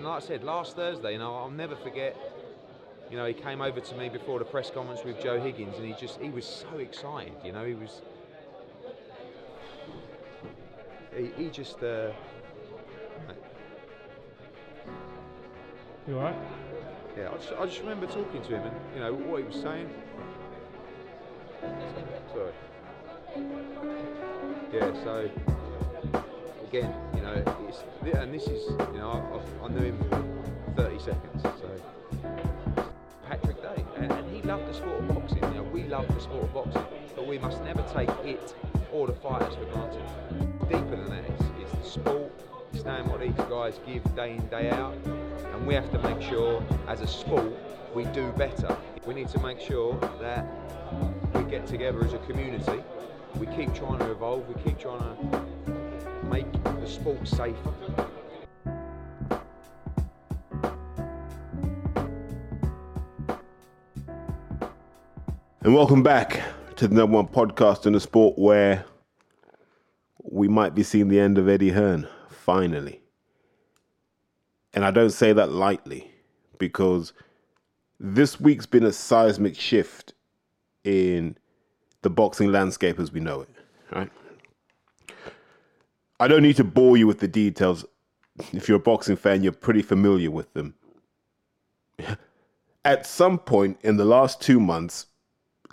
And 0.00 0.08
like 0.08 0.22
I 0.22 0.26
said, 0.26 0.42
last 0.42 0.76
Thursday, 0.76 1.12
you 1.12 1.18
know, 1.18 1.34
I'll 1.34 1.50
never 1.50 1.76
forget. 1.76 2.16
You 3.10 3.18
know, 3.18 3.26
he 3.26 3.34
came 3.34 3.60
over 3.60 3.80
to 3.80 3.94
me 3.96 4.08
before 4.08 4.38
the 4.38 4.46
press 4.46 4.70
conference 4.70 5.04
with 5.04 5.22
Joe 5.22 5.38
Higgins, 5.38 5.76
and 5.76 5.84
he 5.84 5.92
just 5.92 6.18
he 6.18 6.30
was 6.30 6.46
so 6.46 6.78
excited. 6.78 7.34
You 7.44 7.52
know, 7.52 7.66
he 7.66 7.74
was. 7.74 8.00
He, 11.14 11.26
he 11.36 11.50
just. 11.50 11.82
Uh, 11.82 12.12
You 16.08 16.16
alright? 16.16 16.34
yeah, 17.14 17.28
I 17.30 17.36
just, 17.36 17.52
I 17.52 17.66
just 17.66 17.80
remember 17.80 18.06
talking 18.06 18.40
to 18.40 18.48
him, 18.48 18.66
and 18.66 18.76
you 18.94 19.00
know 19.00 19.12
what 19.12 19.40
he 19.42 19.46
was 19.46 19.60
saying. 19.60 19.90
Sorry. 22.32 22.52
Yeah, 24.72 25.04
so 25.04 25.30
again, 26.66 26.94
know, 27.30 27.56
it's, 27.68 27.84
and 28.16 28.34
this 28.34 28.46
is, 28.46 28.70
you 28.92 28.98
know, 28.98 29.42
I, 29.62 29.64
I, 29.64 29.68
knew 29.68 29.84
him 29.86 29.98
for 30.08 30.82
30 30.82 30.98
seconds, 30.98 31.42
so 31.42 32.82
Patrick 33.28 33.62
Day, 33.62 33.84
and, 33.96 34.12
and 34.12 34.34
he 34.34 34.42
loved 34.42 34.68
the 34.68 34.74
sport 34.74 34.98
of 34.98 35.08
boxing. 35.08 35.42
You 35.42 35.50
know, 35.50 35.62
we 35.64 35.84
love 35.84 36.12
the 36.14 36.20
sport 36.20 36.44
of 36.44 36.54
boxing, 36.54 36.84
but 37.14 37.26
we 37.26 37.38
must 37.38 37.62
never 37.62 37.82
take 37.92 38.10
it 38.24 38.54
or 38.92 39.06
the 39.06 39.12
fighters 39.12 39.54
for 39.54 39.64
granted. 39.66 40.02
Deeper 40.68 40.96
than 40.96 41.10
that, 41.10 41.24
it's, 41.24 41.44
it's 41.60 41.72
the 41.72 42.00
sport. 42.00 42.32
It's 42.72 42.84
knowing 42.84 43.08
what 43.08 43.20
these 43.20 43.34
guys 43.48 43.80
give 43.86 44.02
day 44.14 44.32
in 44.32 44.46
day 44.48 44.70
out, 44.70 44.94
and 45.04 45.66
we 45.66 45.74
have 45.74 45.90
to 45.92 45.98
make 45.98 46.20
sure, 46.22 46.62
as 46.88 47.00
a 47.00 47.06
sport, 47.06 47.52
we 47.94 48.04
do 48.06 48.32
better. 48.32 48.76
We 49.06 49.14
need 49.14 49.28
to 49.28 49.40
make 49.40 49.60
sure 49.60 49.98
that 50.20 50.46
we 51.34 51.42
get 51.44 51.66
together 51.66 52.04
as 52.04 52.12
a 52.12 52.18
community. 52.18 52.82
We 53.38 53.46
keep 53.46 53.74
trying 53.74 53.98
to 54.00 54.10
evolve. 54.10 54.48
We 54.48 54.60
keep 54.62 54.78
trying 54.78 55.00
to 55.00 55.49
make 56.30 56.52
the 56.52 56.86
sport 56.86 57.26
safer. 57.26 57.74
And 65.62 65.74
welcome 65.74 66.04
back 66.04 66.40
to 66.76 66.86
the 66.86 66.94
number 66.94 67.16
one 67.16 67.26
podcast 67.26 67.84
in 67.84 67.94
the 67.94 68.00
sport 68.00 68.38
where 68.38 68.84
we 70.22 70.46
might 70.46 70.74
be 70.74 70.84
seeing 70.84 71.08
the 71.08 71.18
end 71.18 71.36
of 71.36 71.48
Eddie 71.48 71.70
Hearn, 71.70 72.06
finally. 72.28 73.02
And 74.72 74.84
I 74.84 74.92
don't 74.92 75.10
say 75.10 75.32
that 75.32 75.50
lightly 75.50 76.12
because 76.58 77.12
this 77.98 78.40
week's 78.40 78.66
been 78.66 78.84
a 78.84 78.92
seismic 78.92 79.56
shift 79.56 80.14
in 80.84 81.36
the 82.02 82.10
boxing 82.10 82.52
landscape 82.52 83.00
as 83.00 83.10
we 83.10 83.18
know 83.18 83.40
it, 83.40 83.48
right? 83.90 84.10
I 86.20 86.28
don't 86.28 86.42
need 86.42 86.56
to 86.56 86.64
bore 86.64 86.98
you 86.98 87.06
with 87.06 87.20
the 87.20 87.28
details. 87.28 87.86
If 88.52 88.68
you're 88.68 88.76
a 88.76 88.80
boxing 88.80 89.16
fan, 89.16 89.42
you're 89.42 89.52
pretty 89.52 89.80
familiar 89.80 90.30
with 90.30 90.52
them. 90.52 90.74
At 92.84 93.06
some 93.06 93.38
point 93.38 93.78
in 93.82 93.96
the 93.96 94.04
last 94.04 94.42
two 94.42 94.60
months, 94.60 95.06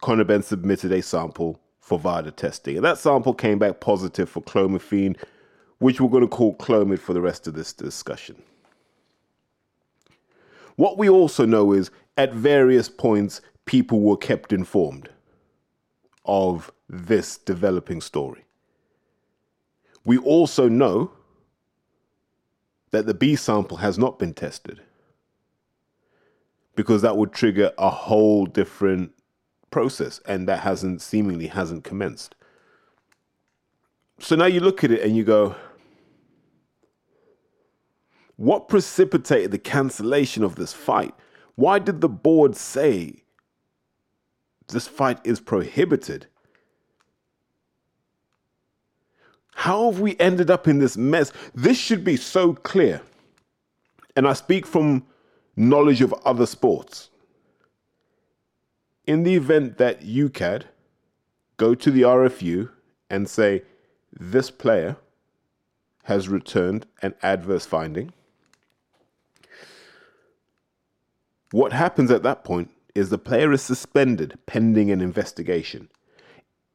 Conor 0.01 0.23
Benn 0.23 0.41
submitted 0.41 0.93
a 0.93 1.01
sample 1.01 1.59
for 1.81 1.99
VADA 1.99 2.31
testing, 2.31 2.77
and 2.77 2.85
that 2.85 2.97
sample 2.97 3.33
came 3.33 3.59
back 3.59 3.81
positive 3.81 4.29
for 4.29 4.41
clomiphene, 4.41 5.17
which 5.79 5.99
we're 5.99 6.09
going 6.09 6.23
to 6.23 6.29
call 6.29 6.55
clomid 6.55 6.99
for 6.99 7.13
the 7.13 7.21
rest 7.21 7.47
of 7.47 7.53
this 7.53 7.73
discussion. 7.73 8.41
What 10.77 10.97
we 10.97 11.09
also 11.09 11.45
know 11.45 11.73
is 11.73 11.91
at 12.15 12.33
various 12.33 12.87
points, 12.87 13.41
people 13.65 13.99
were 13.99 14.17
kept 14.17 14.53
informed 14.53 15.09
of 16.25 16.71
this 16.87 17.37
developing 17.37 17.99
story. 17.99 18.46
We 20.07 20.17
also 20.17 20.69
know 20.69 21.11
that 22.91 23.07
the 23.07 23.13
B 23.13 23.35
sample 23.35 23.75
has 23.77 23.97
not 23.99 24.17
been 24.17 24.33
tested 24.33 24.79
because 26.77 27.01
that 27.01 27.17
would 27.17 27.33
trigger 27.33 27.73
a 27.77 27.89
whole 27.89 28.45
different 28.45 29.11
process 29.69 30.21
and 30.25 30.47
that 30.47 30.61
hasn't 30.61 31.01
seemingly 31.01 31.47
hasn't 31.47 31.83
commenced. 31.83 32.35
So 34.19 34.37
now 34.37 34.45
you 34.45 34.61
look 34.61 34.85
at 34.85 34.91
it 34.91 35.01
and 35.01 35.17
you 35.17 35.25
go, 35.25 35.57
what 38.37 38.69
precipitated 38.69 39.51
the 39.51 39.59
cancellation 39.59 40.41
of 40.41 40.55
this 40.55 40.71
fight? 40.71 41.13
Why 41.55 41.79
did 41.79 41.99
the 41.99 42.07
board 42.07 42.55
say 42.55 43.23
this 44.69 44.87
fight 44.87 45.19
is 45.25 45.41
prohibited? 45.41 46.27
How 49.57 49.89
have 49.89 49.99
we 49.99 50.15
ended 50.19 50.51
up 50.51 50.67
in 50.67 50.77
this 50.77 50.95
mess? 50.95 51.33
This 51.55 51.79
should 51.79 52.03
be 52.03 52.15
so 52.15 52.53
clear. 52.53 53.01
And 54.15 54.27
I 54.27 54.33
speak 54.33 54.67
from 54.67 55.03
knowledge 55.55 55.99
of 56.01 56.13
other 56.23 56.45
sports. 56.45 57.09
In 59.07 59.23
the 59.23 59.33
event 59.33 59.79
that 59.79 60.01
UKAD 60.01 60.65
go 61.57 61.73
to 61.73 61.89
the 61.89 62.03
RFU 62.03 62.69
and 63.09 63.27
say, 63.27 63.63
this 64.11 64.51
player 64.51 64.95
has 66.03 66.29
returned 66.29 66.85
an 67.01 67.15
adverse 67.23 67.65
finding, 67.65 68.13
what 71.49 71.73
happens 71.73 72.11
at 72.11 72.21
that 72.21 72.43
point 72.43 72.69
is 72.93 73.09
the 73.09 73.17
player 73.17 73.51
is 73.51 73.63
suspended 73.63 74.37
pending 74.45 74.91
an 74.91 75.01
investigation. 75.01 75.89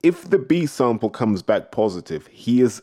If 0.03 0.29
the 0.29 0.39
B 0.39 0.67
sample 0.67 1.11
comes 1.11 1.43
back 1.43 1.71
positive, 1.71 2.27
he 2.29 2.61
is 2.61 2.83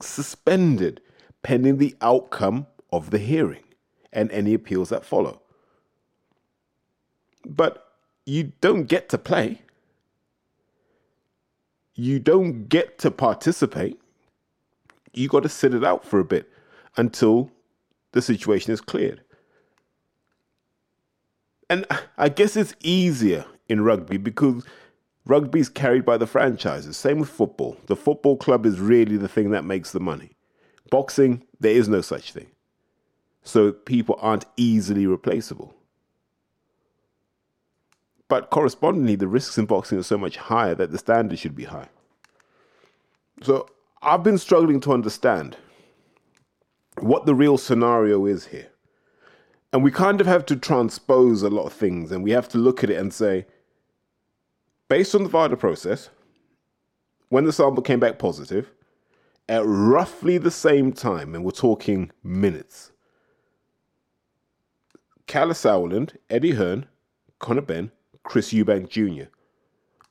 suspended 0.00 1.00
pending 1.42 1.78
the 1.78 1.96
outcome 2.00 2.66
of 2.92 3.10
the 3.10 3.18
hearing 3.18 3.64
and 4.12 4.30
any 4.30 4.54
appeals 4.54 4.90
that 4.90 5.04
follow. 5.04 5.40
But 7.46 7.86
you 8.26 8.52
don't 8.60 8.84
get 8.84 9.08
to 9.10 9.18
play. 9.18 9.62
You 11.94 12.18
don't 12.18 12.68
get 12.68 12.98
to 12.98 13.10
participate. 13.10 14.00
You 15.12 15.28
got 15.28 15.42
to 15.42 15.48
sit 15.48 15.74
it 15.74 15.84
out 15.84 16.04
for 16.04 16.20
a 16.20 16.24
bit 16.24 16.50
until 16.96 17.50
the 18.12 18.22
situation 18.22 18.72
is 18.72 18.80
cleared. 18.80 19.22
And 21.68 21.86
I 22.18 22.28
guess 22.28 22.56
it's 22.56 22.74
easier 22.80 23.46
in 23.68 23.80
rugby 23.82 24.18
because 24.18 24.64
rugby 25.24 25.60
is 25.60 25.68
carried 25.68 26.04
by 26.04 26.16
the 26.16 26.26
franchises. 26.26 26.96
Same 26.96 27.20
with 27.20 27.28
football. 27.28 27.76
The 27.86 27.96
football 27.96 28.36
club 28.36 28.66
is 28.66 28.80
really 28.80 29.16
the 29.16 29.28
thing 29.28 29.50
that 29.50 29.64
makes 29.64 29.92
the 29.92 30.00
money. 30.00 30.32
Boxing, 30.90 31.44
there 31.60 31.74
is 31.74 31.88
no 31.88 32.00
such 32.00 32.32
thing. 32.32 32.48
So 33.44 33.72
people 33.72 34.18
aren't 34.20 34.46
easily 34.56 35.06
replaceable. 35.06 35.74
But 38.28 38.50
correspondingly, 38.50 39.16
the 39.16 39.28
risks 39.28 39.58
in 39.58 39.66
boxing 39.66 39.98
are 39.98 40.04
so 40.04 40.16
much 40.16 40.36
higher 40.36 40.74
that 40.74 40.90
the 40.90 40.98
standard 40.98 41.38
should 41.38 41.54
be 41.54 41.64
high. 41.64 41.88
So 43.42 43.68
I've 44.00 44.22
been 44.22 44.38
struggling 44.38 44.80
to 44.80 44.92
understand 44.92 45.56
what 46.98 47.26
the 47.26 47.34
real 47.34 47.58
scenario 47.58 48.26
is 48.26 48.46
here. 48.46 48.68
And 49.72 49.82
we 49.82 49.90
kind 49.90 50.20
of 50.20 50.26
have 50.26 50.46
to 50.46 50.56
transpose 50.56 51.42
a 51.42 51.50
lot 51.50 51.64
of 51.64 51.72
things 51.72 52.12
and 52.12 52.22
we 52.22 52.30
have 52.32 52.48
to 52.50 52.58
look 52.58 52.84
at 52.84 52.90
it 52.90 52.98
and 52.98 53.12
say, 53.12 53.46
based 54.88 55.14
on 55.14 55.22
the 55.22 55.28
VADA 55.28 55.56
process, 55.56 56.10
when 57.28 57.44
the 57.44 57.52
sample 57.52 57.82
came 57.82 58.00
back 58.00 58.18
positive, 58.18 58.70
at 59.48 59.62
roughly 59.64 60.38
the 60.38 60.50
same 60.50 60.92
time, 60.92 61.34
and 61.34 61.44
we're 61.44 61.50
talking 61.50 62.10
minutes, 62.22 62.92
Kalle 65.26 65.54
Sauerland, 65.54 66.16
Eddie 66.28 66.52
Hearn, 66.52 66.86
Conor 67.38 67.62
Benn, 67.62 67.90
Chris 68.22 68.52
Eubank 68.52 68.88
Jr. 68.88 69.30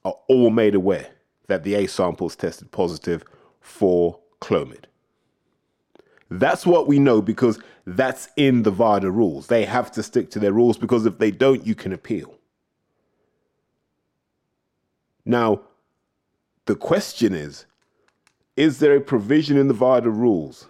are 0.03 0.15
all 0.27 0.49
made 0.49 0.75
aware 0.75 1.11
that 1.47 1.63
the 1.63 1.75
A 1.75 1.87
samples 1.87 2.35
tested 2.35 2.71
positive 2.71 3.23
for 3.59 4.19
Clomid. 4.41 4.85
That's 6.29 6.65
what 6.65 6.87
we 6.87 6.97
know 6.97 7.21
because 7.21 7.59
that's 7.85 8.29
in 8.37 8.63
the 8.63 8.71
VADA 8.71 9.11
rules. 9.11 9.47
They 9.47 9.65
have 9.65 9.91
to 9.91 10.03
stick 10.03 10.31
to 10.31 10.39
their 10.39 10.53
rules 10.53 10.77
because 10.77 11.05
if 11.05 11.17
they 11.17 11.29
don't, 11.29 11.67
you 11.67 11.75
can 11.75 11.91
appeal. 11.91 12.33
Now, 15.25 15.61
the 16.65 16.75
question 16.75 17.33
is 17.33 17.65
is 18.57 18.79
there 18.79 18.95
a 18.95 19.01
provision 19.01 19.57
in 19.57 19.67
the 19.67 19.73
VADA 19.73 20.09
rules? 20.09 20.67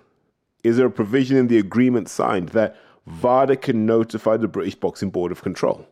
Is 0.63 0.77
there 0.77 0.85
a 0.85 0.91
provision 0.91 1.37
in 1.37 1.47
the 1.47 1.57
agreement 1.57 2.09
signed 2.09 2.49
that 2.49 2.77
VADA 3.07 3.57
can 3.57 3.85
notify 3.85 4.37
the 4.37 4.47
British 4.47 4.75
Boxing 4.75 5.09
Board 5.09 5.31
of 5.31 5.41
Control? 5.41 5.87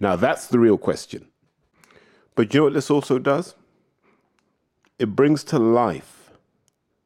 Now, 0.00 0.16
that's 0.16 0.48
the 0.48 0.58
real 0.58 0.76
question. 0.76 1.28
But 2.34 2.52
you 2.52 2.60
know 2.60 2.64
what 2.64 2.74
this 2.74 2.90
also 2.90 3.18
does? 3.18 3.54
It 4.98 5.14
brings 5.14 5.44
to 5.44 5.58
life 5.58 6.30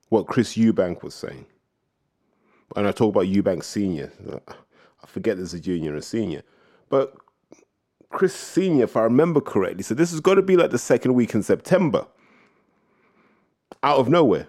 what 0.08 0.26
Chris 0.26 0.56
Eubank 0.56 1.02
was 1.02 1.14
saying. 1.14 1.46
And 2.74 2.86
I 2.86 2.92
talk 2.92 3.14
about 3.14 3.26
Eubank 3.26 3.62
Sr. 3.62 4.10
I 4.48 5.06
forget 5.06 5.36
there's 5.36 5.54
a 5.54 5.60
junior 5.60 5.90
and 5.90 5.98
a 5.98 6.02
senior. 6.02 6.42
But 6.88 7.14
Chris 8.10 8.34
Sr., 8.34 8.84
if 8.84 8.96
I 8.96 9.02
remember 9.02 9.40
correctly, 9.40 9.82
said 9.82 9.96
this 9.96 10.10
has 10.10 10.20
got 10.20 10.34
to 10.34 10.42
be 10.42 10.56
like 10.56 10.70
the 10.70 10.78
second 10.78 11.14
week 11.14 11.34
in 11.34 11.42
September. 11.42 12.06
Out 13.82 13.98
of 13.98 14.08
nowhere. 14.08 14.46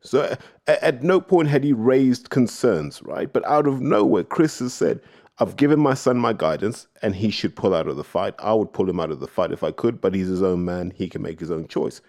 So 0.00 0.36
at, 0.66 0.82
at 0.82 1.02
no 1.02 1.20
point 1.20 1.48
had 1.48 1.64
he 1.64 1.72
raised 1.72 2.30
concerns, 2.30 3.02
right? 3.02 3.32
But 3.32 3.44
out 3.46 3.66
of 3.66 3.80
nowhere, 3.80 4.24
Chris 4.24 4.58
has 4.58 4.74
said, 4.74 5.00
I've 5.38 5.56
given 5.56 5.80
my 5.80 5.94
son 5.94 6.18
my 6.18 6.32
guidance 6.32 6.86
and 7.02 7.14
he 7.14 7.30
should 7.30 7.56
pull 7.56 7.74
out 7.74 7.88
of 7.88 7.96
the 7.96 8.04
fight. 8.04 8.34
I 8.38 8.54
would 8.54 8.72
pull 8.72 8.88
him 8.88 9.00
out 9.00 9.10
of 9.10 9.20
the 9.20 9.26
fight 9.26 9.52
if 9.52 9.62
I 9.62 9.70
could, 9.70 10.00
but 10.00 10.14
he's 10.14 10.28
his 10.28 10.42
own 10.42 10.64
man. 10.64 10.92
He 10.96 11.08
can 11.08 11.22
make 11.22 11.40
his 11.40 11.50
own 11.50 11.68
choice. 11.68 12.00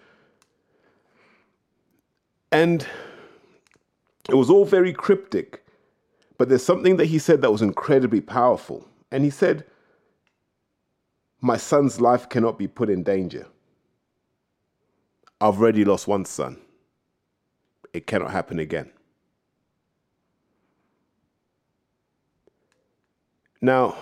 And 2.50 2.86
it 4.28 4.34
was 4.34 4.48
all 4.48 4.64
very 4.64 4.92
cryptic, 4.92 5.64
but 6.38 6.48
there's 6.48 6.64
something 6.64 6.96
that 6.96 7.06
he 7.06 7.18
said 7.18 7.42
that 7.42 7.52
was 7.52 7.62
incredibly 7.62 8.22
powerful. 8.22 8.86
And 9.10 9.24
he 9.24 9.30
said, 9.30 9.64
My 11.40 11.56
son's 11.56 12.00
life 12.00 12.28
cannot 12.28 12.58
be 12.58 12.66
put 12.66 12.90
in 12.90 13.02
danger. 13.02 13.46
I've 15.40 15.58
already 15.58 15.84
lost 15.84 16.08
one 16.08 16.24
son. 16.24 16.60
It 17.92 18.06
cannot 18.06 18.32
happen 18.32 18.58
again. 18.58 18.90
Now, 23.60 23.96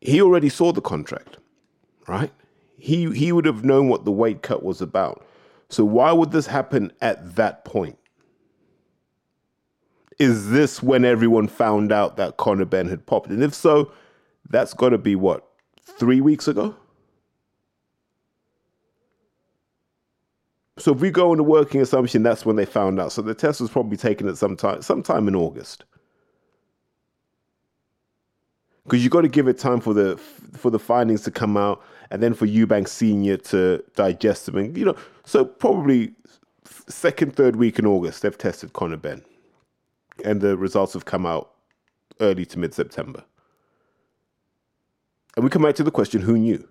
he 0.00 0.22
already 0.22 0.48
saw 0.48 0.72
the 0.72 0.80
contract, 0.80 1.38
right? 2.06 2.32
He 2.76 3.12
he 3.12 3.32
would 3.32 3.44
have 3.44 3.64
known 3.64 3.88
what 3.88 4.04
the 4.04 4.12
weight 4.12 4.42
cut 4.42 4.62
was 4.62 4.80
about. 4.80 5.24
So 5.68 5.84
why 5.84 6.12
would 6.12 6.30
this 6.30 6.46
happen 6.46 6.92
at 7.00 7.36
that 7.36 7.64
point? 7.64 7.98
Is 10.18 10.50
this 10.50 10.82
when 10.82 11.04
everyone 11.04 11.46
found 11.46 11.92
out 11.92 12.16
that 12.16 12.36
Conor 12.36 12.64
Benn 12.64 12.88
had 12.88 13.06
popped? 13.06 13.30
And 13.30 13.42
if 13.42 13.54
so, 13.54 13.92
that's 14.50 14.74
got 14.74 14.90
to 14.90 14.98
be 14.98 15.16
what 15.16 15.46
three 15.82 16.20
weeks 16.20 16.48
ago. 16.48 16.74
So 20.78 20.92
if 20.92 21.00
we 21.00 21.10
go 21.10 21.32
on 21.32 21.38
the 21.38 21.42
working 21.42 21.80
assumption, 21.80 22.22
that's 22.22 22.46
when 22.46 22.54
they 22.56 22.64
found 22.64 23.00
out. 23.00 23.10
So 23.10 23.20
the 23.20 23.34
test 23.34 23.60
was 23.60 23.70
probably 23.70 23.96
taken 23.96 24.28
at 24.28 24.38
some 24.38 24.56
time, 24.56 24.80
sometime 24.82 25.26
in 25.26 25.34
August 25.34 25.84
because 28.88 29.04
you've 29.04 29.12
got 29.12 29.20
to 29.20 29.28
give 29.28 29.48
it 29.48 29.58
time 29.58 29.80
for 29.80 29.92
the 29.92 30.16
for 30.16 30.70
the 30.70 30.78
findings 30.78 31.22
to 31.22 31.30
come 31.30 31.56
out, 31.56 31.82
and 32.10 32.22
then 32.22 32.32
for 32.32 32.46
Eubank 32.46 32.88
Senior 32.88 33.36
to 33.36 33.84
digest 33.94 34.46
them. 34.46 34.56
And 34.56 34.76
you 34.76 34.84
know, 34.84 34.96
so 35.24 35.44
probably 35.44 36.12
second, 36.88 37.36
third 37.36 37.56
week 37.56 37.78
in 37.78 37.86
August, 37.86 38.22
they've 38.22 38.36
tested 38.36 38.72
Conor 38.72 38.96
Benn, 38.96 39.22
and 40.24 40.40
the 40.40 40.56
results 40.56 40.94
have 40.94 41.04
come 41.04 41.26
out 41.26 41.50
early 42.20 42.46
to 42.46 42.58
mid 42.58 42.72
September. 42.72 43.22
And 45.38 45.44
we 45.44 45.50
come 45.50 45.62
back 45.62 45.76
to 45.76 45.84
the 45.84 45.92
question: 45.92 46.22
Who 46.22 46.36
knew? 46.36 46.66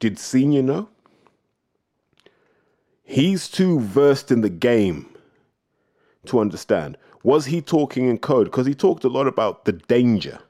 Did 0.00 0.18
Senior 0.18 0.62
know? 0.62 0.88
He's 3.04 3.48
too 3.48 3.78
versed 3.78 4.32
in 4.32 4.40
the 4.40 4.50
game 4.50 5.06
to 6.26 6.40
understand. 6.40 6.98
Was 7.22 7.46
he 7.46 7.62
talking 7.62 8.08
in 8.08 8.18
code? 8.18 8.46
Because 8.48 8.66
he 8.66 8.74
talked 8.74 9.04
a 9.04 9.08
lot 9.08 9.28
about 9.28 9.64
the 9.64 9.70
danger 9.70 10.40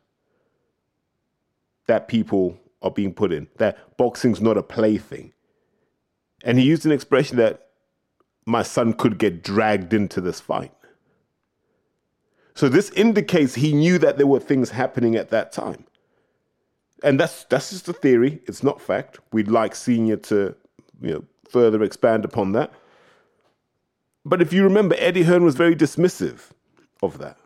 that 1.87 2.09
people 2.09 2.59
are 2.81 2.91
being 2.91 3.13
put 3.13 3.31
in, 3.31 3.49
that 3.59 3.99
boxing's 3.99 4.41
not 4.41 4.57
a 4.57 4.63
plaything. 4.63 5.35
And 6.45 6.59
he 6.59 6.65
used 6.65 6.87
an 6.87 6.93
expression 6.93 7.37
that 7.37 7.67
my 8.47 8.63
son 8.63 8.95
could 8.95 9.19
get 9.19 9.43
dragged 9.43 9.93
into 9.93 10.23
this 10.23 10.41
fight. 10.41 10.73
So 12.55 12.71
this 12.71 12.89
indicates 12.93 13.57
he 13.57 13.75
knew 13.75 13.99
that 13.99 14.17
there 14.17 14.27
were 14.27 14.41
things 14.41 14.71
happening 14.71 15.15
at 15.15 15.29
that 15.29 15.53
time. 15.53 15.85
And 17.03 17.19
that's 17.21 17.45
that's 17.45 17.71
just 17.71 17.89
a 17.89 17.93
theory, 17.93 18.41
it's 18.47 18.63
not 18.63 18.81
fact. 18.81 19.21
We'd 19.33 19.49
like 19.49 19.75
senior 19.75 20.17
to, 20.17 20.55
you 21.01 21.13
know, 21.13 21.25
further 21.49 21.83
expand 21.83 22.25
upon 22.25 22.53
that. 22.53 22.73
But 24.25 24.43
if 24.43 24.53
you 24.53 24.65
remember, 24.65 24.97
Eddie 24.99 25.23
Hearn 25.23 25.45
was 25.45 25.55
very 25.55 25.77
dismissive 25.77 26.51
of 27.03 27.19
that. 27.19 27.39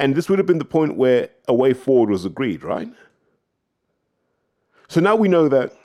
And 0.00 0.14
this 0.14 0.28
would 0.28 0.38
have 0.38 0.46
been 0.46 0.58
the 0.58 0.64
point 0.64 0.96
where 0.96 1.28
a 1.46 1.54
way 1.54 1.74
forward 1.74 2.10
was 2.10 2.24
agreed, 2.24 2.62
right? 2.62 2.88
So 4.88 5.00
now 5.00 5.16
we 5.16 5.28
know 5.28 5.48
that 5.48 5.76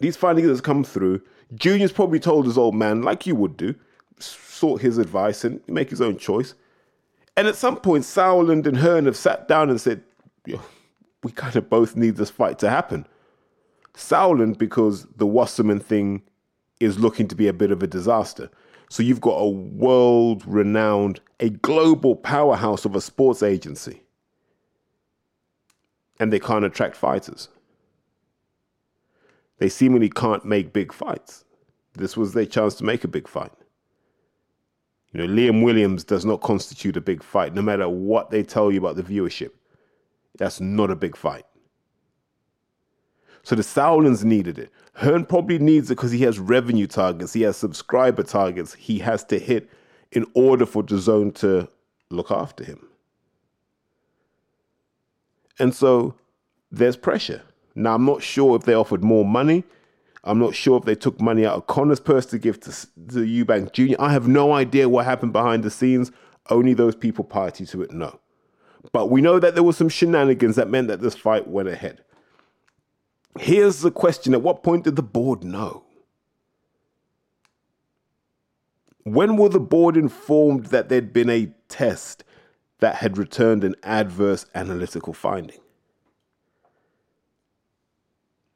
these 0.00 0.16
findings 0.16 0.48
has 0.48 0.60
come 0.60 0.82
through. 0.82 1.20
Junior's 1.54 1.92
probably 1.92 2.20
told 2.20 2.46
his 2.46 2.56
old 2.56 2.74
man, 2.74 3.02
like 3.02 3.26
you 3.26 3.34
would 3.34 3.56
do, 3.56 3.74
sought 4.18 4.80
his 4.80 4.98
advice 4.98 5.44
and 5.44 5.60
make 5.68 5.90
his 5.90 6.00
own 6.00 6.16
choice. 6.16 6.54
And 7.36 7.48
at 7.48 7.56
some 7.56 7.76
point, 7.76 8.04
Sauerland 8.04 8.66
and 8.66 8.76
Hearn 8.76 9.06
have 9.06 9.16
sat 9.16 9.48
down 9.48 9.68
and 9.70 9.80
said, 9.80 10.02
we 10.46 11.32
kind 11.32 11.56
of 11.56 11.68
both 11.68 11.96
need 11.96 12.16
this 12.16 12.30
fight 12.30 12.58
to 12.60 12.70
happen. 12.70 13.06
Sauerland, 13.94 14.58
because 14.58 15.06
the 15.16 15.26
Wasserman 15.26 15.80
thing 15.80 16.22
is 16.80 16.98
looking 16.98 17.28
to 17.28 17.34
be 17.34 17.48
a 17.48 17.52
bit 17.52 17.70
of 17.70 17.82
a 17.82 17.86
disaster. 17.86 18.50
So 18.90 19.02
you've 19.02 19.20
got 19.20 19.36
a 19.36 19.48
world 19.48 20.44
renowned, 20.46 21.20
a 21.40 21.48
global 21.48 22.14
powerhouse 22.14 22.84
of 22.84 22.94
a 22.94 23.00
sports 23.00 23.42
agency. 23.42 24.02
And 26.20 26.32
they 26.32 26.38
can't 26.38 26.64
attract 26.64 26.94
fighters. 26.94 27.48
They 29.58 29.68
seemingly 29.68 30.10
can't 30.10 30.44
make 30.44 30.72
big 30.72 30.92
fights. 30.92 31.44
This 31.94 32.16
was 32.16 32.34
their 32.34 32.46
chance 32.46 32.74
to 32.76 32.84
make 32.84 33.02
a 33.02 33.08
big 33.08 33.26
fight. 33.26 33.52
You 35.14 35.24
know, 35.24 35.32
Liam 35.32 35.62
Williams 35.62 36.02
does 36.02 36.24
not 36.24 36.40
constitute 36.42 36.96
a 36.96 37.00
big 37.00 37.22
fight, 37.22 37.54
no 37.54 37.62
matter 37.62 37.88
what 37.88 38.30
they 38.30 38.42
tell 38.42 38.72
you 38.72 38.80
about 38.80 38.96
the 38.96 39.02
viewership. 39.02 39.50
That's 40.36 40.60
not 40.60 40.90
a 40.90 40.96
big 40.96 41.16
fight. 41.16 41.46
So 43.44 43.54
the 43.54 43.62
Sauerlands 43.62 44.24
needed 44.24 44.58
it. 44.58 44.72
Hearn 44.94 45.24
probably 45.24 45.58
needs 45.58 45.90
it 45.90 45.96
because 45.96 46.10
he 46.10 46.22
has 46.22 46.40
revenue 46.40 46.88
targets, 46.88 47.32
he 47.32 47.42
has 47.42 47.56
subscriber 47.56 48.24
targets 48.24 48.74
he 48.74 48.98
has 48.98 49.22
to 49.24 49.38
hit 49.38 49.70
in 50.10 50.26
order 50.34 50.66
for 50.66 50.82
DAZN 50.82 51.34
to 51.36 51.68
look 52.10 52.30
after 52.30 52.64
him. 52.64 52.88
And 55.60 55.72
so 55.74 56.16
there's 56.72 56.96
pressure. 56.96 57.42
Now, 57.76 57.94
I'm 57.94 58.04
not 58.04 58.22
sure 58.22 58.56
if 58.56 58.62
they 58.62 58.74
offered 58.74 59.04
more 59.04 59.24
money. 59.24 59.62
I'm 60.24 60.38
not 60.38 60.54
sure 60.54 60.78
if 60.78 60.84
they 60.84 60.94
took 60.94 61.20
money 61.20 61.44
out 61.44 61.54
of 61.54 61.66
Conor's 61.66 62.00
purse 62.00 62.24
to 62.26 62.38
give 62.38 62.58
to, 62.60 62.70
to 62.70 63.18
Eubank 63.18 63.72
Jr. 63.72 63.94
I 63.98 64.12
have 64.12 64.26
no 64.26 64.52
idea 64.52 64.88
what 64.88 65.04
happened 65.04 65.32
behind 65.32 65.62
the 65.62 65.70
scenes. 65.70 66.10
Only 66.50 66.74
those 66.74 66.96
people 66.96 67.24
party 67.24 67.66
to 67.66 67.82
it 67.82 67.90
know. 67.90 68.20
But 68.92 69.10
we 69.10 69.20
know 69.20 69.38
that 69.38 69.54
there 69.54 69.62
were 69.62 69.72
some 69.72 69.88
shenanigans 69.88 70.56
that 70.56 70.68
meant 70.68 70.88
that 70.88 71.00
this 71.00 71.14
fight 71.14 71.46
went 71.46 71.68
ahead. 71.68 72.02
Here's 73.38 73.80
the 73.80 73.90
question 73.90 74.34
At 74.34 74.42
what 74.42 74.62
point 74.62 74.84
did 74.84 74.96
the 74.96 75.02
board 75.02 75.44
know? 75.44 75.84
When 79.02 79.36
were 79.36 79.50
the 79.50 79.60
board 79.60 79.96
informed 79.98 80.66
that 80.66 80.88
there'd 80.88 81.12
been 81.12 81.28
a 81.28 81.52
test 81.68 82.24
that 82.80 82.96
had 82.96 83.18
returned 83.18 83.62
an 83.62 83.74
adverse 83.82 84.46
analytical 84.54 85.12
finding? 85.12 85.60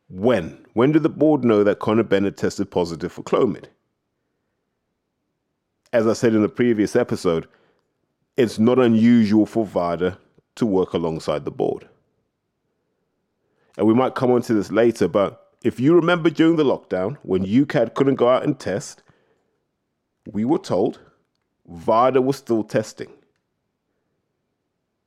When? 0.09 0.65
When 0.73 0.93
did 0.93 1.03
the 1.03 1.09
board 1.09 1.45
know 1.45 1.65
that 1.65 1.81
Conor 1.81 2.03
Bennett 2.03 2.37
tested 2.37 2.71
positive 2.71 3.12
for 3.12 3.23
Clomid? 3.23 3.67
As 5.93 6.07
I 6.07 6.12
said 6.12 6.35
in 6.35 6.43
the 6.43 6.49
previous 6.49 6.97
episode, 6.97 7.47
it's 8.37 8.59
not 8.59 8.79
unusual 8.79 9.47
for 9.47 9.65
VADA 9.65 10.19
to 10.57 10.67
work 10.67 10.93
alongside 10.93 11.45
the 11.45 11.50
board 11.50 11.88
and 13.79 13.87
we 13.87 13.95
might 13.95 14.17
come 14.17 14.33
on 14.33 14.43
to 14.43 14.53
this 14.53 14.73
later, 14.73 15.07
but 15.07 15.53
if 15.62 15.79
you 15.79 15.95
remember 15.95 16.29
during 16.29 16.57
the 16.57 16.65
lockdown 16.65 17.17
when 17.23 17.47
UKAD 17.47 17.95
couldn't 17.95 18.17
go 18.17 18.29
out 18.29 18.43
and 18.43 18.59
test, 18.59 19.05
we 20.31 20.45
were 20.45 20.59
told 20.59 20.99
VADA 21.69 22.21
was 22.21 22.37
still 22.37 22.65
testing. 22.65 23.12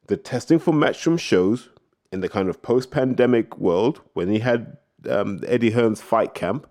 The 0.07 0.15
testing 0.15 0.57
for 0.57 0.73
Matchroom 0.73 1.19
shows 1.19 1.69
in 2.13 2.21
the 2.21 2.29
kind 2.29 2.47
of 2.47 2.61
post 2.61 2.91
pandemic 2.91 3.57
world, 3.57 4.01
when 4.13 4.29
he 4.29 4.39
had 4.39 4.77
um, 5.09 5.41
Eddie 5.47 5.71
Hearn's 5.71 6.01
fight 6.01 6.33
camp, 6.33 6.67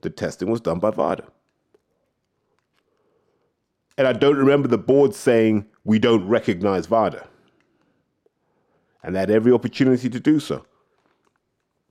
the 0.00 0.10
testing 0.10 0.50
was 0.50 0.60
done 0.60 0.78
by 0.78 0.90
VADA. 0.90 1.24
And 3.98 4.06
I 4.06 4.12
don't 4.12 4.36
remember 4.36 4.68
the 4.68 4.78
board 4.78 5.14
saying, 5.14 5.66
we 5.84 5.98
don't 5.98 6.26
recognize 6.26 6.86
VADA. 6.86 7.26
And 9.02 9.14
they 9.14 9.20
had 9.20 9.30
every 9.30 9.52
opportunity 9.52 10.08
to 10.08 10.20
do 10.20 10.40
so. 10.40 10.64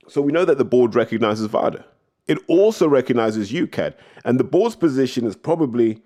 So 0.08 0.20
we 0.20 0.32
know 0.32 0.44
that 0.44 0.58
the 0.58 0.64
board 0.64 0.94
recognizes 0.94 1.46
VADA. 1.46 1.84
It 2.26 2.38
also 2.48 2.88
recognizes 2.88 3.52
UKAD. 3.52 3.94
And 4.24 4.38
the 4.38 4.44
board's 4.44 4.76
position 4.76 5.26
is 5.26 5.36
probably 5.36 6.02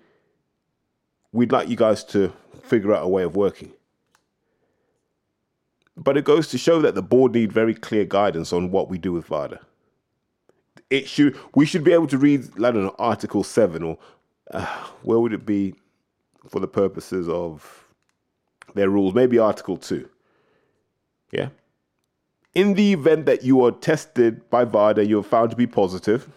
we'd 1.31 1.51
like 1.51 1.69
you 1.69 1.75
guys 1.75 2.03
to 2.05 2.33
figure 2.63 2.93
out 2.93 3.03
a 3.03 3.07
way 3.07 3.23
of 3.23 3.35
working. 3.35 3.73
But 5.97 6.17
it 6.17 6.25
goes 6.25 6.47
to 6.49 6.57
show 6.57 6.81
that 6.81 6.95
the 6.95 7.01
board 7.01 7.33
need 7.33 7.51
very 7.51 7.73
clear 7.73 8.05
guidance 8.05 8.53
on 8.53 8.71
what 8.71 8.89
we 8.89 8.97
do 8.97 9.11
with 9.13 9.25
VADA. 9.25 9.59
It 10.89 11.09
should 11.09 11.35
we 11.55 11.65
should 11.65 11.83
be 11.83 11.91
able 11.91 12.07
to 12.07 12.17
read, 12.17 12.45
I 12.57 12.71
don't 12.71 12.83
know, 12.83 12.95
Article 12.99 13.43
7 13.43 13.83
or 13.83 13.97
uh, 14.51 14.65
where 15.03 15.19
would 15.19 15.33
it 15.33 15.45
be 15.45 15.73
for 16.47 16.59
the 16.59 16.67
purposes 16.67 17.27
of 17.27 17.87
their 18.75 18.89
rules? 18.89 19.13
Maybe 19.13 19.39
Article 19.39 19.77
2. 19.77 20.07
Yeah? 21.31 21.49
in 22.57 22.73
the 22.73 22.91
event 22.91 23.27
that 23.27 23.43
you 23.43 23.63
are 23.63 23.71
tested 23.71 24.49
by 24.49 24.65
VADA, 24.65 25.05
you're 25.05 25.21
found 25.21 25.51
to 25.51 25.55
be 25.55 25.67
positive, 25.67 26.27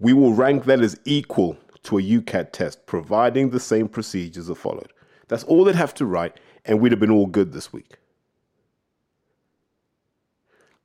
We 0.00 0.12
will 0.14 0.32
rank 0.32 0.64
that 0.64 0.80
as 0.80 0.98
equal 1.04 1.56
to 1.84 1.98
a 1.98 2.02
UKAD 2.02 2.52
test, 2.52 2.86
providing 2.86 3.50
the 3.50 3.60
same 3.60 3.86
procedures 3.86 4.50
are 4.50 4.56
followed. 4.56 4.92
That's 5.28 5.44
all 5.44 5.62
they'd 5.62 5.76
have 5.76 5.94
to 5.94 6.06
write, 6.06 6.40
and 6.64 6.80
we'd 6.80 6.90
have 6.90 6.98
been 6.98 7.10
all 7.12 7.26
good 7.26 7.52
this 7.52 7.72
week. 7.72 7.98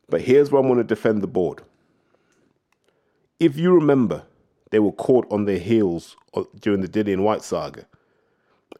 But 0.09 0.21
here's 0.21 0.51
where 0.51 0.61
I 0.61 0.65
want 0.65 0.79
to 0.79 0.83
defend 0.83 1.21
the 1.21 1.27
board. 1.27 1.61
If 3.39 3.57
you 3.57 3.73
remember, 3.73 4.23
they 4.71 4.79
were 4.79 4.91
caught 4.91 5.27
on 5.31 5.45
their 5.45 5.59
heels 5.59 6.15
during 6.59 6.81
the 6.81 6.87
Dillian 6.87 7.23
Whyte 7.23 7.43
saga, 7.43 7.85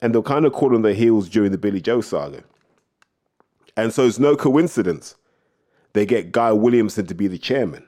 and 0.02 0.14
they 0.14 0.18
were 0.18 0.24
kind 0.24 0.46
of 0.46 0.54
caught 0.54 0.74
on 0.74 0.82
their 0.82 0.94
heels 0.94 1.30
during 1.30 1.52
the 1.52 1.58
Billy 1.58 1.82
Joe 1.82 2.02
saga. 2.02 2.44
And 3.78 3.94
so 3.94 4.06
it's 4.06 4.20
no 4.20 4.36
coincidence 4.36 5.16
they 5.94 6.06
get 6.06 6.34
Guy 6.34 6.52
Williamson 6.52 7.06
to 7.08 7.16
be 7.16 7.28
the 7.28 7.38
chairman. 7.38 7.86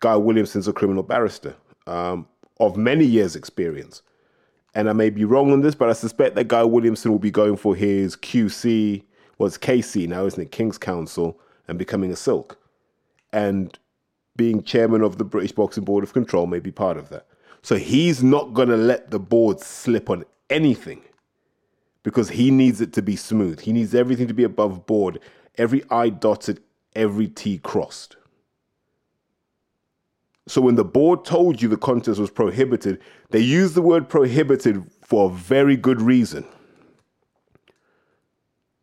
Guy 0.00 0.16
Williamson's 0.16 0.68
a 0.68 0.74
criminal 0.74 1.02
barrister 1.02 1.56
um, 1.86 2.26
of 2.58 2.76
many 2.76 3.04
years' 3.04 3.34
experience. 3.34 4.02
And 4.74 4.88
I 4.88 4.92
may 4.92 5.08
be 5.08 5.24
wrong 5.24 5.52
on 5.52 5.62
this, 5.62 5.74
but 5.74 5.88
I 5.88 5.94
suspect 5.94 6.36
that 6.36 6.48
Guy 6.48 6.62
Williamson 6.62 7.10
will 7.10 7.18
be 7.18 7.30
going 7.30 7.56
for 7.56 7.74
his 7.74 8.14
QC, 8.14 9.02
well, 9.38 9.50
KC 9.50 10.06
now, 10.06 10.26
isn't 10.26 10.40
it? 10.40 10.52
King's 10.52 10.76
Counsel, 10.76 11.40
and 11.70 11.78
becoming 11.78 12.10
a 12.10 12.16
Silk. 12.16 12.58
And 13.32 13.78
being 14.36 14.62
chairman 14.62 15.02
of 15.02 15.18
the 15.18 15.24
British 15.24 15.52
Boxing 15.52 15.84
Board 15.84 16.02
of 16.02 16.12
Control 16.12 16.46
may 16.46 16.58
be 16.58 16.72
part 16.72 16.96
of 16.96 17.08
that. 17.10 17.26
So 17.62 17.76
he's 17.76 18.22
not 18.24 18.52
going 18.52 18.68
to 18.68 18.76
let 18.76 19.10
the 19.10 19.20
board 19.20 19.60
slip 19.60 20.10
on 20.10 20.24
anything 20.50 21.02
because 22.02 22.30
he 22.30 22.50
needs 22.50 22.80
it 22.80 22.92
to 22.94 23.02
be 23.02 23.14
smooth. 23.14 23.60
He 23.60 23.72
needs 23.72 23.94
everything 23.94 24.26
to 24.26 24.34
be 24.34 24.42
above 24.42 24.84
board, 24.86 25.20
every 25.56 25.84
I 25.90 26.08
dotted, 26.08 26.60
every 26.96 27.28
T 27.28 27.58
crossed. 27.58 28.16
So 30.48 30.60
when 30.60 30.74
the 30.74 30.84
board 30.84 31.24
told 31.24 31.62
you 31.62 31.68
the 31.68 31.76
contest 31.76 32.18
was 32.18 32.30
prohibited, 32.30 33.00
they 33.30 33.38
used 33.38 33.76
the 33.76 33.82
word 33.82 34.08
prohibited 34.08 34.84
for 35.02 35.30
a 35.30 35.32
very 35.32 35.76
good 35.76 36.02
reason. 36.02 36.44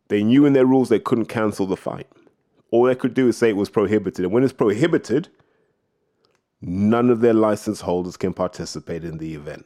They 0.08 0.24
knew 0.24 0.46
in 0.46 0.54
their 0.54 0.66
rules 0.66 0.88
they 0.88 1.00
couldn't 1.00 1.26
cancel 1.26 1.66
the 1.66 1.76
fight. 1.76 2.08
All 2.72 2.84
they 2.84 2.96
could 2.96 3.14
do 3.14 3.28
is 3.28 3.38
say 3.38 3.50
it 3.50 3.56
was 3.56 3.70
prohibited. 3.70 4.26
And 4.26 4.34
when 4.34 4.44
it's 4.44 4.54
prohibited, 4.54 5.30
none 6.62 7.10
of 7.10 7.22
their 7.22 7.34
license 7.34 7.82
holders 7.82 8.18
can 8.18 8.34
participate 8.34 9.04
in 9.04 9.18
the 9.18 9.36
event. 9.36 9.66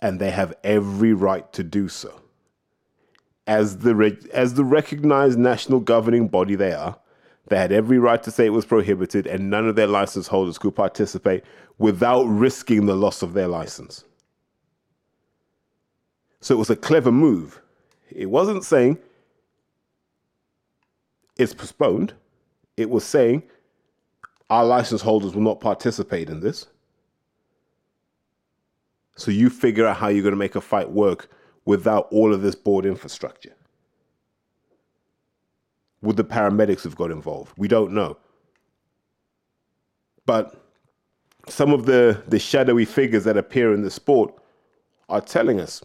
And 0.00 0.18
they 0.18 0.30
have 0.30 0.54
every 0.64 1.12
right 1.12 1.50
to 1.52 1.62
do 1.62 1.88
so. 1.88 2.20
As 3.46 3.78
the, 3.78 4.16
as 4.32 4.54
the 4.54 4.64
recognized 4.64 5.38
national 5.38 5.80
governing 5.80 6.28
body 6.28 6.54
they 6.54 6.72
are, 6.72 6.98
they 7.48 7.56
had 7.58 7.72
every 7.72 7.98
right 7.98 8.22
to 8.22 8.30
say 8.30 8.46
it 8.46 8.50
was 8.50 8.64
prohibited, 8.64 9.26
and 9.26 9.50
none 9.50 9.68
of 9.68 9.74
their 9.74 9.88
license 9.88 10.28
holders 10.28 10.56
could 10.56 10.74
participate 10.74 11.42
without 11.78 12.22
risking 12.24 12.86
the 12.86 12.94
loss 12.94 13.22
of 13.22 13.32
their 13.32 13.48
license. 13.48 14.04
So 16.40 16.54
it 16.54 16.58
was 16.58 16.70
a 16.70 16.76
clever 16.76 17.10
move. 17.10 17.60
It 18.10 18.30
wasn't 18.30 18.64
saying 18.64 18.98
it's 21.40 21.54
postponed, 21.54 22.12
it 22.76 22.90
was 22.90 23.04
saying 23.04 23.42
our 24.50 24.64
license 24.64 25.00
holders 25.00 25.34
will 25.34 25.42
not 25.42 25.60
participate 25.60 26.28
in 26.28 26.40
this. 26.40 26.66
So 29.16 29.30
you 29.30 29.48
figure 29.50 29.86
out 29.86 29.96
how 29.96 30.08
you're 30.08 30.22
going 30.22 30.32
to 30.32 30.38
make 30.38 30.56
a 30.56 30.60
fight 30.60 30.90
work 30.90 31.30
without 31.64 32.08
all 32.10 32.32
of 32.34 32.42
this 32.42 32.54
board 32.54 32.84
infrastructure. 32.84 33.54
Would 36.02 36.16
the 36.16 36.24
paramedics 36.24 36.82
have 36.84 36.96
got 36.96 37.10
involved? 37.10 37.52
We 37.56 37.68
don't 37.68 37.92
know. 37.92 38.16
But 40.26 40.64
some 41.48 41.72
of 41.72 41.86
the, 41.86 42.22
the 42.28 42.38
shadowy 42.38 42.84
figures 42.84 43.24
that 43.24 43.36
appear 43.36 43.74
in 43.74 43.82
the 43.82 43.90
sport 43.90 44.34
are 45.08 45.20
telling 45.20 45.60
us 45.60 45.82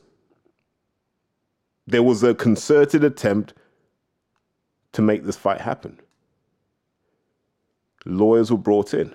there 1.88 2.04
was 2.04 2.24
a 2.24 2.34
concerted 2.34 3.04
attempt 3.04 3.54
to 4.96 5.02
make 5.02 5.26
this 5.26 5.36
fight 5.36 5.60
happen. 5.60 6.00
Lawyers 8.06 8.50
were 8.50 8.58
brought 8.58 8.94
in. 8.94 9.14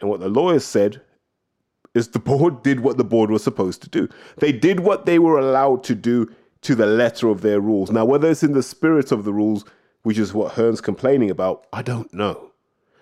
And 0.00 0.08
what 0.08 0.20
the 0.20 0.28
lawyers 0.28 0.64
said 0.64 1.02
is 1.92 2.08
the 2.08 2.18
board 2.30 2.62
did 2.62 2.80
what 2.80 2.98
the 2.98 3.04
board 3.04 3.30
was 3.30 3.42
supposed 3.42 3.82
to 3.82 3.88
do. 3.88 4.08
They 4.38 4.52
did 4.52 4.80
what 4.80 5.06
they 5.06 5.18
were 5.18 5.38
allowed 5.38 5.82
to 5.84 5.96
do 5.96 6.32
to 6.62 6.76
the 6.76 6.86
letter 6.86 7.28
of 7.28 7.40
their 7.40 7.60
rules. 7.60 7.90
Now, 7.90 8.04
whether 8.04 8.30
it's 8.30 8.44
in 8.44 8.52
the 8.52 8.62
spirit 8.62 9.10
of 9.10 9.24
the 9.24 9.32
rules, 9.32 9.64
which 10.02 10.18
is 10.18 10.32
what 10.32 10.52
Hearn's 10.52 10.80
complaining 10.80 11.30
about, 11.30 11.66
I 11.72 11.82
don't 11.82 12.12
know. 12.14 12.52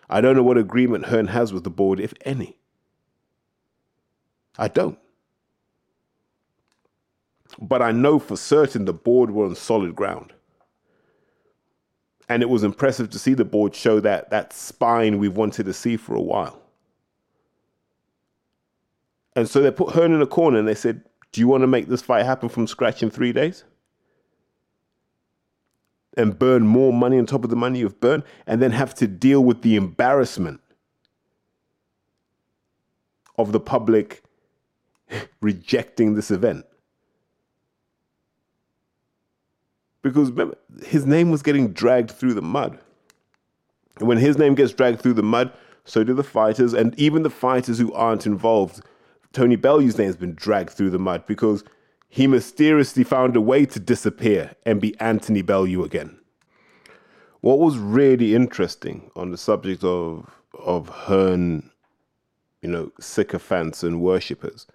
I 0.09 0.23
don't 0.23 0.37
know 0.37 0.43
what 0.43 0.57
agreement 0.57 1.07
Hearn 1.07 1.29
has 1.29 1.53
with 1.53 1.65
the 1.65 1.71
board, 1.71 2.01
if 2.01 2.15
any. 2.23 2.57
I 4.59 4.69
don't. 4.69 4.99
But 7.61 7.83
I 7.83 7.93
know 7.93 8.19
for 8.19 8.37
certain 8.37 8.87
the 8.87 8.95
board 8.95 9.31
were 9.31 9.45
on 9.45 9.55
solid 9.55 9.95
ground. 9.95 10.33
And 12.29 12.43
it 12.43 12.49
was 12.49 12.65
impressive 12.65 13.11
to 13.11 13.19
see 13.19 13.35
the 13.35 13.45
board 13.45 13.75
show 13.75 14.01
that, 14.01 14.31
that 14.31 14.53
spine 14.53 15.19
we've 15.19 15.37
wanted 15.37 15.67
to 15.67 15.73
see 15.73 15.97
for 15.97 16.15
a 16.15 16.21
while. 16.21 16.61
And 19.35 19.49
so 19.49 19.61
they 19.61 19.71
put 19.71 19.95
Hearn 19.95 20.13
in 20.13 20.23
a 20.23 20.27
corner 20.27 20.59
and 20.59 20.69
they 20.69 20.75
said, 20.75 21.05
do 21.33 21.41
you 21.41 21.49
want 21.49 21.63
to 21.63 21.67
make 21.67 21.89
this 21.89 22.03
fight 22.03 22.25
happen 22.25 22.49
from 22.49 22.67
scratch 22.67 23.03
in 23.03 23.11
three 23.11 23.33
days? 23.33 23.65
And 26.17 26.39
burn 26.39 26.67
more 26.67 26.93
money 26.93 27.19
on 27.19 27.25
top 27.25 27.43
of 27.43 27.49
the 27.49 27.57
money 27.57 27.79
you've 27.79 28.01
burned, 28.01 28.25
and 28.47 28.61
then 28.61 28.73
have 28.73 28.95
to 28.97 29.07
deal 29.07 29.43
with 29.43 29.63
the 29.63 29.77
embarrassment 29.77 30.61
of 33.39 33.53
the 33.53 33.61
public 33.61 34.23
rejecting 35.41 36.15
this 36.15 36.31
event. 36.31 36.67
Because 40.03 40.31
remember, 40.31 40.57
his 40.85 41.07
name 41.07 41.31
was 41.31 41.43
getting 41.43 41.73
dragged 41.73 42.11
through 42.11 42.35
the 42.35 42.43
mud. 42.43 42.79
And 43.99 44.09
when 44.09 44.19
his 44.19 44.37
name 44.37 44.55
gets 44.55 44.73
dragged 44.73 45.01
through 45.01 45.15
the 45.15 45.23
mud, 45.23 45.53
so 45.85 46.05
do 46.05 46.15
the 46.15 46.25
fighters, 46.25 46.75
and 46.75 46.99
even 46.99 47.23
the 47.23 47.31
fighters 47.31 47.79
who 47.79 47.93
aren't 47.93 48.27
involved 48.27 48.83
Tony 49.33 49.57
Bellew's 49.57 49.97
name 49.99 50.09
has 50.09 50.17
been 50.17 50.35
dragged 50.35 50.71
through 50.71 50.91
the 50.91 50.99
mud 50.99 51.27
because 51.27 51.65
he 52.09 52.27
mysteriously 52.27 53.03
found 53.03 53.35
a 53.35 53.41
way 53.41 53.65
to 53.65 53.81
disappear 53.81 54.55
and 54.67 54.81
be 54.81 54.99
Anthony 55.01 55.43
Bellew 55.43 55.83
again. 55.85 56.19
What 57.41 57.59
was 57.59 57.79
really 57.79 58.35
interesting 58.35 59.11
on 59.17 59.31
the 59.31 59.39
subject 59.39 59.83
of 59.83 60.31
of 60.59 60.89
Hearn, 60.91 61.71
you 62.61 62.69
know, 62.69 62.93
sycophants 63.01 63.83
and 63.83 64.03
worshippers, 64.03 64.67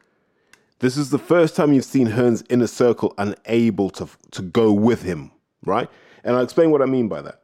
this 0.80 0.98
is 0.98 1.10
the 1.10 1.20
first 1.20 1.56
time 1.56 1.74
you've 1.74 1.86
seen 1.86 2.08
Hearn's 2.08 2.44
inner 2.50 2.68
circle 2.68 3.14
unable 3.18 3.90
to 3.92 4.08
to 4.32 4.42
go 4.42 4.72
with 4.72 5.04
him, 5.04 5.32
right? 5.66 5.90
And 6.24 6.36
I'll 6.36 6.44
explain 6.44 6.72
what 6.72 6.82
I 6.82 6.86
mean 6.86 7.08
by 7.08 7.22
that 7.22 7.42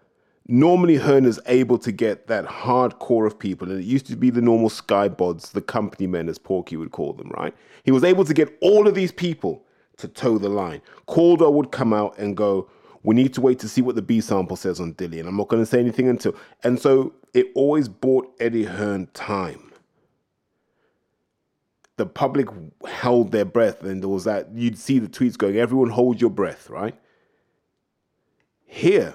normally 0.48 0.96
Hearn 0.96 1.26
is 1.26 1.40
able 1.46 1.78
to 1.80 1.92
get 1.92 2.28
that 2.28 2.46
hardcore 2.46 3.26
of 3.26 3.40
people, 3.40 3.70
and 3.70 3.80
it 3.80 3.86
used 3.86 4.08
to 4.08 4.16
be 4.16 4.30
the 4.30 4.42
normal 4.42 4.70
skybods, 4.70 5.52
the 5.52 5.62
company 5.62 6.08
men, 6.08 6.30
as 6.30 6.38
Porky 6.38 6.78
would 6.78 6.92
call 6.92 7.14
them, 7.14 7.30
right? 7.36 7.56
He 7.84 7.92
was 7.92 8.04
able 8.04 8.26
to 8.26 8.34
get 8.34 8.56
all 8.62 8.88
of 8.88 8.96
these 8.96 9.12
people 9.12 9.64
to 9.98 10.08
toe 10.08 10.38
the 10.38 10.50
line. 10.50 10.82
Caldwell 11.06 11.54
would 11.54 11.72
come 11.72 11.94
out 11.94 12.18
and 12.18 12.36
go, 12.36 12.70
we 13.04 13.16
need 13.16 13.34
to 13.34 13.42
wait 13.42 13.60
to 13.60 13.70
see 13.70 13.82
what 13.82 13.96
the 13.96 14.02
B 14.02 14.22
sample 14.22 14.56
says 14.56 14.80
on 14.80 14.94
Dillian. 14.94 15.28
I'm 15.28 15.38
not 15.38 15.50
going 15.50 15.62
to 15.62 15.66
say 15.66 15.80
anything 15.80 16.08
until. 16.08 16.36
And 16.64 16.80
so 16.80 17.14
it 17.34 17.48
always 17.54 17.90
bought 17.90 18.34
Eddie 18.40 18.64
Hearn 18.64 19.08
time. 19.14 19.73
The 21.98 22.06
public 22.06 22.48
held 22.88 23.32
their 23.32 23.46
breath, 23.46 23.84
and 23.84 24.02
there 24.02 24.10
was 24.10 24.24
that 24.24 24.50
you'd 24.54 24.78
see 24.78 25.00
the 25.00 25.08
tweets 25.08 25.38
going, 25.38 25.58
everyone 25.58 25.90
hold 25.90 26.20
your 26.20 26.32
breath, 26.32 26.70
right? 26.70 26.96
Here, 28.66 29.14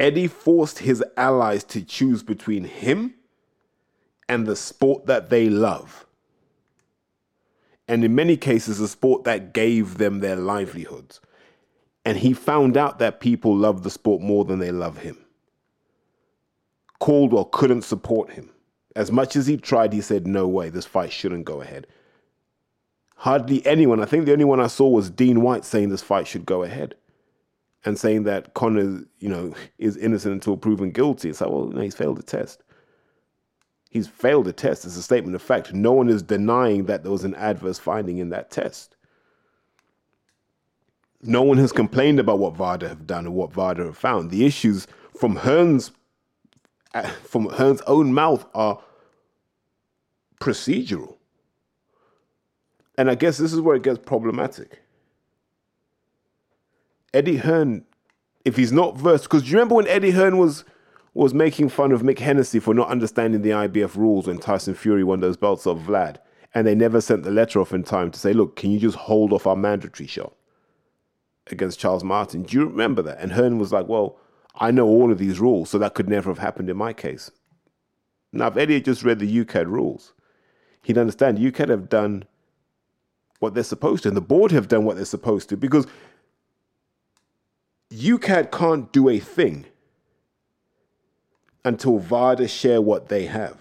Eddie 0.00 0.28
forced 0.28 0.80
his 0.80 1.04
allies 1.16 1.64
to 1.64 1.82
choose 1.82 2.22
between 2.22 2.64
him 2.64 3.14
and 4.28 4.46
the 4.46 4.56
sport 4.56 5.06
that 5.06 5.30
they 5.30 5.48
love. 5.48 6.06
And 7.88 8.04
in 8.04 8.14
many 8.14 8.36
cases, 8.36 8.80
a 8.80 8.88
sport 8.88 9.24
that 9.24 9.52
gave 9.52 9.98
them 9.98 10.20
their 10.20 10.36
livelihoods. 10.36 11.20
And 12.04 12.18
he 12.18 12.32
found 12.32 12.76
out 12.76 12.98
that 12.98 13.20
people 13.20 13.54
love 13.54 13.82
the 13.82 13.90
sport 13.90 14.22
more 14.22 14.44
than 14.44 14.58
they 14.58 14.72
love 14.72 14.98
him. 14.98 15.18
Caldwell 16.98 17.44
couldn't 17.44 17.82
support 17.82 18.32
him. 18.32 18.50
As 18.96 19.12
much 19.12 19.36
as 19.36 19.46
he 19.46 19.58
tried, 19.58 19.92
he 19.92 20.00
said, 20.00 20.26
No 20.26 20.48
way, 20.48 20.70
this 20.70 20.86
fight 20.86 21.12
shouldn't 21.12 21.44
go 21.44 21.60
ahead. 21.60 21.86
Hardly 23.16 23.64
anyone, 23.66 24.00
I 24.00 24.06
think 24.06 24.24
the 24.24 24.32
only 24.32 24.46
one 24.46 24.58
I 24.58 24.68
saw 24.68 24.88
was 24.88 25.10
Dean 25.10 25.42
White 25.42 25.66
saying 25.66 25.90
this 25.90 26.02
fight 26.02 26.26
should 26.26 26.46
go 26.46 26.62
ahead 26.62 26.94
and 27.84 27.98
saying 27.98 28.24
that 28.24 28.54
Conor, 28.54 29.04
you 29.18 29.28
know, 29.28 29.54
is 29.76 29.98
innocent 29.98 30.32
until 30.32 30.56
proven 30.56 30.92
guilty. 30.92 31.28
It's 31.28 31.42
like, 31.42 31.50
well, 31.50 31.70
he's 31.78 31.94
failed 31.94 32.16
the 32.16 32.22
test. 32.22 32.62
He's 33.90 34.08
failed 34.08 34.46
the 34.46 34.52
test. 34.54 34.86
It's 34.86 34.96
a 34.96 35.02
statement 35.02 35.34
of 35.34 35.42
fact. 35.42 35.74
No 35.74 35.92
one 35.92 36.08
is 36.08 36.22
denying 36.22 36.86
that 36.86 37.02
there 37.02 37.12
was 37.12 37.24
an 37.24 37.34
adverse 37.34 37.78
finding 37.78 38.16
in 38.16 38.30
that 38.30 38.50
test. 38.50 38.96
No 41.22 41.42
one 41.42 41.58
has 41.58 41.72
complained 41.72 42.18
about 42.18 42.38
what 42.38 42.56
VADA 42.56 42.88
have 42.88 43.06
done 43.06 43.26
or 43.26 43.30
what 43.32 43.52
VADA 43.52 43.84
have 43.84 43.96
found. 43.98 44.30
The 44.30 44.46
issues 44.46 44.86
from 45.18 45.36
Hearn's 45.36 45.90
Uh, 46.96 47.08
from 47.24 47.50
Hearn's 47.50 47.82
own 47.82 48.14
mouth 48.14 48.46
are 48.54 48.80
procedural. 50.40 51.16
And 52.96 53.10
I 53.10 53.14
guess 53.14 53.36
this 53.36 53.52
is 53.52 53.60
where 53.60 53.76
it 53.76 53.82
gets 53.82 53.98
problematic. 53.98 54.80
Eddie 57.12 57.36
Hearn, 57.36 57.84
if 58.46 58.56
he's 58.56 58.72
not 58.72 58.96
versed, 58.96 59.24
because 59.24 59.42
do 59.42 59.48
you 59.48 59.56
remember 59.56 59.74
when 59.74 59.86
Eddie 59.88 60.12
Hearn 60.12 60.38
was 60.38 60.64
was 61.12 61.32
making 61.32 61.70
fun 61.70 61.92
of 61.92 62.02
Mick 62.02 62.18
Hennessy 62.18 62.60
for 62.60 62.74
not 62.74 62.88
understanding 62.88 63.40
the 63.40 63.50
IBF 63.50 63.96
rules 63.96 64.26
when 64.26 64.38
Tyson 64.38 64.74
Fury 64.74 65.02
won 65.02 65.20
those 65.20 65.38
belts 65.38 65.66
off 65.66 65.78
Vlad, 65.78 66.16
and 66.54 66.66
they 66.66 66.74
never 66.74 67.00
sent 67.00 67.22
the 67.22 67.30
letter 67.30 67.58
off 67.58 67.72
in 67.72 67.82
time 67.84 68.10
to 68.10 68.18
say, 68.18 68.34
look, 68.34 68.54
can 68.56 68.70
you 68.70 68.78
just 68.78 68.96
hold 68.96 69.32
off 69.32 69.46
our 69.46 69.56
mandatory 69.56 70.06
shot 70.06 70.34
against 71.46 71.78
Charles 71.78 72.04
Martin? 72.04 72.42
Do 72.42 72.58
you 72.58 72.66
remember 72.66 73.00
that? 73.00 73.18
And 73.18 73.32
Hearn 73.32 73.58
was 73.58 73.72
like, 73.72 73.88
well, 73.88 74.18
I 74.58 74.70
know 74.70 74.86
all 74.86 75.12
of 75.12 75.18
these 75.18 75.38
rules, 75.38 75.70
so 75.70 75.78
that 75.78 75.94
could 75.94 76.08
never 76.08 76.30
have 76.30 76.38
happened 76.38 76.70
in 76.70 76.76
my 76.76 76.92
case. 76.92 77.30
Now, 78.32 78.48
if 78.48 78.56
Eddie 78.56 78.74
had 78.74 78.84
just 78.84 79.02
read 79.02 79.18
the 79.18 79.44
UKAD 79.44 79.66
rules, 79.66 80.12
he'd 80.82 80.98
understand 80.98 81.38
UKAD 81.38 81.68
have 81.68 81.88
done 81.88 82.24
what 83.38 83.54
they're 83.54 83.64
supposed 83.64 84.02
to, 84.04 84.08
and 84.08 84.16
the 84.16 84.22
board 84.22 84.50
have 84.50 84.68
done 84.68 84.84
what 84.84 84.96
they're 84.96 85.04
supposed 85.04 85.48
to, 85.50 85.56
because 85.56 85.86
UKAD 87.90 88.50
can't 88.50 88.92
do 88.92 89.08
a 89.08 89.18
thing 89.18 89.66
until 91.64 91.98
VADA 91.98 92.48
share 92.48 92.80
what 92.80 93.08
they 93.08 93.26
have. 93.26 93.58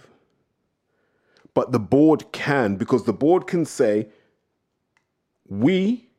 But 1.53 1.71
the 1.71 1.79
board 1.79 2.31
can, 2.31 2.75
because 2.75 3.05
the 3.05 3.13
board 3.13 3.47
can 3.47 3.65
say, 3.65 4.09
we 5.47 6.09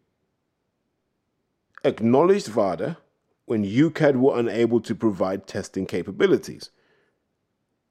acknowledged 1.85 2.49
VADA 2.49 2.99
when 3.47 3.65
UKAD 3.65 4.17
were 4.17 4.39
unable 4.39 4.81
to 4.81 4.95
provide 4.95 5.47
testing 5.47 5.87
capabilities. 5.87 6.71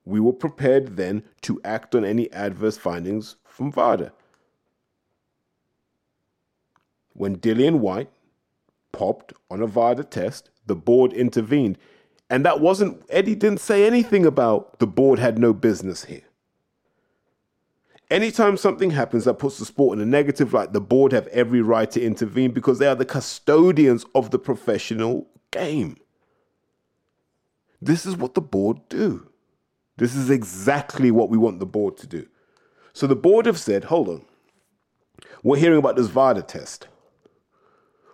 We 0.06 0.20
were 0.20 0.34
prepared 0.34 0.98
then 0.98 1.24
to 1.42 1.60
act 1.66 1.96
on 1.96 2.06
any 2.06 2.32
adverse 2.32 2.78
findings 2.78 3.38
from 3.44 3.72
VADA. 3.72 4.12
When 7.14 7.38
Dillian 7.38 7.80
Whyte 7.80 8.12
popped 8.92 9.34
on 9.50 9.62
a 9.62 9.68
VADA 9.68 10.04
test, 10.04 10.50
the 10.68 10.76
board 10.76 11.14
intervened 11.14 11.78
and 12.30 12.46
that 12.46 12.60
wasn't, 12.60 13.04
Eddie 13.10 13.36
didn't 13.36 13.60
say 13.60 13.86
anything 13.86 14.26
about 14.26 14.80
the 14.80 14.88
board 14.88 15.20
had 15.20 15.38
no 15.38 15.54
business 15.54 16.06
here. 16.06 16.24
Anytime 18.10 18.58
something 18.58 18.92
happens 18.92 19.26
that 19.26 19.36
puts 19.36 19.58
the 19.58 19.66
sport 19.66 19.98
in 19.98 20.02
a 20.02 20.06
negative 20.06 20.54
light, 20.54 20.74
the 20.74 20.82
board 20.82 21.12
have 21.12 21.28
every 21.28 21.62
right 21.62 21.90
to 21.92 22.02
intervene 22.02 22.52
because 22.52 22.80
they 22.80 22.88
are 22.88 22.96
the 22.96 23.06
custodians 23.06 24.06
of 24.14 24.32
the 24.32 24.40
professional 24.40 25.28
game. 25.56 25.98
This 27.82 28.06
is 28.06 28.16
what 28.16 28.34
the 28.34 28.42
board 28.42 28.78
do. 28.90 29.30
This 29.98 30.16
is 30.16 30.30
exactly 30.30 31.12
what 31.12 31.30
we 31.30 31.38
want 31.38 31.60
the 31.60 31.66
board 31.66 31.98
to 31.98 32.08
do. 32.08 32.28
So 32.94 33.08
the 33.08 33.16
board 33.16 33.46
have 33.46 33.60
said, 33.60 33.86
hold 33.86 34.10
on, 34.10 34.26
we're 35.44 35.58
hearing 35.58 35.80
about 35.80 35.96
this 35.96 36.08
VADA 36.08 36.44
test. 36.44 36.88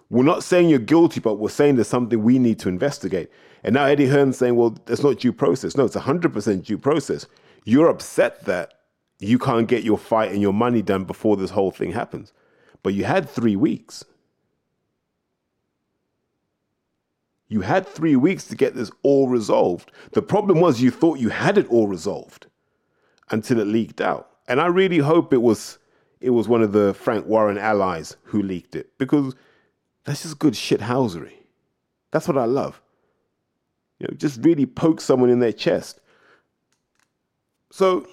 We're 0.09 0.23
not 0.23 0.43
saying 0.43 0.69
you're 0.69 0.79
guilty, 0.79 1.19
but 1.19 1.35
we're 1.35 1.49
saying 1.49 1.75
there's 1.75 1.87
something 1.87 2.21
we 2.21 2.37
need 2.37 2.59
to 2.59 2.69
investigate. 2.69 3.31
And 3.63 3.73
now 3.73 3.85
Eddie 3.85 4.07
Hearn's 4.07 4.37
saying, 4.37 4.55
well, 4.55 4.75
that's 4.85 5.03
not 5.03 5.19
due 5.19 5.31
process. 5.31 5.77
No, 5.77 5.85
it's 5.85 5.95
100% 5.95 6.65
due 6.65 6.77
process. 6.77 7.27
You're 7.63 7.87
upset 7.87 8.45
that 8.45 8.73
you 9.19 9.39
can't 9.39 9.67
get 9.67 9.83
your 9.83 9.97
fight 9.97 10.31
and 10.31 10.41
your 10.41 10.53
money 10.53 10.81
done 10.81 11.05
before 11.05 11.37
this 11.37 11.51
whole 11.51 11.71
thing 11.71 11.93
happens. 11.93 12.33
But 12.83 12.93
you 12.93 13.05
had 13.05 13.29
three 13.29 13.55
weeks. 13.55 14.03
You 17.51 17.59
had 17.59 17.85
three 17.85 18.15
weeks 18.15 18.45
to 18.45 18.55
get 18.55 18.75
this 18.75 18.91
all 19.03 19.27
resolved. 19.27 19.91
The 20.13 20.21
problem 20.21 20.61
was 20.61 20.81
you 20.81 20.89
thought 20.89 21.19
you 21.19 21.27
had 21.27 21.57
it 21.57 21.67
all 21.67 21.85
resolved 21.85 22.47
until 23.29 23.59
it 23.59 23.67
leaked 23.67 23.99
out. 23.99 24.29
And 24.47 24.61
I 24.61 24.67
really 24.67 24.99
hope 24.99 25.33
it 25.33 25.41
was 25.41 25.77
it 26.21 26.29
was 26.29 26.47
one 26.47 26.61
of 26.61 26.71
the 26.71 26.93
Frank 26.93 27.25
Warren 27.25 27.57
allies 27.57 28.15
who 28.23 28.41
leaked 28.41 28.77
it 28.77 28.97
because 28.97 29.35
that's 30.05 30.21
just 30.21 30.39
good 30.39 30.53
shithousery. 30.53 31.33
That's 32.11 32.25
what 32.25 32.37
I 32.37 32.45
love. 32.45 32.81
You 33.99 34.07
know, 34.07 34.15
just 34.15 34.41
really 34.45 34.65
poke 34.65 35.01
someone 35.01 35.29
in 35.29 35.39
their 35.39 35.51
chest. 35.51 35.99
So, 37.69 38.07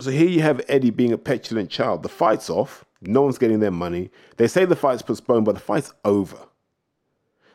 so 0.00 0.10
here 0.10 0.28
you 0.28 0.40
have 0.40 0.62
Eddie 0.66 0.88
being 0.88 1.12
a 1.12 1.18
petulant 1.18 1.68
child. 1.68 2.02
The 2.02 2.08
fight's 2.08 2.48
off. 2.48 2.86
No 3.02 3.20
one's 3.20 3.36
getting 3.36 3.60
their 3.60 3.70
money. 3.70 4.10
They 4.38 4.48
say 4.48 4.64
the 4.64 4.76
fight's 4.76 5.02
postponed, 5.02 5.44
but 5.44 5.56
the 5.56 5.60
fight's 5.60 5.92
over. 6.06 6.38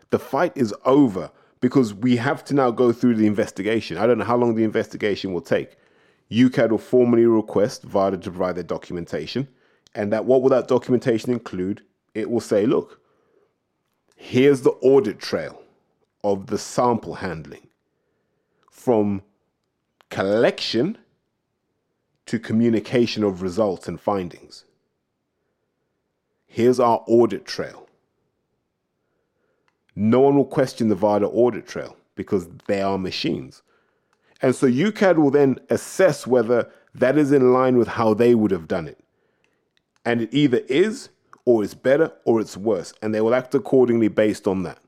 The 0.09 0.19
fight 0.19 0.53
is 0.55 0.73
over 0.85 1.31
because 1.61 1.93
we 1.93 2.17
have 2.17 2.43
to 2.45 2.53
now 2.53 2.71
go 2.71 2.91
through 2.91 3.15
the 3.15 3.27
investigation. 3.27 3.97
I 3.97 4.05
don't 4.05 4.17
know 4.17 4.25
how 4.25 4.37
long 4.37 4.55
the 4.55 4.63
investigation 4.63 5.33
will 5.33 5.41
take. 5.41 5.77
UKAD 6.31 6.69
will 6.69 6.77
formally 6.77 7.25
request 7.25 7.83
VADA 7.83 8.17
to 8.17 8.31
provide 8.31 8.55
their 8.55 8.63
documentation. 8.63 9.47
And 9.93 10.11
that 10.11 10.25
what 10.25 10.41
will 10.41 10.49
that 10.49 10.67
documentation 10.67 11.31
include? 11.31 11.81
It 12.13 12.29
will 12.29 12.41
say, 12.41 12.65
look, 12.65 12.99
here's 14.15 14.61
the 14.61 14.71
audit 14.71 15.19
trail 15.19 15.61
of 16.23 16.47
the 16.47 16.57
sample 16.57 17.15
handling 17.15 17.67
from 18.69 19.21
collection 20.09 20.97
to 22.25 22.39
communication 22.39 23.23
of 23.23 23.41
results 23.41 23.87
and 23.87 23.99
findings. 23.99 24.65
Here's 26.47 26.79
our 26.79 27.03
audit 27.07 27.45
trail. 27.45 27.84
No 29.95 30.19
one 30.19 30.35
will 30.35 30.45
question 30.45 30.89
the 30.89 30.95
VADA 30.95 31.27
audit 31.27 31.67
trail 31.67 31.95
because 32.15 32.47
they 32.67 32.81
are 32.81 32.97
machines. 32.97 33.61
And 34.41 34.55
so 34.55 34.67
UKAD 34.67 35.17
will 35.17 35.31
then 35.31 35.59
assess 35.69 36.27
whether 36.27 36.69
that 36.93 37.17
is 37.17 37.31
in 37.31 37.53
line 37.53 37.77
with 37.77 37.87
how 37.87 38.13
they 38.13 38.35
would 38.35 38.51
have 38.51 38.67
done 38.67 38.87
it. 38.87 38.99
And 40.03 40.21
it 40.21 40.29
either 40.33 40.61
is, 40.67 41.09
or 41.45 41.63
it's 41.63 41.73
better, 41.73 42.11
or 42.25 42.39
it's 42.41 42.57
worse. 42.57 42.93
And 43.01 43.13
they 43.13 43.21
will 43.21 43.33
act 43.33 43.55
accordingly 43.55 44.07
based 44.07 44.47
on 44.47 44.63
that. 44.63 44.79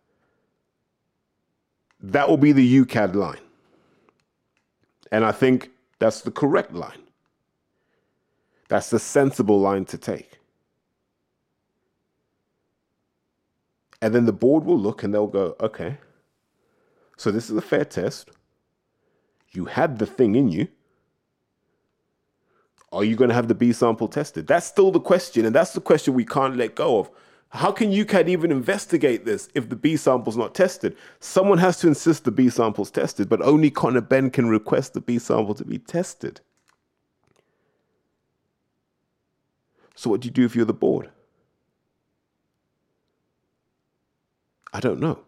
That 2.01 2.29
will 2.29 2.37
be 2.37 2.51
the 2.51 2.85
UKAD 2.85 3.15
line. 3.15 3.39
And 5.11 5.25
I 5.25 5.31
think 5.31 5.71
that's 5.99 6.21
the 6.21 6.31
correct 6.31 6.73
line. 6.73 7.01
That's 8.67 8.89
the 8.89 8.99
sensible 8.99 9.59
line 9.59 9.85
to 9.85 9.97
take. 9.97 10.36
And 14.01 14.13
then 14.13 14.25
the 14.25 14.33
board 14.33 14.63
will 14.63 14.77
look 14.77 15.03
and 15.03 15.13
they'll 15.13 15.27
go, 15.27 15.55
okay, 15.59 15.97
so 17.17 17.31
this 17.31 17.49
is 17.49 17.57
a 17.57 17.61
fair 17.61 17.85
test. 17.85 18.29
You 19.51 19.65
had 19.65 19.97
the 19.97 20.05
thing 20.05 20.35
in 20.35 20.49
you. 20.49 20.67
Are 22.91 23.03
you 23.03 23.15
going 23.15 23.29
to 23.29 23.35
have 23.35 23.47
the 23.47 23.55
B 23.55 23.73
sample 23.73 24.07
tested? 24.07 24.47
That's 24.47 24.65
still 24.65 24.91
the 24.91 24.99
question. 24.99 25.45
And 25.45 25.53
that's 25.53 25.73
the 25.73 25.81
question 25.81 26.13
we 26.13 26.25
can't 26.25 26.55
let 26.55 26.75
go 26.75 26.99
of. 26.99 27.09
How 27.49 27.71
can 27.71 27.91
UKAD 27.91 28.27
even 28.27 28.51
investigate 28.51 29.25
this 29.25 29.49
if 29.55 29.69
the 29.69 29.75
B 29.75 29.97
sample's 29.97 30.37
not 30.37 30.53
tested? 30.53 30.95
Someone 31.19 31.57
has 31.57 31.79
to 31.79 31.87
insist 31.87 32.25
the 32.25 32.31
B 32.31 32.49
sample's 32.49 32.91
tested, 32.91 33.29
but 33.29 33.41
only 33.41 33.71
Conor 33.71 34.01
Benn 34.01 34.29
can 34.29 34.47
request 34.47 34.93
the 34.93 35.01
B 35.01 35.17
sample 35.17 35.55
to 35.55 35.65
be 35.65 35.79
tested. 35.79 36.41
So 39.95 40.09
what 40.09 40.21
do 40.21 40.27
you 40.27 40.31
do 40.31 40.45
if 40.45 40.55
you're 40.55 40.65
the 40.65 40.73
board? 40.73 41.09
I 44.73 44.79
don't 44.79 44.99
know. 44.99 45.19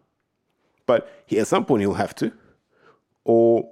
But 0.86 1.10
he, 1.26 1.38
at 1.38 1.46
some 1.46 1.64
point 1.64 1.82
he'll 1.82 1.94
have 1.94 2.14
to. 2.16 2.32
Or 3.24 3.70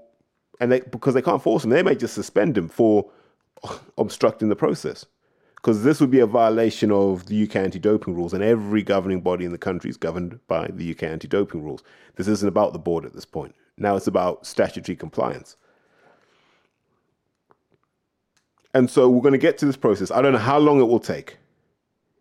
and 0.60 0.72
they 0.72 0.80
because 0.80 1.14
they 1.14 1.22
can't 1.22 1.42
force 1.42 1.64
him, 1.64 1.70
they 1.70 1.82
may 1.82 1.94
just 1.94 2.14
suspend 2.14 2.56
him 2.56 2.68
for 2.68 3.10
obstructing 3.98 4.48
the 4.48 4.56
process 4.56 5.06
because 5.56 5.82
this 5.82 6.00
would 6.00 6.10
be 6.10 6.20
a 6.20 6.26
violation 6.26 6.92
of 6.92 7.26
the 7.26 7.42
UK 7.42 7.56
anti 7.56 7.78
doping 7.78 8.14
rules, 8.14 8.32
and 8.32 8.42
every 8.42 8.82
governing 8.82 9.20
body 9.20 9.44
in 9.44 9.52
the 9.52 9.58
country 9.58 9.90
is 9.90 9.96
governed 9.96 10.38
by 10.46 10.68
the 10.68 10.92
UK 10.92 11.02
anti 11.04 11.26
doping 11.26 11.62
rules. 11.62 11.82
This 12.16 12.28
isn't 12.28 12.48
about 12.48 12.72
the 12.72 12.78
board 12.78 13.04
at 13.04 13.12
this 13.12 13.24
point. 13.24 13.54
Now 13.76 13.96
it's 13.96 14.06
about 14.06 14.46
statutory 14.46 14.96
compliance. 14.96 15.56
And 18.74 18.88
so 18.90 19.08
we're 19.08 19.22
going 19.22 19.32
to 19.32 19.38
get 19.38 19.58
to 19.58 19.66
this 19.66 19.76
process. 19.76 20.10
I 20.10 20.22
don't 20.22 20.32
know 20.32 20.38
how 20.38 20.58
long 20.58 20.80
it 20.80 20.84
will 20.84 21.00
take. 21.00 21.38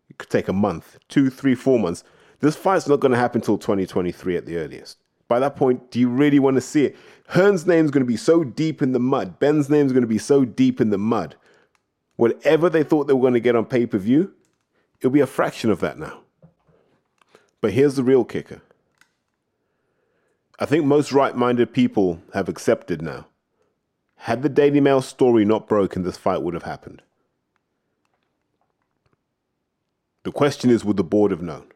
It 0.08 0.18
could 0.18 0.30
take 0.30 0.48
a 0.48 0.52
month, 0.52 0.98
two, 1.08 1.30
three, 1.30 1.54
four 1.54 1.78
months. 1.78 2.02
This 2.40 2.56
fight's 2.56 2.88
not 2.88 3.00
going 3.00 3.12
to 3.12 3.18
happen 3.18 3.40
until 3.40 3.58
2023 3.58 4.36
at 4.36 4.46
the 4.46 4.56
earliest. 4.56 4.98
By 5.26 5.38
that 5.40 5.56
point, 5.56 5.90
do 5.90 5.98
you 5.98 6.08
really 6.08 6.38
want 6.38 6.56
to 6.56 6.60
see 6.60 6.84
it? 6.84 6.96
Hearn's 7.28 7.66
name's 7.66 7.90
going 7.90 8.04
to 8.04 8.08
be 8.08 8.16
so 8.16 8.44
deep 8.44 8.80
in 8.80 8.92
the 8.92 9.00
mud. 9.00 9.38
Benn's 9.38 9.68
name's 9.68 9.92
going 9.92 10.02
to 10.02 10.08
be 10.08 10.18
so 10.18 10.44
deep 10.44 10.80
in 10.80 10.90
the 10.90 10.98
mud 10.98 11.36
whatever 12.18 12.68
they 12.68 12.82
thought 12.82 13.06
they 13.06 13.14
were 13.14 13.20
going 13.20 13.32
to 13.32 13.40
get 13.40 13.56
on 13.56 13.64
pay 13.64 13.86
per 13.86 13.96
view, 13.96 14.34
it'll 15.00 15.10
be 15.10 15.20
a 15.20 15.26
fraction 15.26 15.70
of 15.70 15.80
that 15.80 15.98
now. 15.98 16.20
But 17.62 17.72
here's 17.72 17.94
the 17.96 18.02
real 18.04 18.24
kicker 18.24 18.60
I 20.58 20.66
think 20.66 20.84
most 20.84 21.12
right 21.12 21.34
minded 21.34 21.72
people 21.72 22.20
have 22.34 22.48
accepted 22.48 23.00
now. 23.00 23.28
Had 24.22 24.42
the 24.42 24.48
Daily 24.48 24.80
Mail 24.80 25.00
story 25.00 25.44
not 25.44 25.68
broken, 25.68 26.02
this 26.02 26.16
fight 26.16 26.42
would 26.42 26.54
have 26.54 26.64
happened. 26.64 27.02
The 30.24 30.32
question 30.32 30.68
is 30.68 30.84
would 30.84 30.96
the 30.96 31.04
board 31.04 31.30
have 31.30 31.40
known? 31.40 31.68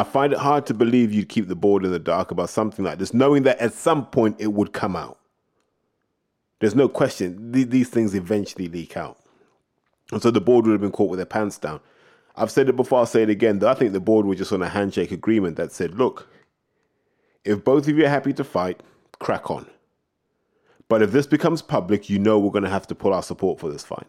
I 0.00 0.02
find 0.02 0.32
it 0.32 0.38
hard 0.38 0.64
to 0.64 0.72
believe 0.72 1.12
you'd 1.12 1.28
keep 1.28 1.46
the 1.46 1.54
board 1.54 1.84
in 1.84 1.90
the 1.90 1.98
dark 1.98 2.30
about 2.30 2.48
something 2.48 2.82
like 2.82 2.98
this, 2.98 3.12
knowing 3.12 3.42
that 3.42 3.58
at 3.58 3.74
some 3.74 4.06
point 4.06 4.36
it 4.38 4.54
would 4.54 4.72
come 4.72 4.96
out. 4.96 5.18
There's 6.58 6.74
no 6.74 6.88
question, 6.88 7.52
these 7.52 7.90
things 7.90 8.14
eventually 8.14 8.66
leak 8.66 8.96
out. 8.96 9.18
And 10.10 10.22
so 10.22 10.30
the 10.30 10.40
board 10.40 10.64
would 10.64 10.72
have 10.72 10.80
been 10.80 10.90
caught 10.90 11.10
with 11.10 11.18
their 11.18 11.26
pants 11.26 11.58
down. 11.58 11.80
I've 12.34 12.50
said 12.50 12.70
it 12.70 12.76
before, 12.76 13.00
I'll 13.00 13.04
say 13.04 13.24
it 13.24 13.28
again. 13.28 13.58
Though 13.58 13.68
I 13.68 13.74
think 13.74 13.92
the 13.92 14.00
board 14.00 14.24
were 14.24 14.34
just 14.34 14.54
on 14.54 14.62
a 14.62 14.70
handshake 14.70 15.10
agreement 15.10 15.58
that 15.58 15.70
said, 15.70 15.96
look, 15.96 16.30
if 17.44 17.62
both 17.62 17.86
of 17.86 17.98
you 17.98 18.06
are 18.06 18.08
happy 18.08 18.32
to 18.32 18.44
fight, 18.44 18.82
crack 19.18 19.50
on. 19.50 19.66
But 20.88 21.02
if 21.02 21.12
this 21.12 21.26
becomes 21.26 21.60
public, 21.60 22.08
you 22.08 22.18
know 22.18 22.38
we're 22.38 22.52
going 22.52 22.64
to 22.64 22.70
have 22.70 22.86
to 22.86 22.94
pull 22.94 23.12
our 23.12 23.22
support 23.22 23.60
for 23.60 23.70
this 23.70 23.84
fight. 23.84 24.06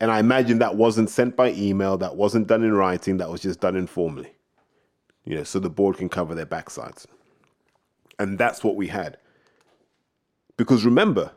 And 0.00 0.10
I 0.10 0.18
imagine 0.18 0.60
that 0.60 0.76
wasn't 0.76 1.10
sent 1.10 1.36
by 1.36 1.50
email, 1.50 1.98
that 1.98 2.16
wasn't 2.16 2.46
done 2.46 2.64
in 2.64 2.72
writing, 2.72 3.18
that 3.18 3.28
was 3.28 3.42
just 3.42 3.60
done 3.60 3.76
informally 3.76 4.32
you 5.28 5.34
know, 5.34 5.44
so 5.44 5.58
the 5.58 5.68
board 5.68 5.98
can 5.98 6.08
cover 6.08 6.34
their 6.34 6.46
backsides. 6.46 7.04
And 8.18 8.38
that's 8.38 8.64
what 8.64 8.76
we 8.76 8.86
had. 8.86 9.18
Because 10.56 10.86
remember, 10.86 11.32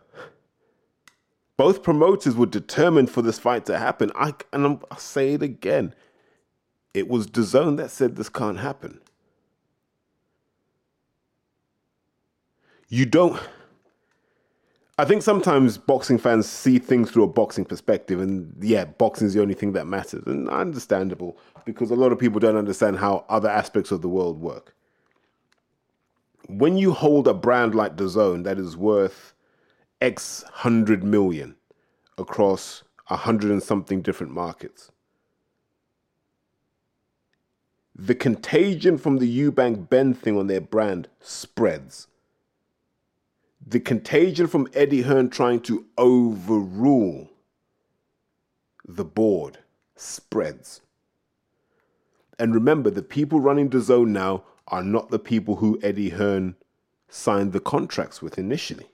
both 1.57 1.83
promoters 1.83 2.33
were 2.33 2.45
determined 2.45 3.11
for 3.11 3.21
this 3.21 3.37
fight 3.37 3.65
to 3.65 3.77
happen. 3.77 4.09
I 4.15 4.33
and 4.53 4.65
I'm, 4.65 4.79
I'll 4.89 4.97
say 4.97 5.33
it 5.33 5.43
again. 5.43 5.93
It 6.93 7.09
was 7.09 7.27
DAZN 7.27 7.75
that 7.77 7.91
said 7.91 8.15
this 8.15 8.29
can't 8.29 8.59
happen. 8.59 9.01
You 12.87 13.05
don't 13.05 13.37
I 14.97 15.05
think 15.05 15.21
sometimes 15.23 15.77
boxing 15.77 16.17
fans 16.17 16.47
see 16.47 16.77
things 16.77 17.09
through 17.09 17.23
a 17.23 17.27
boxing 17.27 17.65
perspective, 17.65 18.19
and 18.19 18.53
yeah, 18.61 18.85
boxing 18.85 19.27
is 19.27 19.33
the 19.33 19.41
only 19.41 19.53
thing 19.53 19.71
that 19.73 19.87
matters, 19.87 20.23
and 20.25 20.49
understandable 20.49 21.37
because 21.65 21.91
a 21.91 21.95
lot 21.95 22.11
of 22.11 22.19
people 22.19 22.39
don't 22.39 22.57
understand 22.57 22.97
how 22.97 23.25
other 23.29 23.49
aspects 23.49 23.91
of 23.91 24.01
the 24.01 24.09
world 24.09 24.39
work. 24.39 24.75
When 26.47 26.77
you 26.77 26.91
hold 26.91 27.27
a 27.27 27.33
brand 27.33 27.73
like 27.73 27.95
DAZN 27.95 28.43
that 28.43 28.59
is 28.59 28.75
worth 28.75 29.33
X 30.01 30.43
hundred 30.51 31.03
million 31.03 31.55
across 32.17 32.83
a 33.09 33.15
hundred 33.15 33.51
and 33.51 33.63
something 33.63 34.01
different 34.01 34.33
markets, 34.33 34.91
the 37.95 38.15
contagion 38.15 38.97
from 38.97 39.17
the 39.19 39.39
Eubank 39.39 39.89
Benn 39.89 40.13
thing 40.13 40.37
on 40.37 40.47
their 40.47 40.61
brand 40.61 41.07
spreads 41.19 42.07
the 43.65 43.79
contagion 43.79 44.47
from 44.47 44.67
Eddie 44.73 45.01
Hearn 45.01 45.29
trying 45.29 45.61
to 45.61 45.85
overrule 45.97 47.29
the 48.87 49.05
board 49.05 49.59
spreads. 49.95 50.81
And 52.39 52.55
remember, 52.55 52.89
the 52.89 53.03
people 53.03 53.39
running 53.39 53.69
DAZN 53.69 54.07
now 54.07 54.43
are 54.67 54.83
not 54.83 55.11
the 55.11 55.19
people 55.19 55.57
who 55.57 55.79
Eddie 55.83 56.09
Hearn 56.09 56.55
signed 57.07 57.53
the 57.53 57.59
contracts 57.59 58.21
with 58.21 58.37
initially. 58.39 58.87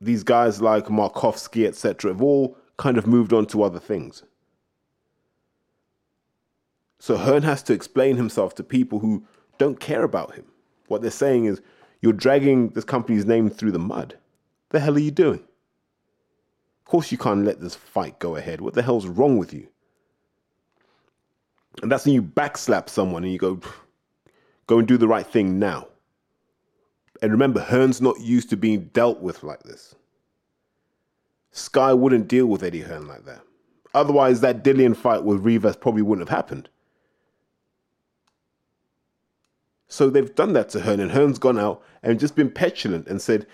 These 0.00 0.24
guys 0.24 0.60
like 0.60 0.86
Markowski, 0.86 1.66
etc., 1.66 2.12
have 2.12 2.22
all 2.22 2.56
kind 2.78 2.96
of 2.96 3.06
moved 3.06 3.32
on 3.32 3.46
to 3.46 3.62
other 3.62 3.78
things. 3.78 4.24
So 6.98 7.16
Hearn 7.16 7.42
has 7.42 7.62
to 7.64 7.72
explain 7.72 8.16
himself 8.16 8.54
to 8.56 8.64
people 8.64 8.98
who 8.98 9.24
don't 9.58 9.78
care 9.78 10.02
about 10.02 10.34
him. 10.34 10.46
What 10.88 11.02
they're 11.02 11.10
saying 11.10 11.44
is, 11.44 11.60
you're 12.00 12.12
dragging 12.12 12.70
this 12.70 12.84
company's 12.84 13.26
name 13.26 13.50
through 13.50 13.72
the 13.72 13.78
mud. 13.78 14.16
The 14.70 14.80
hell 14.80 14.96
are 14.96 15.00
you 15.00 15.10
doing? 15.10 15.40
Of 15.40 16.84
course, 16.84 17.12
you 17.12 17.18
can't 17.18 17.44
let 17.44 17.60
this 17.60 17.74
fight 17.74 18.18
go 18.18 18.36
ahead. 18.36 18.60
What 18.60 18.74
the 18.74 18.82
hell's 18.82 19.06
wrong 19.06 19.38
with 19.38 19.52
you? 19.52 19.68
And 21.82 21.90
that's 21.90 22.04
when 22.04 22.14
you 22.14 22.22
backslap 22.22 22.88
someone 22.88 23.22
and 23.22 23.32
you 23.32 23.38
go, 23.38 23.60
go 24.66 24.78
and 24.78 24.88
do 24.88 24.96
the 24.96 25.08
right 25.08 25.26
thing 25.26 25.58
now. 25.58 25.88
And 27.22 27.32
remember, 27.32 27.60
Hearn's 27.60 28.00
not 28.00 28.20
used 28.20 28.50
to 28.50 28.56
being 28.56 28.90
dealt 28.92 29.20
with 29.20 29.42
like 29.42 29.62
this. 29.62 29.94
Sky 31.52 31.92
wouldn't 31.92 32.28
deal 32.28 32.46
with 32.46 32.62
Eddie 32.62 32.82
Hearn 32.82 33.06
like 33.06 33.24
that. 33.24 33.42
Otherwise, 33.92 34.40
that 34.40 34.62
Dillian 34.62 34.96
fight 34.96 35.24
with 35.24 35.44
Rivas 35.44 35.76
probably 35.76 36.02
wouldn't 36.02 36.28
have 36.28 36.36
happened. 36.36 36.68
So 39.90 40.08
they've 40.08 40.34
done 40.34 40.52
that 40.52 40.68
to 40.70 40.80
Hearn, 40.80 41.00
and 41.00 41.10
Hearn's 41.10 41.40
gone 41.40 41.58
out 41.58 41.82
and 42.04 42.20
just 42.20 42.36
been 42.36 42.50
petulant 42.50 43.08
and 43.08 43.20
said, 43.20 43.46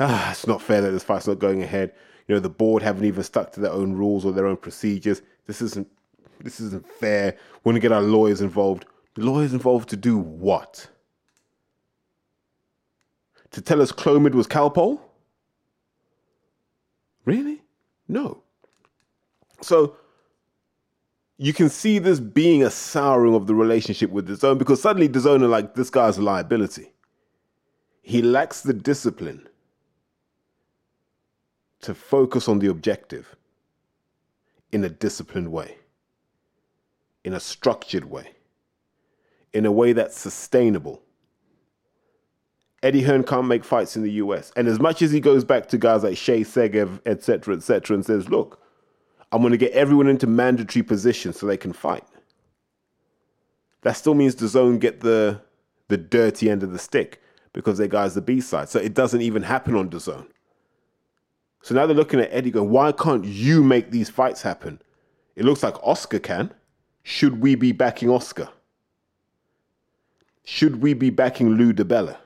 ah, 0.00 0.32
it's 0.32 0.46
not 0.46 0.60
fair 0.60 0.80
that 0.80 0.90
this 0.90 1.04
fight's 1.04 1.28
not 1.28 1.38
going 1.38 1.62
ahead. 1.62 1.92
You 2.26 2.34
know, 2.34 2.40
the 2.40 2.50
board 2.50 2.82
haven't 2.82 3.04
even 3.04 3.22
stuck 3.22 3.52
to 3.52 3.60
their 3.60 3.70
own 3.70 3.92
rules 3.92 4.24
or 4.24 4.32
their 4.32 4.46
own 4.46 4.56
procedures. 4.56 5.22
This 5.46 5.62
isn't 5.62 5.88
this 6.40 6.58
isn't 6.58 6.90
fair. 6.94 7.36
We're 7.62 7.72
gonna 7.72 7.80
get 7.80 7.92
our 7.92 8.02
lawyers 8.02 8.40
involved. 8.40 8.86
Lawyers 9.16 9.52
involved 9.52 9.88
to 9.90 9.96
do 9.96 10.18
what? 10.18 10.88
To 13.52 13.60
tell 13.60 13.80
us 13.80 13.92
Clomid 13.92 14.34
was 14.34 14.48
Calpol? 14.48 15.00
Really? 17.24 17.62
No. 18.08 18.42
So 19.60 19.96
you 21.36 21.52
can 21.52 21.68
see 21.68 21.98
this 21.98 22.20
being 22.20 22.62
a 22.62 22.70
souring 22.70 23.34
of 23.34 23.46
the 23.46 23.54
relationship 23.54 24.10
with 24.10 24.28
DAZN 24.28 24.58
because 24.58 24.80
suddenly 24.80 25.08
DAZN 25.08 25.42
are 25.42 25.48
like, 25.48 25.74
this 25.74 25.90
guy's 25.90 26.18
a 26.18 26.22
liability. 26.22 26.92
He 28.02 28.22
lacks 28.22 28.60
the 28.60 28.74
discipline 28.74 29.48
to 31.80 31.94
focus 31.94 32.48
on 32.48 32.60
the 32.60 32.68
objective 32.68 33.36
in 34.70 34.84
a 34.84 34.88
disciplined 34.88 35.50
way, 35.50 35.76
in 37.24 37.34
a 37.34 37.40
structured 37.40 38.04
way, 38.04 38.30
in 39.52 39.66
a 39.66 39.72
way 39.72 39.92
that's 39.92 40.18
sustainable. 40.18 41.02
Eddie 42.82 43.02
Hearn 43.02 43.24
can't 43.24 43.46
make 43.46 43.64
fights 43.64 43.96
in 43.96 44.02
the 44.02 44.12
US. 44.12 44.52
And 44.56 44.68
as 44.68 44.78
much 44.78 45.00
as 45.00 45.10
he 45.10 45.20
goes 45.20 45.42
back 45.44 45.68
to 45.68 45.78
guys 45.78 46.02
like 46.04 46.16
Shay 46.16 46.42
Segev, 46.42 47.00
etc., 47.06 47.56
etc., 47.56 47.94
and 47.94 48.04
says, 48.04 48.28
look, 48.28 48.63
I'm 49.34 49.40
going 49.40 49.50
to 49.50 49.58
get 49.58 49.72
everyone 49.72 50.06
into 50.06 50.28
mandatory 50.28 50.84
positions 50.84 51.40
so 51.40 51.44
they 51.44 51.56
can 51.56 51.72
fight. 51.72 52.04
That 53.82 53.94
still 53.96 54.14
means 54.14 54.36
DAZN 54.36 54.78
get 54.78 55.00
the 55.00 55.40
the 55.88 55.96
dirty 55.96 56.48
end 56.48 56.62
of 56.62 56.70
the 56.70 56.78
stick 56.78 57.20
because 57.52 57.76
their 57.76 57.88
guy's 57.88 58.14
the 58.14 58.20
B 58.20 58.40
side. 58.40 58.68
So 58.68 58.78
it 58.78 58.94
doesn't 58.94 59.22
even 59.22 59.42
happen 59.42 59.74
on 59.74 59.90
DAZN. 59.90 60.28
So 61.62 61.74
now 61.74 61.84
they're 61.84 61.96
looking 61.96 62.20
at 62.20 62.32
Eddie 62.32 62.52
going, 62.52 62.70
why 62.70 62.92
can't 62.92 63.24
you 63.24 63.64
make 63.64 63.90
these 63.90 64.08
fights 64.08 64.42
happen? 64.42 64.80
It 65.34 65.44
looks 65.44 65.64
like 65.64 65.82
Oscar 65.82 66.20
can. 66.20 66.54
Should 67.02 67.42
we 67.42 67.56
be 67.56 67.72
backing 67.72 68.10
Oscar? 68.10 68.50
Should 70.44 70.80
we 70.80 70.94
be 70.94 71.10
backing 71.10 71.56
Lou 71.56 71.72
DiBella? 71.72 72.18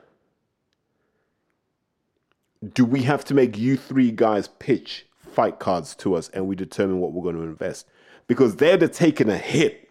Do 2.71 2.85
we 2.85 3.01
have 3.01 3.25
to 3.25 3.33
make 3.33 3.57
you 3.57 3.77
three 3.77 4.11
guys 4.11 4.47
pitch 4.47 5.07
fight 5.39 5.57
cards 5.57 5.95
to 5.95 6.15
us 6.15 6.27
and 6.33 6.45
we 6.45 6.53
determine 6.53 6.99
what 6.99 7.13
we're 7.13 7.23
going 7.23 7.33
to 7.33 7.43
invest 7.43 7.87
because 8.27 8.57
they're 8.57 8.77
have 8.77 8.91
taken 8.91 9.29
a 9.29 9.37
hit 9.37 9.87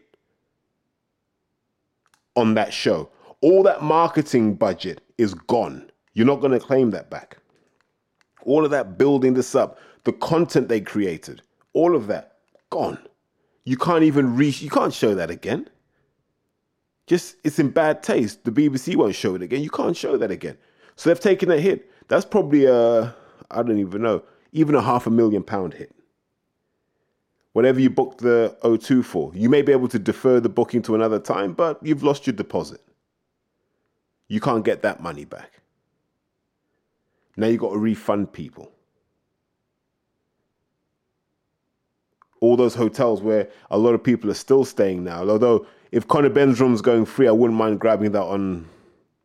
on 2.37 2.53
that 2.53 2.71
show. 2.71 3.09
All 3.41 3.63
that 3.63 3.83
marketing 3.83 4.57
budget 4.57 5.01
is 5.17 5.33
gone. 5.33 5.91
You're 6.13 6.27
not 6.27 6.43
going 6.43 6.53
to 6.53 6.61
claim 6.61 6.91
that 6.91 7.09
back. 7.09 7.39
All 8.43 8.63
of 8.63 8.71
that 8.73 8.99
building 8.99 9.33
this 9.33 9.55
up, 9.55 9.79
the 10.05 10.13
content 10.13 10.69
they 10.69 10.83
created, 10.83 11.41
all 11.73 11.97
of 11.97 12.09
that 12.09 12.37
gone. 12.69 12.99
You 13.65 13.79
can't 13.79 14.03
even 14.03 14.37
reach, 14.37 14.61
you 14.61 14.69
can't 14.69 14.93
show 14.93 15.15
that 15.15 15.31
again. 15.31 15.67
Just, 17.07 17.37
it's 17.43 17.59
in 17.59 17.71
bad 17.71 18.03
taste. 18.03 18.45
The 18.45 18.53
BBC 18.53 18.97
won't 18.97 19.15
show 19.15 19.35
it 19.35 19.41
again. 19.41 19.63
You 19.63 19.71
can't 19.71 19.97
show 19.97 20.19
that 20.19 20.31
again. 20.31 20.59
So 20.97 21.09
they've 21.09 21.19
taken 21.19 21.51
a 21.51 21.59
hit. 21.59 21.91
That's 22.09 22.27
probably 22.27 22.67
a, 22.67 23.15
I 23.51 23.63
don't 23.63 23.79
even 23.79 24.03
know, 24.03 24.23
even 24.53 24.75
a 24.75 24.83
half 24.83 25.07
a 25.07 25.11
million 25.11 25.43
pound 25.43 25.75
hit. 25.75 25.95
Whatever 27.53 27.81
you 27.81 27.91
booked 27.91 28.19
the 28.19 28.57
O2 28.63 29.05
for, 29.05 29.33
you 29.35 29.49
may 29.49 29.63
be 29.63 29.73
able 29.73 29.89
to 29.89 29.99
defer 29.99 30.39
the 30.39 30.49
booking 30.49 30.83
to 30.83 30.95
another 30.95 31.19
time, 31.19 31.55
but 31.55 31.79
you've 31.83 32.03
lost 32.03 32.27
your 32.27 32.35
deposit. 32.35 32.81
You 34.29 34.41
can't 34.41 34.65
get 34.65 34.83
that 34.83 35.03
money 35.03 35.25
back. 35.25 35.61
Now 37.37 37.47
you've 37.47 37.61
got 37.61 37.73
to 37.73 37.79
refund 37.79 38.33
people. 38.33 38.71
All 42.41 42.57
those 42.57 42.75
hotels 42.75 43.23
where 43.23 43.49
a 43.71 43.79
lot 43.79 43.95
of 43.95 44.05
people 44.05 44.31
are 44.31 44.35
still 44.35 44.65
staying 44.65 45.03
now. 45.03 45.29
Although 45.29 45.67
if 45.91 46.07
Conor 46.07 46.29
Benn's 46.29 46.61
room's 46.61 46.83
going 46.83 47.07
free, 47.07 47.27
I 47.27 47.33
wouldn't 47.33 47.59
mind 47.59 47.81
grabbing 47.81 48.13
that 48.13 48.23
on 48.23 48.69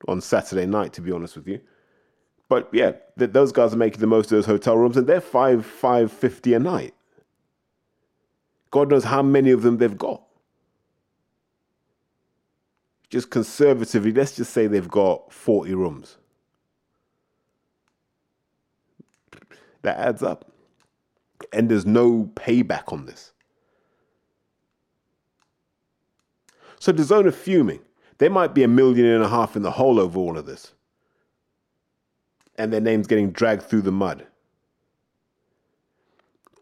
on 0.07 0.19
Saturday 0.19 0.65
night, 0.65 0.93
to 0.93 1.01
be 1.01 1.11
honest 1.11 1.35
with 1.35 1.47
you. 1.47 1.61
But 2.49 2.69
yeah, 2.73 2.93
th- 3.17 3.31
those 3.31 3.51
guys 3.51 3.73
are 3.73 3.77
making 3.77 4.01
the 4.01 4.07
most 4.07 4.25
of 4.31 4.37
those 4.37 4.45
hotel 4.45 4.77
rooms, 4.77 4.97
and 4.97 5.07
they're 5.07 5.21
five 5.21 5.65
five 5.65 6.11
fifty 6.11 6.53
a 6.53 6.59
night. 6.59 6.93
God 8.71 8.89
knows 8.89 9.05
how 9.05 9.21
many 9.23 9.51
of 9.51 9.63
them 9.63 9.77
they've 9.77 9.97
got. 9.97 10.23
Just 13.09 13.29
conservatively, 13.29 14.11
let's 14.11 14.35
just 14.35 14.53
say 14.53 14.67
they've 14.67 14.89
got 14.89 15.31
forty 15.31 15.73
rooms. 15.75 16.17
That 19.83 19.97
adds 19.97 20.23
up, 20.23 20.51
and 21.51 21.69
there's 21.69 21.85
no 21.85 22.31
payback 22.35 22.93
on 22.93 23.05
this. 23.05 23.31
So 26.79 26.91
DAZN 26.93 27.25
are 27.25 27.31
fuming. 27.31 27.81
They 28.17 28.29
might 28.29 28.53
be 28.53 28.63
a 28.63 28.67
million 28.67 29.07
and 29.07 29.23
a 29.23 29.29
half 29.29 29.55
in 29.55 29.63
the 29.63 29.71
hole 29.71 29.99
over 29.99 30.19
all 30.19 30.37
of 30.37 30.45
this. 30.45 30.73
And 32.57 32.71
their 32.71 32.81
name's 32.81 33.07
getting 33.07 33.31
dragged 33.31 33.63
through 33.63 33.81
the 33.81 33.91
mud. 33.91 34.27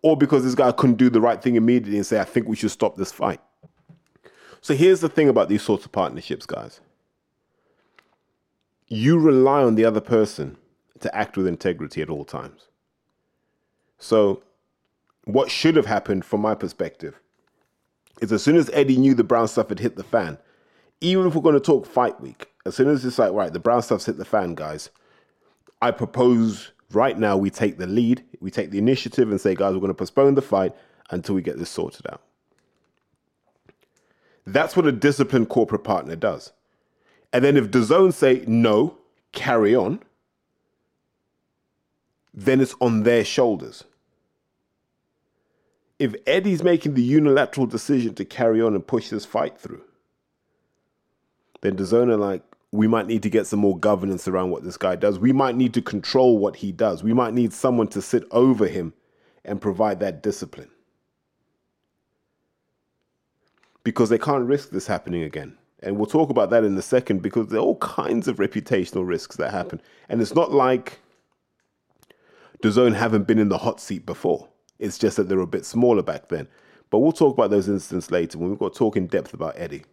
Or 0.04 0.18
because 0.18 0.44
this 0.44 0.56
guy 0.56 0.72
couldn't 0.72 0.96
do 0.96 1.10
the 1.10 1.22
right 1.22 1.42
thing 1.42 1.56
immediately 1.56 1.98
and 1.98 2.06
say, 2.06 2.20
I 2.20 2.24
think 2.24 2.48
we 2.48 2.56
should 2.56 2.72
stop 2.72 2.96
this 2.96 3.12
fight. 3.12 3.42
So 4.62 4.74
here's 4.76 5.02
the 5.02 5.10
thing 5.10 5.28
about 5.30 5.50
these 5.50 5.62
sorts 5.62 5.86
of 5.86 5.92
partnerships, 5.92 6.46
guys. 6.46 6.80
You 8.88 9.20
rely 9.20 9.64
on 9.64 9.76
the 9.76 9.86
other 9.86 10.02
person 10.02 10.58
to 11.00 11.16
act 11.16 11.38
with 11.38 11.48
integrity 11.48 12.02
at 12.02 12.10
all 12.10 12.26
times. 12.26 12.68
So, 13.98 14.44
what 15.26 15.52
should 15.52 15.76
have 15.76 15.86
happened 15.86 16.26
from 16.26 16.42
my 16.42 16.56
perspective 16.56 17.20
is 18.22 18.32
as 18.32 18.44
soon 18.44 18.56
as 18.56 18.70
Eddie 18.74 18.98
knew 18.98 19.14
the 19.14 19.24
brown 19.24 19.48
stuff 19.48 19.70
had 19.70 19.80
hit 19.80 19.96
the 19.96 20.04
fan, 20.04 20.38
even 21.00 21.28
if 21.28 21.36
we're 21.36 21.42
going 21.42 21.56
to 21.56 21.60
talk 21.60 21.86
fight 21.86 22.20
week, 22.22 22.48
as 22.66 22.76
soon 22.76 22.88
as 22.88 23.06
it's 23.06 23.20
like, 23.20 23.32
right, 23.32 23.54
the 23.54 23.60
brown 23.60 23.82
stuff's 23.82 24.06
hit 24.06 24.18
the 24.18 24.26
fan, 24.26 24.56
guys, 24.56 24.90
I 25.82 25.92
propose 25.92 26.72
right 26.92 27.18
now 27.18 27.38
we 27.38 27.50
take 27.50 27.78
the 27.78 27.88
lead, 27.88 28.24
we 28.40 28.52
take 28.52 28.72
the 28.72 28.78
initiative 28.78 29.32
and 29.32 29.42
say, 29.42 29.56
guys, 29.56 29.74
we're 29.74 29.80
going 29.80 29.90
to 29.90 29.96
postpone 29.96 30.36
the 30.36 30.42
fight 30.42 30.76
until 31.10 31.36
we 31.36 31.42
get 31.42 31.58
this 31.58 31.70
sorted 31.70 32.06
out. 32.08 32.22
That's 34.46 34.76
what 34.76 34.88
a 34.88 34.92
disciplined 34.92 35.50
corporate 35.50 35.84
partner 35.84 36.16
does. 36.16 36.52
And 37.34 37.44
then 37.44 37.58
if 37.58 37.74
zone 37.84 38.12
say 38.12 38.44
no, 38.48 38.98
carry 39.32 39.76
on, 39.76 40.02
then 42.34 42.62
it's 42.62 42.76
on 42.82 43.04
their 43.04 43.24
shoulders. 43.24 43.84
If 46.00 46.16
Eddie's 46.26 46.64
making 46.64 46.96
the 46.96 47.04
unilateral 47.04 47.68
decision 47.68 48.16
to 48.16 48.26
carry 48.26 48.62
on 48.62 48.74
and 48.74 48.86
push 48.86 49.10
this 49.10 49.26
fight 49.26 49.60
through, 49.60 49.84
then 51.62 51.76
DAZN 51.76 52.10
are 52.10 52.18
like, 52.18 52.42
we 52.72 52.88
might 52.88 53.08
need 53.08 53.24
to 53.24 53.30
get 53.30 53.48
some 53.48 53.60
more 53.60 53.78
governance 53.78 54.28
around 54.28 54.50
what 54.50 54.64
this 54.64 54.78
guy 54.78 54.96
does. 54.96 55.20
We 55.20 55.34
might 55.34 55.56
need 55.56 55.74
to 55.74 55.82
control 55.82 56.38
what 56.38 56.56
he 56.56 56.72
does. 56.72 57.04
We 57.04 57.14
might 57.14 57.34
need 57.34 57.52
someone 57.52 57.88
to 57.90 58.02
sit 58.02 58.26
over 58.32 58.68
him 58.68 58.94
and 59.44 59.60
provide 59.60 60.00
that 60.00 60.24
discipline. 60.24 60.70
Because 63.84 64.10
they 64.10 64.18
can't 64.18 64.46
risk 64.46 64.70
this 64.70 64.88
happening 64.88 65.24
again. 65.24 65.58
And 65.84 65.98
we'll 65.98 66.06
talk 66.06 66.30
about 66.30 66.52
that 66.52 66.64
in 66.64 66.78
a 66.78 66.82
second 66.82 67.22
because 67.22 67.48
there 67.48 67.60
are 67.60 67.64
all 67.64 67.78
kinds 67.78 68.28
of 68.28 68.38
reputational 68.38 69.06
risks 69.06 69.36
that 69.38 69.52
happen. 69.52 69.82
And 70.08 70.22
it's 70.22 70.36
not 70.36 70.52
like 70.52 71.00
zone 72.70 72.94
haven't 72.94 73.28
been 73.28 73.40
in 73.40 73.50
the 73.50 73.58
hot 73.58 73.82
seat 73.82 74.06
before. 74.06 74.48
It's 74.78 75.00
just 75.00 75.18
that 75.18 75.28
they 75.28 75.36
were 75.36 75.42
a 75.42 75.48
bit 75.48 75.66
smaller 75.66 76.04
back 76.04 76.30
then. 76.30 76.48
But 76.92 77.00
we'll 77.00 77.12
talk 77.12 77.34
about 77.34 77.50
those 77.50 77.68
incidents 77.68 78.12
later 78.12 78.38
when 78.38 78.50
we've 78.50 78.60
got 78.60 78.74
to 78.74 78.78
talk 78.78 78.96
in 78.96 79.08
depth 79.08 79.34
about 79.34 79.56
Eddie. 79.58 79.84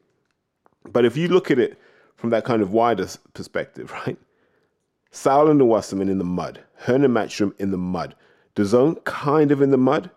But 0.93 1.05
if 1.05 1.17
you 1.17 1.29
look 1.29 1.51
at 1.51 1.59
it 1.59 1.79
from 2.19 2.31
that 2.31 2.45
kind 2.45 2.61
of 2.61 2.73
wider 2.73 3.09
perspective, 3.33 3.91
right? 4.07 4.19
Saul 5.11 5.49
and 5.49 5.59
the 5.59 5.65
Wasserman 5.65 6.11
in 6.11 6.19
the 6.19 6.25
mud, 6.25 6.63
Hearn 6.77 7.05
and 7.05 7.15
Matchroom 7.15 7.55
in 7.59 7.71
the 7.71 7.79
mud, 7.79 8.15
zone 8.61 8.97
kind 9.05 9.53
of 9.53 9.63
in 9.63 9.71
the 9.71 9.79
mud, 9.79 10.11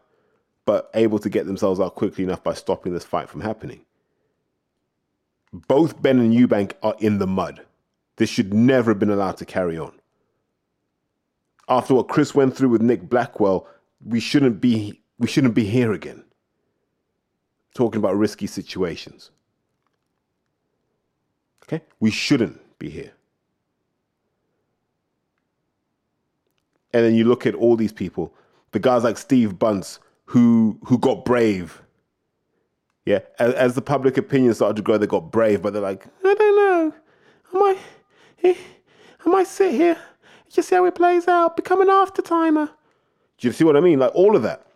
but 0.66 0.90
able 0.96 1.20
to 1.20 1.30
get 1.30 1.46
themselves 1.46 1.80
out 1.80 1.96
quickly 1.96 2.24
enough 2.24 2.44
by 2.44 2.54
stopping 2.54 2.92
this 2.94 3.06
fight 3.06 3.30
from 3.30 3.42
happening. 3.42 3.86
Both 5.54 6.02
Benn 6.02 6.20
and 6.20 6.34
Eubank 6.34 6.74
are 6.82 6.96
in 7.00 7.20
the 7.20 7.28
mud. 7.28 7.62
This 8.16 8.30
should 8.30 8.54
never 8.54 8.92
have 8.92 9.00
been 9.00 9.10
allowed 9.10 9.38
to 9.38 9.46
carry 9.46 9.78
on. 9.78 9.94
After 11.70 11.94
what 11.94 12.08
Chris 12.08 12.34
went 12.34 12.56
through 12.56 12.70
with 12.70 12.82
Nick 12.82 13.10
Blackwell, 13.10 13.68
we 14.04 14.20
shouldn't 14.20 14.60
be 14.60 15.02
we 15.20 15.28
shouldn't 15.28 15.54
be 15.54 15.66
here 15.66 15.94
again. 15.94 16.24
Talking 17.76 18.00
about 18.00 18.18
risky 18.18 18.48
situations. 18.48 19.30
Okay? 21.72 21.84
We 22.00 22.12
shouldn't 22.12 22.60
be 22.80 22.90
here. 22.90 23.12
And 26.94 27.06
then 27.06 27.16
you 27.16 27.24
look 27.24 27.46
at 27.46 27.56
all 27.56 27.78
these 27.78 27.94
people, 27.94 28.34
the 28.72 28.80
guys 28.80 29.04
like 29.04 29.18
Steve 29.18 29.58
Bunce, 29.58 30.00
who 30.26 30.78
who 30.86 30.98
got 30.98 31.24
brave. 31.24 31.82
Yeah, 33.06 33.20
as, 33.40 33.54
as 33.54 33.76
the 33.76 33.82
public 33.82 34.18
opinion 34.18 34.54
started 34.54 34.76
to 34.76 34.82
grow, 34.82 34.98
they 34.98 35.08
got 35.08 35.32
brave, 35.32 35.62
but 35.62 35.74
they're 35.74 35.82
like, 35.82 36.06
I 36.24 36.34
don't 36.34 36.56
know, 36.56 36.94
Am 37.54 37.64
I 37.64 37.78
eh, 38.44 38.56
I 39.26 39.30
might 39.30 39.48
sit 39.48 39.74
here, 39.74 39.98
just 40.50 40.70
see 40.70 40.76
how 40.76 40.86
it 40.86 40.96
plays 40.96 41.28
out, 41.28 41.56
become 41.56 41.82
an 41.82 41.90
after 41.90 42.22
timer. 42.22 42.70
Do 43.38 43.48
you 43.48 43.54
see 43.54 43.64
what 43.64 43.76
I 43.76 43.80
mean? 43.80 44.00
Like 44.00 44.14
all 44.14 44.36
of 44.36 44.44
that. 44.44 44.68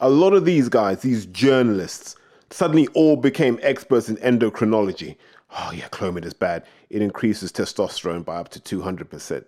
A 0.00 0.08
lot 0.08 0.32
of 0.32 0.44
these 0.44 0.68
guys, 0.68 1.02
these 1.02 1.26
journalists, 1.26 2.16
suddenly 2.52 2.86
all 2.88 3.16
became 3.16 3.58
experts 3.62 4.08
in 4.08 4.16
endocrinology. 4.18 5.16
Oh, 5.50 5.72
yeah, 5.74 5.88
Clomid 5.88 6.24
is 6.24 6.34
bad. 6.34 6.64
It 6.90 7.02
increases 7.02 7.52
testosterone 7.52 8.24
by 8.24 8.36
up 8.36 8.48
to 8.50 8.60
200%. 8.60 9.44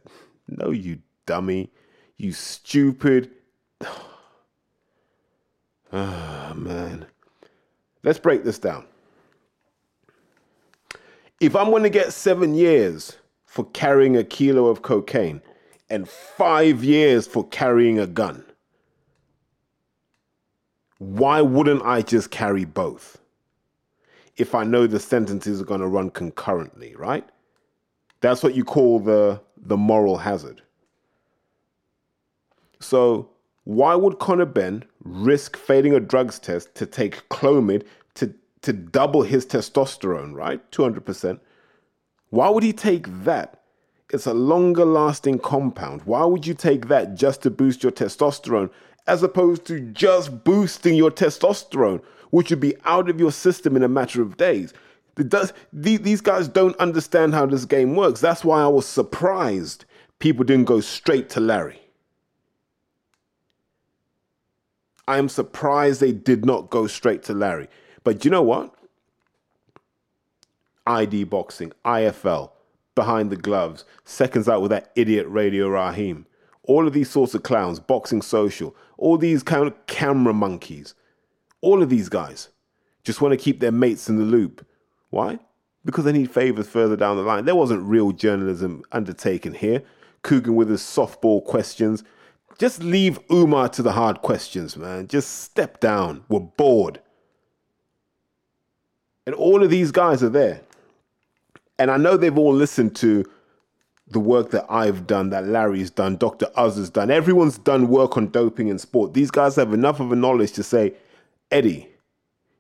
No, 0.49 0.71
you 0.71 0.99
dummy. 1.27 1.71
You 2.17 2.33
stupid. 2.33 3.31
Ah, 5.97 6.51
oh, 6.51 6.55
man. 6.55 7.07
Let's 8.03 8.19
break 8.19 8.43
this 8.43 8.59
down. 8.59 8.85
If 11.39 11.55
I'm 11.55 11.71
going 11.71 11.85
to 11.85 11.91
get 11.91 12.13
seven 12.13 12.55
years 12.55 13.17
for 13.47 13.67
carrying 13.67 14.17
a 14.17 14.25
kilo 14.25 14.67
of 14.67 14.83
cocaine 14.83 15.41
and 15.89 16.09
five 16.09 16.83
years 16.83 17.29
for 17.29 17.47
carrying 17.47 18.01
a 18.01 18.09
gun, 18.09 18.45
why 21.05 21.43
wouldn't 21.43 21.83
I 21.85 22.01
just 22.01 22.31
carry 22.31 22.65
both? 22.65 23.19
If 24.37 24.55
I 24.55 24.65
know 24.65 24.87
the 24.87 24.99
sentences 24.99 25.61
are 25.61 25.65
going 25.65 25.81
to 25.81 25.87
run 25.87 26.11
concurrently, 26.11 26.97
right? 26.97 27.29
That's 28.21 28.43
what 28.43 28.55
you 28.55 28.65
call 28.65 29.01
the, 29.01 29.41
the 29.57 29.77
moral 29.77 30.17
hazard. 30.17 30.63
So, 32.81 33.29
why 33.65 33.95
would 33.95 34.19
Conor 34.19 34.47
Benn 34.47 34.85
risk 35.05 35.57
failing 35.57 35.95
a 35.95 36.01
drugs 36.01 36.39
test 36.39 36.75
to 36.75 36.87
take 36.87 37.29
Clomid 37.29 37.85
to, 38.15 38.35
to 38.63 38.73
double 38.73 39.23
his 39.23 39.47
testosterone, 39.47 40.35
right? 40.35 40.71
200%. 40.71 41.39
Why 42.31 42.49
would 42.49 42.63
he 42.63 42.73
take 42.73 43.25
that? 43.25 43.63
It's 44.11 44.27
a 44.27 44.35
longer 44.35 44.85
lasting 44.85 45.39
compound. 45.39 46.03
Why 46.05 46.25
would 46.25 46.47
you 46.47 46.55
take 46.55 46.89
that 46.89 47.15
just 47.15 47.43
to 47.43 47.51
boost 47.51 47.83
your 47.83 47.93
testosterone 47.93 48.71
as 49.07 49.23
opposed 49.23 49.65
to 49.67 49.81
just 49.81 50.45
boosting 50.45 50.95
your 50.95 51.11
testosterone, 51.11 52.03
which 52.31 52.51
would 52.51 52.61
be 52.61 52.75
out 52.85 53.09
of 53.09 53.21
your 53.21 53.33
system 53.33 53.77
in 53.77 53.83
a 53.83 53.89
matter 53.89 54.23
of 54.23 54.37
days. 54.37 54.73
Does, 55.17 55.53
these 55.73 56.21
guys 56.21 56.49
don't 56.49 56.77
understand 56.77 57.35
how 57.35 57.47
this 57.47 57.65
game 57.65 57.95
works. 57.95 58.21
That's 58.21 58.45
why 58.45 58.63
I 58.63 58.67
was 58.67 58.87
surprised 58.87 59.85
people 60.19 60.45
didn't 60.45 60.65
go 60.65 60.81
straight 60.81 61.29
to 61.31 61.41
Larry. 61.41 61.81
I 65.07 65.19
am 65.19 65.29
surprised 65.29 66.01
they 66.01 66.13
did 66.13 66.45
not 66.45 66.71
go 66.71 66.87
straight 66.87 67.23
to 67.25 67.35
Larry. 67.35 67.69
But 68.03 68.25
you 68.25 68.31
know 68.31 68.43
what? 68.43 68.75
ID 70.87 71.25
boxing, 71.25 71.73
IFL, 71.85 72.51
behind 72.95 73.31
the 73.31 73.37
gloves, 73.37 73.85
seconds 74.05 74.49
out 74.49 74.63
with 74.63 74.71
that 74.71 74.91
idiot 74.97 75.27
Radio 75.29 75.69
Raheem 75.69 76.27
all 76.65 76.87
of 76.87 76.93
these 76.93 77.11
sorts 77.11 77.35
of 77.35 77.43
clowns, 77.43 77.79
Boxing 77.79 78.23
Social, 78.23 78.75
all 78.99 79.19
these 79.19 79.43
kind 79.43 79.67
of 79.67 79.87
camera 79.87 80.33
monkeys, 80.33 80.95
all 81.61 81.83
of 81.83 81.91
these 81.91 82.09
guys 82.09 82.49
just 83.05 83.21
want 83.21 83.33
to 83.33 83.37
keep 83.37 83.61
their 83.61 83.73
mates 83.73 84.09
in 84.09 84.17
the 84.17 84.25
loop. 84.25 84.67
Why? 85.11 85.39
Because 85.85 86.05
they 86.05 86.13
need 86.13 86.31
favors 86.31 86.67
further 86.67 86.97
down 86.97 87.17
the 87.17 87.23
line. 87.23 87.45
There 87.45 87.55
wasn't 87.55 87.83
real 87.83 88.13
journalism 88.13 88.83
undertaken 88.91 89.55
here. 89.55 89.83
Kugan 90.23 90.55
with 90.55 90.71
his 90.71 90.81
softball 90.81 91.45
questions. 91.45 92.03
Just 92.59 92.83
leave 92.83 93.19
Umar 93.31 93.69
to 93.71 93.83
the 93.83 93.93
hard 93.93 94.23
questions, 94.23 94.77
man. 94.77 95.07
Just 95.07 95.43
step 95.43 95.81
down. 95.81 96.25
We're 96.29 96.41
bored. 96.41 97.01
And 99.27 99.35
all 99.35 99.63
of 99.63 99.71
these 99.71 99.91
guys 99.91 100.23
are 100.23 100.31
there. 100.31 100.63
And 101.79 101.91
I 101.91 101.97
know 101.97 102.17
they've 102.17 102.39
all 102.39 102.55
listened 102.55 102.97
to 102.97 103.25
the 104.09 104.21
work 104.21 104.51
that 104.51 104.67
I've 104.69 105.07
done, 105.07 105.31
that 105.31 105.47
Larry's 105.47 105.91
done, 105.91 106.17
Dr. 106.17 106.47
Uz 106.59 106.77
has 106.77 106.91
done. 106.91 107.11
Everyone's 107.11 107.59
done 107.59 107.89
work 107.89 108.17
on 108.17 108.29
doping 108.29 108.69
in 108.69 108.79
sport. 108.79 109.15
These 109.15 109.31
guys 109.31 109.57
have 109.57 109.73
enough 109.73 110.01
of 110.01 110.13
a 110.13 110.17
knowledge 110.17 110.53
to 110.53 110.63
say, 110.63 110.95
Eddie, 111.51 111.89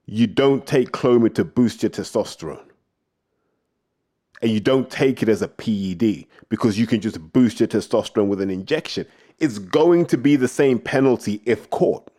you 0.07 0.26
don't 0.26 0.66
take 0.66 0.90
Clomid 0.92 1.35
to 1.35 1.44
boost 1.44 1.83
your 1.83 1.90
testosterone. 1.90 2.64
And 4.42 4.50
you 4.50 4.61
don't 4.61 4.90
take 4.90 5.22
it 5.22 5.28
as 5.28 5.42
a 5.42 5.48
PED 5.48 6.26
because 6.48 6.78
you 6.78 6.87
can 6.87 7.00
just 7.00 7.33
boost 7.33 7.61
your 7.61 7.68
testosterone 7.68 8.26
with 8.26 8.40
an 8.40 8.50
injection. 8.50 9.07
It's 9.38 9.59
going 9.59 10.07
to 10.07 10.18
be 10.18 10.37
the 10.37 10.48
same 10.48 10.78
penalty 10.78 11.40
if 11.44 11.70
caught. 11.70 12.11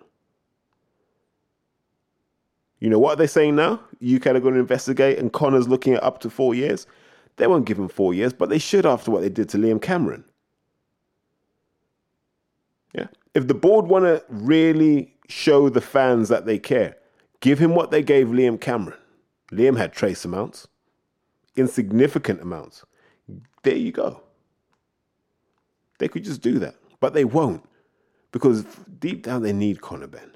You 2.79 2.89
know 2.89 2.99
what 2.99 3.13
are 3.13 3.15
they 3.17 3.27
saying 3.27 3.55
now? 3.55 3.79
UK 4.03 4.27
are 4.27 4.39
going 4.39 4.53
to 4.53 4.59
investigate 4.59 5.17
and 5.17 5.31
Conor's 5.31 5.67
looking 5.67 5.93
at 5.93 6.03
up 6.03 6.19
to 6.21 6.29
four 6.29 6.53
years. 6.53 6.87
They 7.37 7.47
won't 7.47 7.65
give 7.65 7.77
him 7.77 7.89
four 7.89 8.13
years, 8.13 8.33
but 8.33 8.49
they 8.49 8.59
should 8.59 8.85
after 8.85 9.11
what 9.11 9.21
they 9.21 9.29
did 9.29 9.49
to 9.49 9.57
Liam 9.57 9.81
Cameron. 9.81 10.23
Yeah. 12.93 13.07
If 13.33 13.47
the 13.47 13.53
board 13.53 13.87
want 13.87 14.05
to 14.05 14.23
really 14.29 15.13
show 15.27 15.69
the 15.69 15.81
fans 15.81 16.29
that 16.29 16.45
they 16.45 16.57
care, 16.57 16.95
give 17.41 17.59
him 17.59 17.75
what 17.75 17.91
they 17.91 18.01
gave 18.01 18.27
Liam 18.27 18.59
Cameron. 18.59 18.97
Liam 19.51 19.77
had 19.77 19.93
trace 19.93 20.23
amounts, 20.23 20.67
insignificant 21.55 22.41
amounts. 22.41 22.85
There 23.63 23.75
you 23.75 23.91
go. 23.91 24.21
They 25.97 26.07
could 26.07 26.23
just 26.23 26.41
do 26.41 26.59
that, 26.59 26.75
but 26.99 27.13
they 27.13 27.25
won't 27.25 27.63
because 28.31 28.65
deep 28.99 29.23
down 29.23 29.43
they 29.43 29.53
need 29.53 29.81
Conor 29.81 30.07
Benn. 30.07 30.31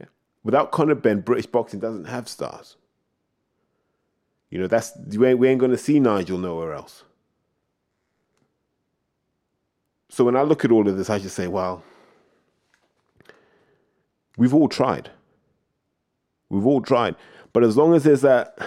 Yeah. 0.00 0.06
Without 0.42 0.72
Conor 0.72 0.94
Benn, 0.94 1.20
British 1.20 1.46
boxing 1.46 1.80
doesn't 1.80 2.06
have 2.06 2.28
stars. 2.28 2.76
You 4.50 4.60
know, 4.60 4.66
that's 4.66 4.92
we 5.16 5.28
ain't, 5.28 5.38
we 5.38 5.48
ain't 5.48 5.60
going 5.60 5.72
to 5.72 5.78
see 5.78 5.98
Nigel 5.98 6.38
nowhere 6.38 6.72
else. 6.72 7.04
So 10.08 10.24
when 10.24 10.36
I 10.36 10.42
look 10.42 10.64
at 10.64 10.70
all 10.70 10.88
of 10.88 10.96
this, 10.96 11.10
I 11.10 11.18
just 11.18 11.36
say, 11.36 11.48
well, 11.48 11.82
we've 14.36 14.54
all 14.54 14.68
tried. 14.68 15.10
We've 16.48 16.66
all 16.66 16.80
tried. 16.80 17.16
But 17.52 17.64
as 17.64 17.76
long 17.76 17.94
as 17.94 18.04
there's 18.04 18.20
that 18.20 18.58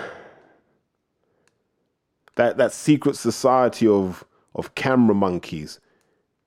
that 2.35 2.57
that 2.57 2.71
secret 2.73 3.15
society 3.15 3.87
of 3.87 4.25
of 4.55 4.75
camera 4.75 5.15
monkeys 5.15 5.79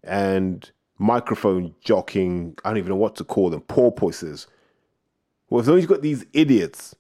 and 0.05 0.71
microphone 0.99 1.75
jockeying, 1.81 2.57
I 2.65 2.71
don't 2.71 2.79
even 2.79 2.91
know 2.91 2.97
what 2.97 3.17
to 3.17 3.25
call 3.25 3.51
them, 3.51 3.63
porpoises. 3.63 4.47
Well, 5.49 5.61
as 5.61 5.69
long 5.69 5.79
as 5.79 5.83
you've 5.83 5.91
got 5.91 6.03
these 6.03 6.25
idiots 6.33 6.95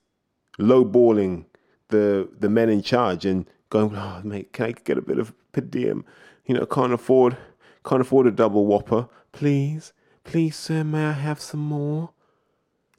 lowballing 0.59 1.47
the 1.93 2.29
the 2.41 2.49
men 2.49 2.69
in 2.69 2.83
charge 2.83 3.25
and 3.25 3.47
going, 3.71 3.95
oh 3.97 4.21
mate, 4.25 4.53
can 4.53 4.67
I 4.67 4.73
get 4.73 4.99
a 4.99 5.03
bit 5.03 5.19
of 5.19 5.33
per 5.53 5.61
diem? 5.61 6.05
You 6.47 6.57
know, 6.57 6.67
can't 6.67 6.93
afford 6.93 7.37
can't 7.85 8.01
afford 8.01 8.27
a 8.27 8.33
double 8.33 8.67
whopper. 8.67 9.09
Please, 9.31 9.93
please, 10.25 10.57
sir, 10.57 10.83
may 10.85 11.07
I 11.07 11.13
have 11.13 11.41
some 11.41 11.61
more? 11.61 12.11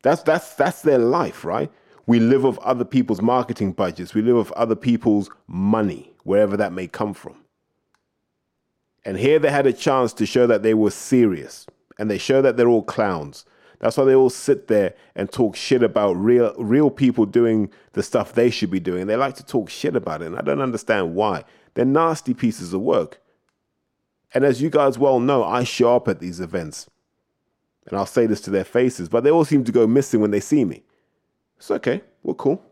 That's 0.01 0.23
that's 0.23 0.55
that's 0.55 0.81
their 0.81 0.97
life, 0.97 1.43
right? 1.43 1.71
We 2.05 2.19
live 2.19 2.45
off 2.45 2.57
other 2.59 2.85
people's 2.85 3.21
marketing 3.21 3.73
budgets. 3.73 4.13
We 4.13 4.21
live 4.21 4.37
off 4.37 4.51
other 4.53 4.75
people's 4.75 5.29
money, 5.47 6.13
wherever 6.23 6.57
that 6.57 6.73
may 6.73 6.87
come 6.87 7.13
from. 7.13 7.35
And 9.05 9.17
here 9.17 9.39
they 9.39 9.51
had 9.51 9.67
a 9.67 9.73
chance 9.73 10.13
to 10.13 10.25
show 10.25 10.47
that 10.47 10.63
they 10.63 10.73
were 10.73 10.91
serious, 10.91 11.65
and 11.97 12.09
they 12.09 12.17
show 12.17 12.41
that 12.41 12.57
they're 12.57 12.67
all 12.67 12.83
clowns. 12.83 13.45
That's 13.83 13.97
why 13.97 14.05
they 14.05 14.15
all 14.15 14.29
sit 14.29 14.69
there 14.69 14.95
and 15.13 15.29
talk 15.29 15.57
shit 15.57 15.83
about 15.83 16.13
real 16.13 16.55
real 16.57 16.89
people 16.89 17.25
doing 17.25 17.69
the 17.91 18.01
stuff 18.01 18.31
they 18.31 18.49
should 18.49 18.71
be 18.71 18.79
doing. 18.79 19.07
They 19.07 19.17
like 19.17 19.35
to 19.35 19.45
talk 19.45 19.69
shit 19.69 19.93
about 19.93 20.21
it, 20.21 20.27
and 20.27 20.37
I 20.37 20.41
don't 20.41 20.61
understand 20.61 21.15
why. 21.15 21.43
They're 21.73 21.83
nasty 21.83 22.33
pieces 22.33 22.71
of 22.71 22.79
work. 22.79 23.19
And 24.33 24.45
as 24.45 24.61
you 24.61 24.69
guys 24.69 24.97
well 24.97 25.19
know, 25.19 25.43
I 25.43 25.65
show 25.65 25.97
up 25.97 26.07
at 26.07 26.21
these 26.21 26.39
events. 26.39 26.89
And 27.85 27.97
I'll 27.97 28.05
say 28.05 28.25
this 28.25 28.39
to 28.41 28.49
their 28.49 28.63
faces, 28.63 29.09
but 29.09 29.25
they 29.25 29.31
all 29.31 29.43
seem 29.43 29.65
to 29.65 29.71
go 29.73 29.85
missing 29.85 30.21
when 30.21 30.31
they 30.31 30.39
see 30.39 30.63
me. 30.63 30.83
It's 31.57 31.69
okay, 31.69 32.03
we're 32.23 32.35
cool. 32.35 32.63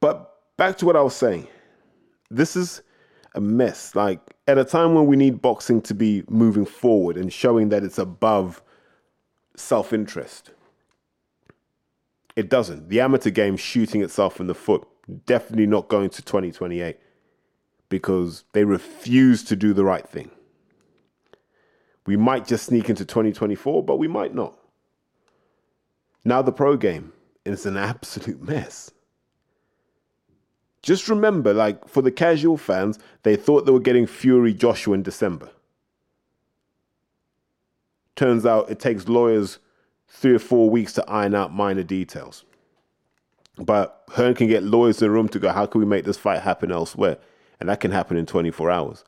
But 0.00 0.40
back 0.56 0.76
to 0.78 0.86
what 0.86 0.96
I 0.96 1.02
was 1.02 1.14
saying. 1.14 1.46
This 2.32 2.56
is 2.56 2.82
a 3.36 3.40
mess. 3.40 3.94
Like, 3.94 4.18
at 4.48 4.58
a 4.58 4.64
time 4.64 4.94
when 4.94 5.06
we 5.06 5.14
need 5.14 5.40
boxing 5.40 5.80
to 5.82 5.94
be 5.94 6.24
moving 6.28 6.66
forward 6.66 7.16
and 7.16 7.32
showing 7.32 7.68
that 7.68 7.84
it's 7.84 7.98
above 7.98 8.60
self 9.56 9.92
interest, 9.92 10.50
it 12.36 12.48
doesn't. 12.48 12.88
The 12.88 13.00
amateur 13.00 13.30
game 13.30 13.56
shooting 13.56 14.02
itself 14.02 14.40
in 14.40 14.46
the 14.46 14.54
foot. 14.54 14.86
Definitely 15.26 15.66
not 15.66 15.88
going 15.88 16.10
to 16.10 16.22
2028 16.22 16.96
because 17.88 18.44
they 18.52 18.64
refuse 18.64 19.42
to 19.44 19.56
do 19.56 19.74
the 19.74 19.84
right 19.84 20.08
thing. 20.08 20.30
We 22.06 22.16
might 22.16 22.46
just 22.46 22.66
sneak 22.66 22.88
into 22.88 23.04
2024, 23.04 23.84
but 23.84 23.98
we 23.98 24.08
might 24.08 24.34
not. 24.34 24.56
Now, 26.24 26.40
the 26.42 26.52
pro 26.52 26.76
game 26.76 27.12
is 27.44 27.66
an 27.66 27.76
absolute 27.76 28.42
mess. 28.42 28.90
Just 30.82 31.08
remember, 31.08 31.52
like, 31.52 31.86
for 31.88 32.02
the 32.02 32.10
casual 32.10 32.56
fans, 32.56 32.98
they 33.22 33.36
thought 33.36 33.66
they 33.66 33.72
were 33.72 33.80
getting 33.80 34.06
Fury 34.06 34.52
Joshua 34.52 34.94
in 34.94 35.02
December. 35.02 35.50
Turns 38.16 38.44
out 38.44 38.70
it 38.70 38.78
takes 38.78 39.08
lawyers 39.08 39.58
three 40.08 40.34
or 40.34 40.38
four 40.38 40.68
weeks 40.68 40.92
to 40.94 41.10
iron 41.10 41.34
out 41.34 41.52
minor 41.52 41.82
details. 41.82 42.44
But 43.56 44.04
Hearn 44.12 44.34
can 44.34 44.48
get 44.48 44.62
lawyers 44.62 45.00
in 45.00 45.08
the 45.08 45.10
room 45.10 45.28
to 45.30 45.38
go, 45.38 45.50
how 45.50 45.66
can 45.66 45.80
we 45.80 45.86
make 45.86 46.04
this 46.04 46.16
fight 46.16 46.40
happen 46.42 46.72
elsewhere? 46.72 47.18
and 47.62 47.68
that 47.68 47.78
can 47.78 47.92
happen 47.92 48.16
in 48.16 48.26
24 48.26 48.72
hours. 48.72 49.04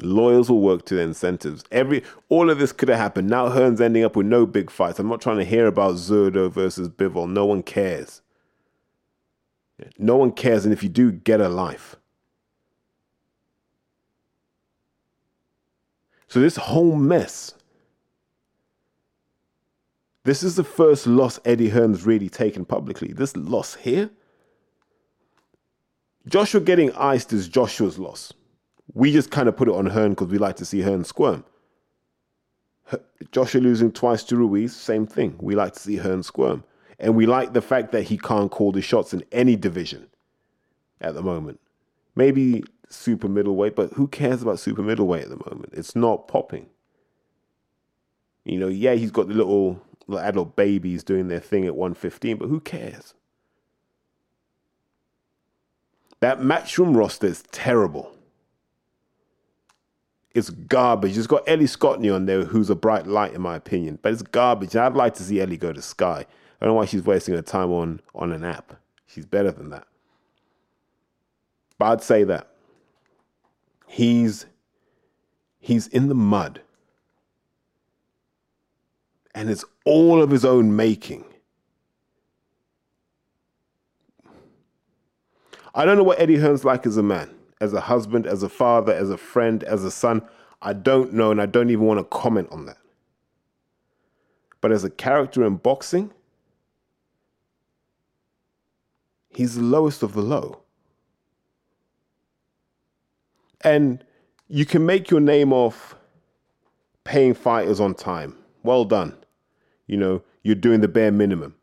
Lawyers 0.00 0.48
will 0.48 0.62
work 0.62 0.86
to 0.86 0.94
their 0.94 1.04
incentives. 1.04 1.64
Every 1.70 2.02
all 2.30 2.48
of 2.48 2.58
this 2.58 2.72
could 2.72 2.88
have 2.88 2.96
happened. 2.96 3.28
Now 3.28 3.50
Hearn's 3.50 3.78
ending 3.78 4.04
up 4.04 4.16
with 4.16 4.24
no 4.24 4.46
big 4.46 4.70
fights. 4.70 4.98
I'm 4.98 5.06
not 5.06 5.20
trying 5.20 5.36
to 5.36 5.44
hear 5.44 5.66
about 5.66 5.96
Zurdo 5.96 6.50
versus 6.50 6.88
Bivol. 6.88 7.28
No 7.28 7.44
one 7.44 7.62
cares. 7.62 8.22
No 9.98 10.16
one 10.16 10.32
cares, 10.32 10.64
and 10.64 10.72
if 10.72 10.82
you 10.82 10.88
do, 10.88 11.12
get 11.12 11.42
a 11.42 11.50
life. 11.50 11.96
So 16.38 16.42
this 16.42 16.54
whole 16.54 16.94
mess. 16.94 17.52
This 20.22 20.44
is 20.44 20.54
the 20.54 20.62
first 20.62 21.04
loss 21.04 21.40
Eddie 21.44 21.70
Hearn's 21.70 22.06
really 22.06 22.28
taken 22.28 22.64
publicly. 22.64 23.12
This 23.12 23.36
loss 23.36 23.74
here 23.74 24.08
Joshua 26.28 26.60
getting 26.60 26.92
iced 26.92 27.32
is 27.32 27.48
Joshua's 27.48 27.98
loss. 27.98 28.32
We 28.94 29.10
just 29.10 29.32
kind 29.32 29.48
of 29.48 29.56
put 29.56 29.66
it 29.66 29.74
on 29.74 29.86
Hearn 29.86 30.10
because 30.10 30.28
we 30.28 30.38
like 30.38 30.54
to 30.56 30.64
see 30.64 30.80
Hearn 30.80 31.02
squirm. 31.02 31.42
Joshua 33.32 33.60
losing 33.60 33.90
twice 33.90 34.22
to 34.24 34.36
Ruiz, 34.36 34.76
same 34.76 35.08
thing. 35.08 35.34
We 35.40 35.56
like 35.56 35.72
to 35.72 35.80
see 35.80 35.96
Hearn 35.96 36.22
squirm. 36.22 36.62
And 37.00 37.16
we 37.16 37.26
like 37.26 37.52
the 37.52 37.62
fact 37.62 37.90
that 37.90 38.04
he 38.04 38.16
can't 38.16 38.52
call 38.52 38.70
the 38.70 38.80
shots 38.80 39.12
in 39.12 39.24
any 39.32 39.56
division 39.56 40.06
at 41.00 41.14
the 41.14 41.22
moment. 41.22 41.58
Maybe 42.14 42.62
super 42.90 43.28
middleweight, 43.28 43.76
but 43.76 43.92
who 43.94 44.08
cares 44.08 44.42
about 44.42 44.58
super 44.58 44.82
middleweight 44.82 45.24
at 45.24 45.30
the 45.30 45.50
moment? 45.50 45.72
It's 45.72 45.96
not 45.96 46.28
popping. 46.28 46.66
You 48.44 48.58
know, 48.58 48.68
yeah, 48.68 48.94
he's 48.94 49.10
got 49.10 49.28
the 49.28 49.34
little, 49.34 49.82
little 50.06 50.26
adult 50.26 50.56
babies 50.56 51.04
doing 51.04 51.28
their 51.28 51.40
thing 51.40 51.66
at 51.66 51.76
115, 51.76 52.38
but 52.38 52.48
who 52.48 52.60
cares? 52.60 53.14
That 56.20 56.40
matchroom 56.40 56.96
roster 56.96 57.26
is 57.26 57.42
terrible. 57.52 58.14
It's 60.34 60.50
garbage. 60.50 61.16
It's 61.16 61.26
got 61.26 61.48
Ellie 61.48 61.64
Scotney 61.64 62.14
on 62.14 62.26
there, 62.26 62.44
who's 62.44 62.70
a 62.70 62.74
bright 62.74 63.06
light 63.06 63.34
in 63.34 63.40
my 63.40 63.56
opinion, 63.56 63.98
but 64.02 64.12
it's 64.12 64.22
garbage. 64.22 64.76
I'd 64.76 64.94
like 64.94 65.14
to 65.14 65.22
see 65.22 65.40
Ellie 65.40 65.56
go 65.56 65.72
to 65.72 65.82
Sky. 65.82 66.26
I 66.60 66.64
don't 66.64 66.74
know 66.74 66.74
why 66.74 66.86
she's 66.86 67.04
wasting 67.04 67.34
her 67.34 67.42
time 67.42 67.70
on 67.70 68.00
on 68.14 68.32
an 68.32 68.44
app. 68.44 68.74
She's 69.06 69.26
better 69.26 69.50
than 69.50 69.70
that. 69.70 69.86
But 71.78 71.86
I'd 71.86 72.02
say 72.02 72.24
that 72.24 72.48
he's 73.88 74.46
he's 75.58 75.88
in 75.88 76.08
the 76.08 76.14
mud, 76.14 76.60
and 79.34 79.50
it's 79.50 79.64
all 79.84 80.22
of 80.22 80.30
his 80.30 80.44
own 80.44 80.76
making. 80.76 81.24
I 85.74 85.84
don't 85.84 85.96
know 85.96 86.04
what 86.04 86.20
Eddie 86.20 86.36
Hearn's 86.36 86.64
like 86.64 86.86
as 86.86 86.96
a 86.96 87.02
man, 87.02 87.34
as 87.60 87.72
a 87.72 87.80
husband, 87.80 88.26
as 88.26 88.42
a 88.42 88.48
father, 88.48 88.92
as 88.92 89.10
a 89.10 89.16
friend, 89.16 89.64
as 89.64 89.84
a 89.84 89.90
son. 89.90 90.22
I 90.60 90.72
don't 90.72 91.12
know, 91.12 91.30
and 91.30 91.40
I 91.40 91.46
don't 91.46 91.70
even 91.70 91.84
want 91.84 92.00
to 92.00 92.04
comment 92.04 92.48
on 92.50 92.66
that. 92.66 92.78
But 94.60 94.72
as 94.72 94.82
a 94.84 94.90
character 94.90 95.44
in 95.44 95.56
boxing, 95.56 96.10
he's 99.30 99.54
the 99.54 99.62
lowest 99.62 100.02
of 100.02 100.14
the 100.14 100.22
low. 100.22 100.62
And 103.62 104.04
you 104.48 104.64
can 104.64 104.86
make 104.86 105.10
your 105.10 105.20
name 105.20 105.52
off 105.52 105.94
paying 107.04 107.34
fighters 107.34 107.80
on 107.80 107.94
time. 107.94 108.36
Well 108.62 108.84
done. 108.84 109.16
You 109.86 109.96
know, 109.96 110.22
you're 110.42 110.54
doing 110.54 110.80
the 110.80 110.88
bare 110.88 111.12
minimum. 111.12 111.54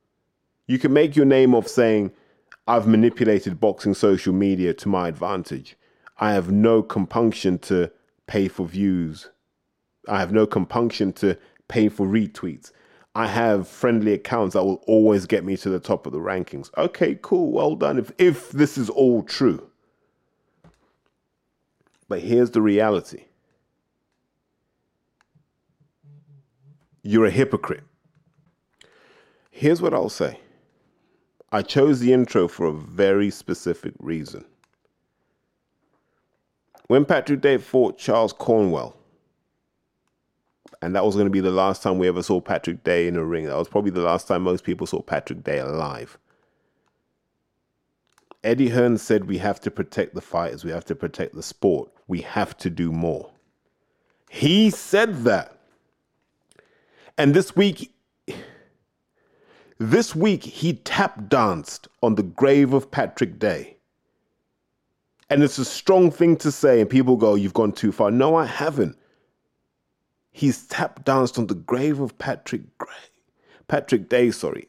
You 0.67 0.79
can 0.79 0.93
make 0.93 1.15
your 1.15 1.25
name 1.25 1.53
off 1.53 1.67
saying, 1.67 2.11
I've 2.67 2.87
manipulated 2.87 3.59
boxing 3.59 3.93
social 3.93 4.33
media 4.33 4.73
to 4.73 4.89
my 4.89 5.07
advantage. 5.07 5.77
I 6.17 6.33
have 6.33 6.51
no 6.51 6.81
compunction 6.81 7.59
to 7.59 7.91
pay 8.25 8.47
for 8.47 8.65
views. 8.65 9.29
I 10.07 10.19
have 10.19 10.31
no 10.31 10.47
compunction 10.47 11.13
to 11.13 11.37
pay 11.67 11.89
for 11.89 12.07
retweets. 12.07 12.71
I 13.13 13.27
have 13.27 13.67
friendly 13.67 14.13
accounts 14.13 14.53
that 14.53 14.63
will 14.63 14.83
always 14.87 15.25
get 15.25 15.45
me 15.45 15.55
to 15.57 15.69
the 15.69 15.79
top 15.79 16.05
of 16.05 16.11
the 16.11 16.19
rankings. 16.19 16.69
Okay, 16.77 17.17
cool, 17.21 17.51
well 17.51 17.75
done. 17.75 17.97
If 17.97 18.11
if 18.17 18.51
this 18.51 18.77
is 18.77 18.89
all 18.89 19.23
true. 19.23 19.69
But 22.07 22.21
here's 22.21 22.51
the 22.51 22.61
reality. 22.61 23.25
You're 27.03 27.25
a 27.25 27.31
hypocrite. 27.31 27.83
Here's 29.51 29.81
what 29.81 29.93
I'll 29.93 30.09
say. 30.09 30.39
I 31.51 31.61
chose 31.61 31.99
the 31.99 32.13
intro 32.13 32.47
for 32.47 32.65
a 32.65 32.73
very 32.73 33.29
specific 33.29 33.93
reason. 33.99 34.45
When 36.87 37.05
Patrick 37.05 37.41
Day 37.41 37.57
fought 37.57 37.97
Charles 37.97 38.33
Conwell, 38.33 38.95
And 40.81 40.95
that 40.95 41.05
was 41.05 41.15
going 41.15 41.25
to 41.25 41.31
be 41.31 41.39
the 41.39 41.51
last 41.51 41.81
time 41.81 41.97
we 41.97 42.07
ever 42.07 42.21
saw 42.21 42.39
Patrick 42.41 42.83
Day 42.83 43.07
in 43.07 43.15
a 43.15 43.23
ring. 43.23 43.45
That 43.45 43.57
was 43.57 43.67
probably 43.67 43.91
the 43.91 44.01
last 44.01 44.27
time 44.27 44.43
most 44.43 44.63
people 44.63 44.85
saw 44.85 45.01
Patrick 45.01 45.43
Day 45.43 45.57
alive. 45.59 46.17
Eddie 48.45 48.69
Hearn 48.69 48.99
said 48.99 49.25
we 49.25 49.39
have 49.39 49.59
to 49.61 49.71
protect 49.71 50.13
the 50.13 50.21
fighters, 50.21 50.63
we 50.63 50.69
have 50.69 50.85
to 50.85 50.95
protect 50.95 51.33
the 51.33 51.41
sport, 51.41 51.89
we 52.07 52.21
have 52.21 52.55
to 52.57 52.69
do 52.69 52.91
more. 52.91 53.31
He 54.29 54.69
said 54.69 55.23
that. 55.23 55.57
And 57.17 57.33
this 57.33 57.55
week, 57.55 57.91
this 59.79 60.15
week 60.15 60.43
he 60.43 60.73
tap 60.73 61.27
danced 61.27 61.87
on 62.03 62.15
the 62.15 62.23
grave 62.23 62.73
of 62.73 62.91
Patrick 62.91 63.39
Day. 63.39 63.77
And 65.31 65.41
it's 65.41 65.57
a 65.57 65.65
strong 65.65 66.11
thing 66.11 66.37
to 66.37 66.51
say, 66.51 66.81
and 66.81 66.89
people 66.89 67.17
go, 67.17 67.33
You've 67.33 67.53
gone 67.53 67.71
too 67.71 67.91
far. 67.91 68.11
No, 68.11 68.35
I 68.35 68.45
haven't. 68.45 68.95
He's 70.31 70.67
tap 70.67 71.03
danced 71.03 71.39
on 71.39 71.47
the 71.47 71.55
grave 71.55 71.99
of 71.99 72.15
Patrick 72.19 72.77
Gray. 72.77 72.89
Patrick 73.67 74.07
Day, 74.07 74.29
sorry. 74.29 74.67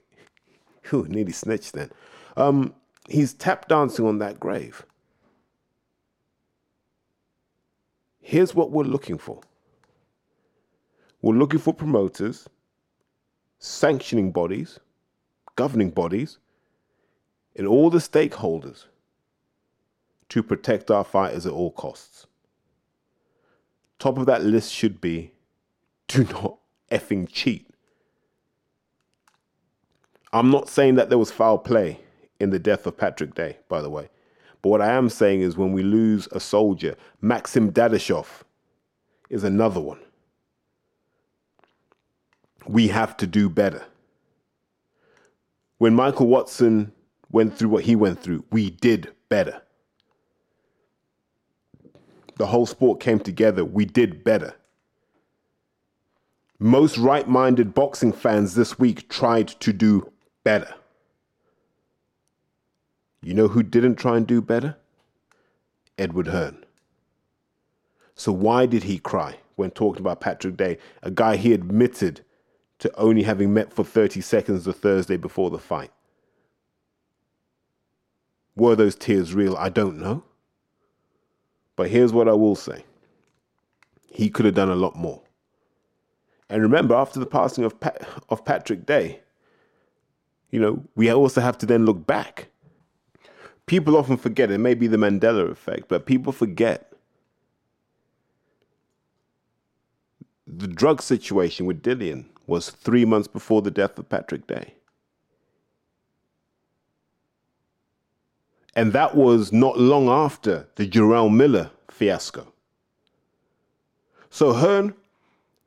Whew, 0.88 1.06
nearly 1.08 1.32
snitched 1.32 1.74
then. 1.74 1.90
Um, 2.38 2.72
he's 3.08 3.34
tap 3.34 3.68
dancing 3.68 4.06
on 4.06 4.18
that 4.18 4.40
grave. 4.40 4.84
Here's 8.20 8.54
what 8.54 8.70
we're 8.70 8.84
looking 8.84 9.18
for 9.18 9.40
we're 11.22 11.34
looking 11.34 11.60
for 11.60 11.72
promoters, 11.72 12.48
sanctioning 13.58 14.32
bodies, 14.32 14.78
governing 15.56 15.90
bodies, 15.90 16.38
and 17.56 17.66
all 17.66 17.90
the 17.90 17.98
stakeholders 17.98 18.84
to 20.28 20.42
protect 20.42 20.90
our 20.90 21.04
fighters 21.04 21.46
at 21.46 21.52
all 21.52 21.70
costs. 21.70 22.26
Top 23.98 24.18
of 24.18 24.26
that 24.26 24.44
list 24.44 24.72
should 24.72 25.00
be 25.00 25.32
do 26.08 26.24
not 26.24 26.58
effing 26.90 27.28
cheat. 27.30 27.68
I'm 30.32 30.50
not 30.50 30.68
saying 30.68 30.96
that 30.96 31.08
there 31.08 31.18
was 31.18 31.30
foul 31.30 31.58
play 31.58 32.00
in 32.40 32.50
the 32.50 32.58
death 32.58 32.86
of 32.86 32.96
Patrick 32.96 33.34
Day, 33.34 33.58
by 33.68 33.80
the 33.80 33.90
way. 33.90 34.08
But 34.62 34.70
what 34.70 34.82
I 34.82 34.92
am 34.92 35.08
saying 35.08 35.42
is 35.42 35.56
when 35.56 35.72
we 35.72 35.82
lose 35.82 36.28
a 36.32 36.40
soldier, 36.40 36.96
Maxim 37.20 37.72
Dadashov 37.72 38.42
is 39.30 39.44
another 39.44 39.80
one. 39.80 40.00
We 42.66 42.88
have 42.88 43.16
to 43.18 43.26
do 43.26 43.48
better. 43.48 43.84
When 45.78 45.94
Michael 45.94 46.26
Watson 46.26 46.92
went 47.30 47.56
through 47.56 47.68
what 47.68 47.84
he 47.84 47.94
went 47.94 48.20
through, 48.20 48.44
we 48.50 48.70
did 48.70 49.12
better. 49.28 49.62
The 52.38 52.46
whole 52.46 52.66
sport 52.66 53.00
came 53.00 53.18
together. 53.18 53.64
We 53.64 53.84
did 53.84 54.24
better. 54.24 54.54
Most 56.58 56.96
right 56.96 57.28
minded 57.28 57.74
boxing 57.74 58.12
fans 58.12 58.54
this 58.54 58.78
week 58.78 59.08
tried 59.08 59.48
to 59.48 59.72
do 59.72 60.10
better. 60.44 60.74
You 63.26 63.34
know 63.34 63.48
who 63.48 63.64
didn't 63.64 63.96
try 63.96 64.16
and 64.16 64.24
do 64.24 64.40
better? 64.40 64.76
Edward 65.98 66.28
Hearn. 66.28 66.64
So 68.14 68.30
why 68.30 68.66
did 68.66 68.84
he 68.84 69.00
cry 69.00 69.38
when 69.56 69.72
talking 69.72 70.00
about 70.00 70.20
Patrick 70.20 70.56
Day, 70.56 70.78
a 71.02 71.10
guy 71.10 71.34
he 71.34 71.52
admitted 71.52 72.20
to 72.78 72.96
only 72.96 73.24
having 73.24 73.52
met 73.52 73.72
for 73.72 73.82
30 73.82 74.20
seconds 74.20 74.64
the 74.64 74.72
Thursday 74.72 75.16
before 75.16 75.50
the 75.50 75.58
fight? 75.58 75.90
Were 78.54 78.76
those 78.76 78.94
tears 78.94 79.34
real? 79.34 79.56
I 79.56 79.70
don't 79.70 79.98
know. 79.98 80.22
But 81.74 81.90
here's 81.90 82.12
what 82.12 82.28
I 82.28 82.32
will 82.34 82.54
say 82.54 82.84
he 84.08 84.30
could 84.30 84.44
have 84.44 84.54
done 84.54 84.70
a 84.70 84.76
lot 84.76 84.94
more. 84.94 85.20
And 86.48 86.62
remember, 86.62 86.94
after 86.94 87.18
the 87.18 87.26
passing 87.26 87.64
of, 87.64 87.80
Pat, 87.80 88.06
of 88.28 88.44
Patrick 88.44 88.86
Day, 88.86 89.18
you 90.52 90.60
know, 90.60 90.84
we 90.94 91.10
also 91.10 91.40
have 91.40 91.58
to 91.58 91.66
then 91.66 91.84
look 91.84 92.06
back 92.06 92.50
people 93.66 93.96
often 93.96 94.16
forget 94.16 94.50
it 94.50 94.58
may 94.58 94.74
be 94.74 94.86
the 94.86 94.96
Mandela 94.96 95.50
effect, 95.50 95.88
but 95.88 96.06
people 96.06 96.32
forget 96.32 96.92
the 100.46 100.68
drug 100.68 101.02
situation 101.02 101.66
with 101.66 101.82
Dillian 101.82 102.26
was 102.46 102.70
three 102.70 103.04
months 103.04 103.26
before 103.26 103.62
the 103.62 103.70
death 103.70 103.98
of 103.98 104.08
Patrick 104.08 104.46
Day. 104.46 104.74
And 108.76 108.92
that 108.92 109.16
was 109.16 109.52
not 109.52 109.78
long 109.78 110.08
after 110.08 110.68
the 110.76 110.86
Jarrell 110.86 111.34
Miller 111.34 111.70
fiasco. 111.90 112.52
So 114.30 114.52
Hearn, 114.52 114.94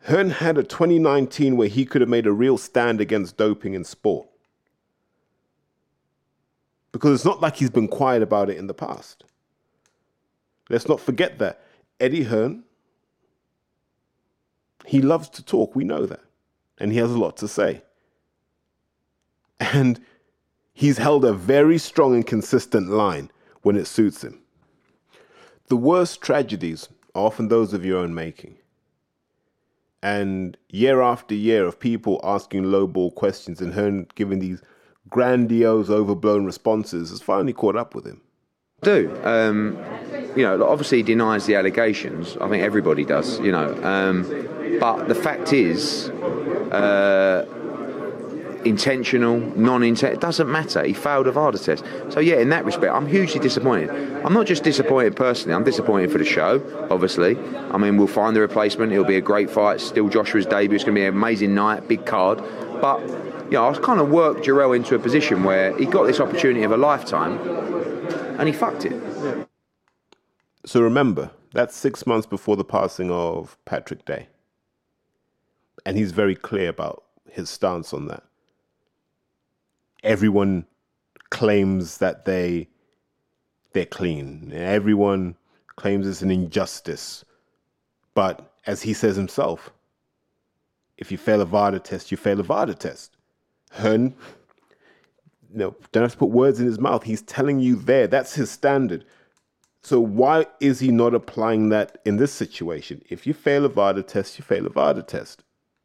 Hearn 0.04 0.30
had 0.30 0.58
a 0.58 0.64
2019 0.64 1.58
where 1.58 1.68
he 1.68 1.86
could 1.86 2.02
have 2.02 2.10
made 2.10 2.28
a 2.28 2.32
real 2.32 2.58
stand 2.58 3.02
against 3.02 3.36
doping 3.36 3.74
in 3.74 3.84
sport 3.84 4.29
because 6.92 7.14
it's 7.14 7.26
not 7.26 7.42
like 7.42 7.58
he's 7.58 7.70
been 7.70 7.88
quiet 7.88 8.22
about 8.22 8.50
it 8.50 8.58
in 8.58 8.68
the 8.68 8.74
past. 8.74 9.24
Let's 10.70 10.88
not 10.88 11.00
forget 11.00 11.40
that 11.40 11.62
Eddie 12.00 12.24
Hearn, 12.24 12.64
he 14.86 15.02
loves 15.02 15.30
to 15.30 15.44
talk, 15.44 15.76
we 15.76 15.84
know 15.84 16.06
that, 16.06 16.22
and 16.78 16.92
he 16.92 16.98
has 17.00 17.12
a 17.12 17.18
lot 17.18 17.38
to 17.38 17.48
say. 17.48 17.84
And 19.60 20.00
he's 20.74 20.98
held 20.98 21.26
a 21.26 21.34
very 21.34 21.78
strong 21.78 22.16
and 22.16 22.26
consistent 22.26 22.90
line 22.90 23.32
when 23.62 23.76
it 23.76 23.86
suits 23.86 24.24
him. 24.24 24.40
The 25.68 25.76
worst 25.76 26.22
tragedies 26.22 26.90
are 27.14 27.26
often 27.26 27.48
those 27.48 27.74
of 27.74 27.86
your 27.86 28.00
own 28.00 28.14
making. 28.16 28.58
And 30.02 30.58
year 30.70 31.02
after 31.02 31.36
year 31.36 31.66
of 31.66 31.80
people 31.80 32.22
asking 32.24 32.64
lowball 32.64 33.14
questions 33.14 33.60
and 33.60 33.74
Hearn 33.74 34.08
giving 34.16 34.40
these 34.40 34.62
grandiose, 35.10 35.89
overblown 35.89 36.45
responses 36.45 37.10
has 37.10 37.22
finally 37.22 37.53
caught 37.53 37.76
up 37.76 37.95
with 37.95 38.05
him. 38.05 38.22
Do 38.82 39.20
um, 39.24 39.78
you 40.36 40.43
know? 40.43 40.64
Obviously, 40.66 40.99
he 40.99 41.03
denies 41.03 41.45
the 41.45 41.55
allegations. 41.55 42.38
I 42.38 42.47
think 42.47 42.64
everybody 42.64 43.03
does. 43.03 43.39
You 43.39 43.51
know, 43.51 43.84
um, 43.84 44.80
but 44.80 45.07
the 45.07 45.16
fact 45.16 45.51
is, 45.51 46.10
uh, 46.72 47.45
intentional, 48.66 49.39
non-intentional, 49.39 50.18
it 50.18 50.22
doesn't 50.22 50.49
matter. 50.49 50.84
He 50.84 50.93
failed 50.93 51.28
a 51.28 51.32
VADA 51.32 51.60
test. 51.60 51.84
So 52.10 52.20
yeah, 52.20 52.38
in 52.38 52.49
that 52.49 52.66
respect, 52.66 52.93
I'm 52.93 53.07
hugely 53.07 53.39
disappointed. 53.39 53.89
I'm 54.26 54.34
not 54.34 54.45
just 54.45 54.64
disappointed 54.64 55.16
personally. 55.16 55.55
I'm 55.55 55.64
disappointed 55.64 56.12
for 56.12 56.18
the 56.18 56.26
show. 56.26 56.62
Obviously, 56.89 57.38
I 57.72 57.78
mean, 57.78 57.97
we'll 57.97 58.07
find 58.07 58.36
the 58.36 58.41
replacement. 58.41 58.91
It'll 58.91 59.05
be 59.05 59.18
a 59.18 59.22
great 59.22 59.49
fight. 59.49 59.82
Still 59.82 60.10
Joshua's 60.10 60.45
debut. 60.45 60.76
It's 60.76 60.84
going 60.84 60.95
to 60.95 60.99
be 61.01 61.05
an 61.05 61.14
amazing 61.14 61.53
night, 61.55 61.88
big 61.88 62.05
card. 62.05 62.41
But 62.82 62.99
you 63.50 63.56
know, 63.56 63.66
I 63.66 63.70
was 63.70 63.80
kind 63.80 64.00
of 64.00 64.10
worked 64.10 64.45
Jarrell 64.45 64.76
into 64.76 64.93
a 64.93 65.00
position 65.00 65.43
where 65.43 65.76
he 65.76 65.86
got 65.86 66.04
this 66.04 66.20
opportunity 66.20 66.62
of 66.62 66.72
a 66.72 66.78
lifetime 66.78 67.39
and 68.39 68.47
he 68.47 68.54
fucked 68.54 68.86
it. 68.86 69.47
So 70.66 70.82
remember, 70.82 71.32
that's 71.52 71.76
six 71.76 72.06
months 72.06 72.28
before 72.28 72.56
the 72.56 72.64
passing 72.64 73.10
of 73.10 73.58
Patrick 73.66 74.06
Day. 74.06 74.28
And 75.84 75.97
he's 75.97 76.12
very 76.12 76.36
clear 76.36 76.70
about 76.70 77.04
his 77.32 77.50
stance 77.50 77.91
on 77.91 78.08
that. 78.08 78.24
Everyone 80.04 80.66
claims 81.32 81.97
that 81.97 82.26
they 82.26 82.68
they're 83.74 83.86
clean. 83.86 84.52
Everyone 84.54 85.36
claims 85.76 86.08
it's 86.08 86.22
an 86.22 86.32
injustice. 86.32 87.26
But 88.14 88.54
as 88.68 88.84
he 88.84 88.93
says 88.93 89.16
himself, 89.16 89.72
if 90.97 91.12
you 91.12 91.18
fail 91.18 91.41
a 91.41 91.45
VADA 91.45 91.80
test, 91.80 92.12
you 92.12 92.18
fail 92.18 92.39
a 92.39 92.43
VADA 92.43 92.76
test. 92.76 93.16
Hearn, 93.70 94.16
no, 95.52 95.76
don't 95.92 96.04
have 96.04 96.12
to 96.12 96.18
put 96.18 96.30
words 96.30 96.60
in 96.60 96.66
his 96.66 96.80
mouth. 96.80 97.04
He's 97.04 97.22
telling 97.22 97.60
you 97.60 97.76
there. 97.76 98.08
That's 98.08 98.36
his 98.36 98.52
standard. 98.52 99.06
So 99.82 100.00
why 100.00 100.46
is 100.60 100.80
he 100.80 100.92
not 100.92 101.14
applying 101.14 101.70
that 101.70 102.00
in 102.06 102.18
this 102.18 102.34
situation? 102.34 103.02
If 103.10 103.26
you 103.26 103.34
fail 103.34 103.66
a 103.66 103.70
VADA 103.70 104.04
test, 104.04 104.38
you 104.38 104.44
fail 104.44 104.66
a 104.66 104.70
VADA 104.70 105.04
test. 105.04 105.44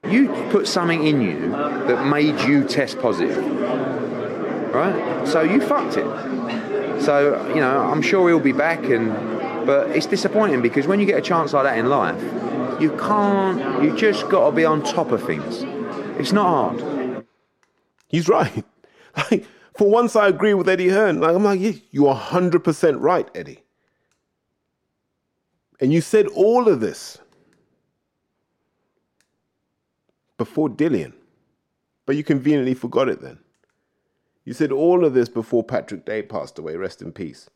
You 0.09 0.29
put 0.51 0.67
something 0.69 1.07
in 1.07 1.23
you 1.23 1.51
that 1.51 2.07
made 2.07 2.39
you 2.43 2.65
test 2.65 2.99
positive, 2.99 3.39
right? 4.75 5.27
So 5.27 5.41
you 5.41 5.61
fucked 5.61 5.97
it. 5.97 7.03
So 7.03 7.49
you 7.49 7.61
know, 7.61 7.81
I'm 7.81 8.03
sure 8.03 8.29
he'll 8.29 8.41
be 8.41 8.53
back, 8.53 8.85
and 8.85 9.09
but 9.67 9.91
it's 9.91 10.07
disappointing 10.07 10.61
because 10.61 10.87
when 10.87 11.01
you 11.01 11.07
get 11.07 11.19
a 11.19 11.23
chance 11.23 11.55
like 11.55 11.65
that 11.65 11.79
in 11.79 11.89
life, 11.89 12.21
you 12.83 12.95
can't. 12.99 13.83
You 13.83 13.97
just 13.97 14.29
got 14.29 14.51
to 14.51 14.57
be 14.57 14.65
on 14.65 14.83
top 14.83 15.11
of 15.11 15.23
things. 15.23 15.63
It's 16.19 16.33
not 16.33 16.77
hard. 16.77 17.04
He's 18.15 18.29
right. 18.29 18.65
Like, 19.17 19.47
for 19.77 19.89
once, 19.89 20.17
I 20.17 20.27
agree 20.27 20.55
with 20.55 20.69
Eddie 20.69 20.89
Hearn. 20.89 21.21
Like, 21.21 21.37
I'm 21.37 21.45
like, 21.45 21.61
yeah, 21.61 21.71
you're 21.93 22.13
100% 22.13 22.97
right, 22.99 23.29
Eddie. 23.33 23.63
And 25.81 25.93
you 25.93 26.01
said 26.01 26.27
all 26.27 26.67
of 26.67 26.81
this 26.81 27.19
before 30.37 30.69
Dillian, 30.69 31.13
but 32.07 32.17
you 32.17 32.25
conveniently 32.25 32.75
forgot 32.75 33.09
it 33.09 33.21
then. 33.23 33.39
You 34.45 34.53
said 34.53 34.73
all 34.73 35.05
of 35.05 35.15
this 35.15 35.29
before 35.29 35.63
Patrick 35.63 36.05
Day 36.05 36.23
passed 36.23 36.59
away, 36.59 36.75
rest 36.75 37.01
in 37.01 37.13
peace. 37.13 37.49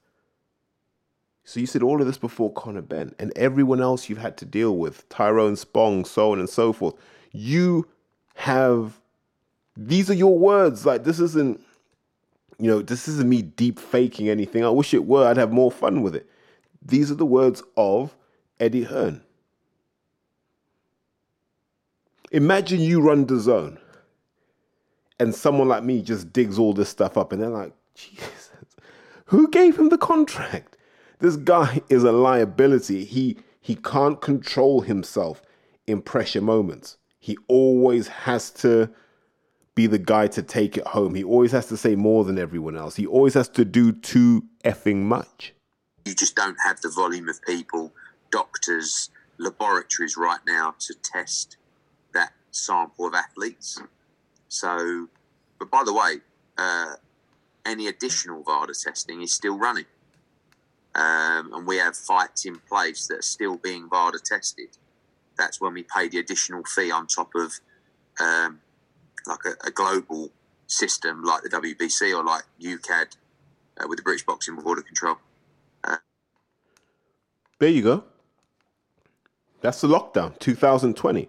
So 1.42 1.59
you 1.59 1.66
said 1.66 1.82
all 1.82 2.00
of 2.00 2.06
this 2.06 2.18
before 2.18 2.52
Conor 2.52 2.82
Benn 2.82 3.16
and 3.18 3.32
everyone 3.34 3.80
else 3.80 4.09
you've 4.09 4.18
had 4.18 4.36
to 4.36 4.44
deal 4.44 4.76
with, 4.76 5.09
Tyrone 5.09 5.56
Spong, 5.56 6.04
so 6.06 6.30
on 6.30 6.38
and 6.38 6.48
so 6.48 6.72
forth. 6.72 6.94
You 7.32 7.88
have 8.36 9.00
these 9.79 10.11
are 10.11 10.14
your 10.14 10.37
words. 10.37 10.85
Like 10.85 11.05
this 11.05 11.20
isn't 11.20 11.61
you 12.59 12.68
know, 12.68 12.83
this 12.83 13.07
isn't 13.07 13.29
me 13.29 13.43
deep 13.43 13.79
faking 13.79 14.29
anything. 14.29 14.64
I 14.64 14.70
wish 14.70 14.93
it 14.93 15.07
were. 15.07 15.26
I'd 15.26 15.37
have 15.37 15.53
more 15.53 15.70
fun 15.70 16.03
with 16.03 16.16
it. 16.16 16.29
These 16.83 17.11
are 17.11 17.14
the 17.14 17.26
words 17.26 17.62
of 17.76 18.16
Eddie 18.59 18.83
Hearn. 18.83 19.22
Imagine 22.33 22.81
you 22.81 23.01
run 23.01 23.24
DAZN 23.26 23.79
and 25.20 25.35
someone 25.35 25.68
like 25.68 25.85
me 25.85 26.03
just 26.03 26.33
digs 26.33 26.59
all 26.59 26.72
this 26.72 26.89
stuff 26.89 27.16
up 27.16 27.33
and 27.33 27.41
they're 27.41 27.49
like, 27.49 27.72
Jesus, 27.95 28.51
who 29.26 29.49
gave 29.49 29.79
him 29.79 29.89
the 29.89 29.99
contract? 29.99 30.76
This 31.20 31.37
guy 31.37 31.81
is 31.89 32.05
a 32.05 32.12
liability. 32.12 33.05
He 33.05 33.39
he 33.61 33.74
can't 33.74 34.20
control 34.20 34.83
himself 34.83 35.43
in 35.87 36.01
pressure 36.01 36.41
moments. 36.41 36.97
He 37.18 37.37
always 37.49 38.09
has 38.09 38.51
to 38.51 38.91
be 39.79 39.87
the 39.87 39.97
guy 39.97 40.26
to 40.26 40.43
take 40.43 40.76
it 40.76 40.85
home. 40.89 41.14
He 41.14 41.22
always 41.22 41.53
has 41.53 41.66
to 41.66 41.76
say 41.76 41.95
more 41.95 42.24
than 42.24 42.37
everyone 42.37 42.76
else. 42.76 42.97
He 42.97 43.07
always 43.07 43.35
has 43.35 43.49
to 43.51 43.64
do 43.64 43.93
too 43.93 44.43
effing 44.64 45.03
much. 45.03 45.55
You 46.05 46.16
just 46.16 46.35
don't 46.35 46.57
have 46.66 46.81
the 46.81 46.91
volume 46.91 47.29
of 47.29 47.41
people, 47.43 47.93
doctors, 48.33 49.11
laboratories 49.39 50.16
right 50.16 50.41
now 50.49 50.74
to 50.81 50.95
test 50.95 51.59
that 52.12 52.33
sample 52.51 53.07
of 53.07 53.14
athletes. 53.14 53.81
So, 54.49 55.07
but 55.61 55.70
by 55.70 55.85
the 55.85 55.95
way, 55.95 56.14
uh, 56.59 56.95
any 57.64 57.87
additional 57.87 58.43
VADA 58.43 58.72
testing 58.83 59.22
is 59.22 59.33
still 59.33 59.57
running. 59.57 59.87
Um, 60.97 61.53
and 61.55 61.64
we 61.68 61.76
have 61.76 61.97
fights 61.97 62.47
in 62.47 62.57
place 62.68 63.07
that 63.07 63.18
are 63.20 63.31
still 63.37 63.57
being 63.59 63.89
VADA 63.89 64.18
tested. 64.24 64.70
That's 65.37 65.61
when 65.61 65.72
we 65.72 65.85
pay 65.85 66.09
the 66.09 66.18
additional 66.18 66.64
fee 66.64 66.91
on 66.91 67.07
top 67.07 67.31
of 67.37 67.53
um, 68.18 68.59
like 69.29 69.45
a, 69.45 69.68
a, 69.68 69.70
global 69.70 70.31
system 70.66 71.22
like 71.22 71.43
the 71.43 71.49
WBC 71.51 72.16
or 72.16 72.24
like 72.24 72.43
UKAD 72.61 73.16
uh, 73.79 73.87
with 73.89 73.99
the 73.99 74.03
British 74.03 74.24
Boxing 74.24 74.57
Board 74.57 74.79
of 74.79 74.87
Control. 74.87 75.16
Uh, 75.85 75.97
there 77.59 77.68
you 77.68 77.83
go. 77.83 78.05
That's 79.61 79.81
the 79.81 79.89
lockdown, 79.89 80.39
2020. 80.39 81.29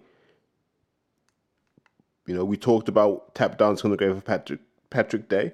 You 2.26 2.34
know, 2.34 2.44
we 2.44 2.56
talked 2.56 2.88
about 2.88 3.34
tap 3.34 3.58
dancing 3.58 3.86
on 3.86 3.90
the 3.90 3.96
grave 3.96 4.16
of 4.16 4.24
Patrick 4.24 4.60
Patrick 4.88 5.28
Day. 5.28 5.52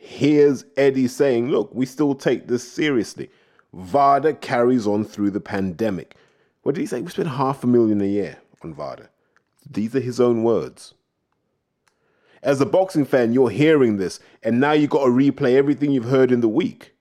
Here's 0.00 0.64
Eddie 0.76 1.08
saying, 1.08 1.50
look, 1.50 1.74
we 1.74 1.86
still 1.86 2.14
take 2.14 2.46
this 2.46 2.70
seriously. 2.70 3.30
VADA 3.72 4.34
carries 4.34 4.86
on 4.86 5.04
through 5.04 5.30
the 5.30 5.40
pandemic. 5.40 6.16
What 6.62 6.74
did 6.74 6.80
he 6.80 6.86
say? 6.86 7.00
We 7.00 7.10
spend 7.10 7.28
half 7.28 7.62
a 7.64 7.66
million 7.66 8.00
a 8.00 8.06
year 8.06 8.38
on 8.62 8.74
VADA. 8.74 9.08
These 9.68 9.94
are 9.94 10.00
his 10.00 10.20
own 10.20 10.42
words. 10.42 10.94
As 12.42 12.60
a 12.60 12.66
boxing 12.66 13.04
fan, 13.04 13.32
you're 13.32 13.50
hearing 13.50 13.96
this, 13.96 14.20
and 14.42 14.60
now 14.60 14.72
you've 14.72 14.90
got 14.90 15.04
to 15.04 15.10
replay 15.10 15.54
everything 15.54 15.90
you've 15.90 16.04
heard 16.04 16.30
in 16.30 16.40
the 16.40 16.48
week. 16.48 16.94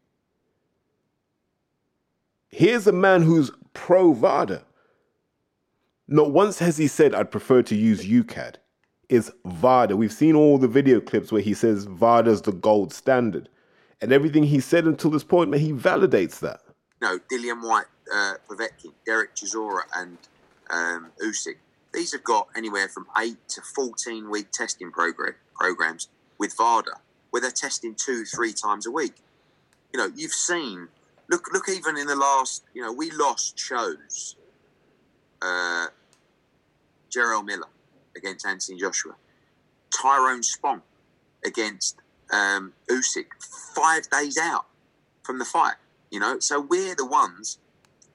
Here's 2.49 2.87
a 2.87 2.91
man 2.91 3.21
who's 3.21 3.51
pro 3.73 4.13
VADA. 4.13 4.63
Not 6.07 6.31
once 6.31 6.59
has 6.59 6.77
he 6.77 6.87
said, 6.87 7.13
I'd 7.13 7.31
prefer 7.31 7.61
to 7.63 7.75
use 7.75 8.05
UKAD. 8.05 8.55
It's 9.09 9.31
VADA. 9.45 9.97
We've 9.97 10.13
seen 10.13 10.35
all 10.35 10.57
the 10.57 10.67
video 10.67 11.01
clips 11.01 11.31
where 11.31 11.41
he 11.41 11.53
says 11.53 11.85
VADA's 11.85 12.43
the 12.43 12.51
gold 12.51 12.93
standard. 12.93 13.49
And 14.01 14.11
everything 14.11 14.43
he 14.43 14.59
said 14.59 14.85
until 14.85 15.11
this 15.11 15.23
point, 15.23 15.49
man, 15.49 15.59
he 15.59 15.73
validates 15.73 16.39
that. 16.39 16.61
No, 17.01 17.19
Dillian 17.31 17.61
Whyte, 17.61 17.85
uh, 18.13 18.33
Povetkin, 18.47 18.93
Derek 19.05 19.35
Chisora, 19.35 19.81
and 19.95 20.17
um, 20.69 21.11
Usyk 21.21 21.57
these 21.95 22.11
have 22.11 22.23
got 22.23 22.49
anywhere 22.55 22.89
from 22.89 23.07
eight 23.17 23.37
to 23.49 23.61
14 23.61 24.29
week 24.29 24.51
testing 24.51 24.91
program, 24.91 25.35
programs 25.55 26.09
with 26.37 26.55
VADA, 26.57 26.91
where 27.29 27.41
they're 27.41 27.51
testing 27.51 27.95
two, 27.95 28.25
three 28.25 28.53
times 28.53 28.85
a 28.85 28.91
week. 28.91 29.15
You 29.93 29.99
know, 29.99 30.11
you've 30.13 30.33
seen, 30.33 30.89
look, 31.29 31.47
look, 31.53 31.69
even 31.69 31.97
in 31.97 32.07
the 32.07 32.15
last, 32.15 32.63
you 32.73 32.81
know, 32.81 32.91
we 32.91 33.11
lost 33.11 33.57
shows. 33.57 34.35
Uh, 35.41 35.87
Jarrell 37.09 37.45
Miller 37.45 37.67
against 38.17 38.45
Anthony 38.45 38.77
Joshua, 38.77 39.13
Tyrone 39.89 40.43
Spong 40.43 40.81
against 41.45 41.97
um, 42.31 42.73
Usyk, 42.89 43.27
five 43.73 44.09
days 44.09 44.37
out 44.37 44.65
from 45.23 45.39
the 45.39 45.45
fight. 45.45 45.75
You 46.11 46.19
know, 46.19 46.39
so 46.39 46.59
we're 46.59 46.95
the 46.95 47.05
ones 47.05 47.59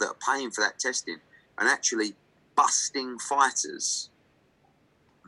that 0.00 0.06
are 0.06 0.16
paying 0.34 0.50
for 0.50 0.60
that 0.62 0.78
testing, 0.78 1.18
and 1.58 1.68
actually 1.68 2.14
busting 2.56 3.18
fighters 3.18 4.10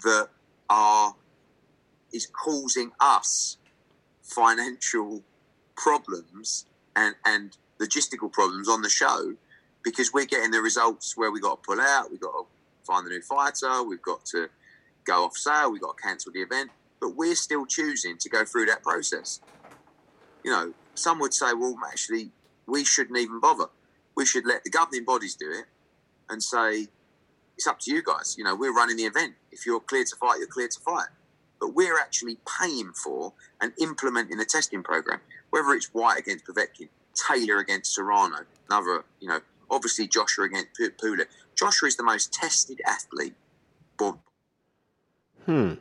that 0.04 0.28
are 0.68 1.14
is 2.12 2.26
causing 2.26 2.90
us 3.00 3.56
financial 4.22 5.22
problems 5.76 6.66
and 6.94 7.14
and 7.24 7.56
logistical 7.80 8.30
problems 8.30 8.68
on 8.68 8.82
the 8.82 8.88
show 8.88 9.34
because 9.82 10.12
we're 10.12 10.26
getting 10.26 10.50
the 10.50 10.60
results 10.60 11.16
where 11.16 11.32
we 11.32 11.40
got 11.40 11.62
to 11.62 11.66
pull 11.66 11.80
out, 11.80 12.10
we 12.10 12.18
got 12.18 12.30
to 12.32 12.44
find 12.84 13.06
the 13.06 13.10
new 13.10 13.22
fighter, 13.22 13.82
we've 13.82 14.02
got 14.02 14.24
to 14.24 14.48
go 15.04 15.24
off 15.24 15.36
sale, 15.36 15.72
we've 15.72 15.80
got 15.80 15.96
to 15.96 16.02
cancel 16.02 16.32
the 16.32 16.40
event, 16.40 16.70
but 17.00 17.16
we're 17.16 17.34
still 17.34 17.66
choosing 17.66 18.16
to 18.18 18.28
go 18.28 18.44
through 18.44 18.66
that 18.66 18.82
process. 18.82 19.40
You 20.44 20.52
know, 20.52 20.72
some 20.94 21.18
would 21.20 21.34
say, 21.34 21.52
well, 21.52 21.76
actually, 21.90 22.30
we 22.66 22.84
shouldn't 22.84 23.18
even 23.18 23.40
bother. 23.40 23.66
We 24.16 24.26
should 24.26 24.46
let 24.46 24.62
the 24.64 24.70
governing 24.70 25.04
bodies 25.04 25.34
do 25.34 25.50
it 25.50 25.64
and 26.28 26.42
say, 26.42 26.88
it's 27.56 27.66
up 27.66 27.80
to 27.80 27.92
you 27.92 28.02
guys. 28.02 28.34
You 28.38 28.44
know, 28.44 28.54
we're 28.54 28.74
running 28.74 28.96
the 28.96 29.04
event. 29.04 29.34
If 29.50 29.66
you're 29.66 29.80
clear 29.80 30.04
to 30.04 30.16
fight, 30.16 30.38
you're 30.38 30.48
clear 30.48 30.68
to 30.68 30.80
fight. 30.80 31.08
But 31.60 31.74
we're 31.74 31.98
actually 31.98 32.38
paying 32.60 32.92
for 32.92 33.32
and 33.60 33.72
implementing 33.80 34.38
the 34.38 34.44
testing 34.44 34.82
program, 34.82 35.20
whether 35.50 35.70
it's 35.70 35.86
Whyte 35.92 36.18
against 36.18 36.46
Povetkin, 36.46 36.88
Taylor 37.14 37.58
against 37.58 37.94
Serrano, 37.94 38.38
another, 38.68 39.04
you 39.20 39.28
know, 39.28 39.40
obviously 39.70 40.06
Joshua 40.08 40.46
against 40.46 40.68
Pulev. 40.78 41.26
Joshua 41.54 41.86
is 41.86 41.96
the 41.96 42.02
most 42.02 42.32
tested 42.32 42.80
athlete. 42.86 43.34
Born. 43.96 44.18
Hmm. 45.46 45.74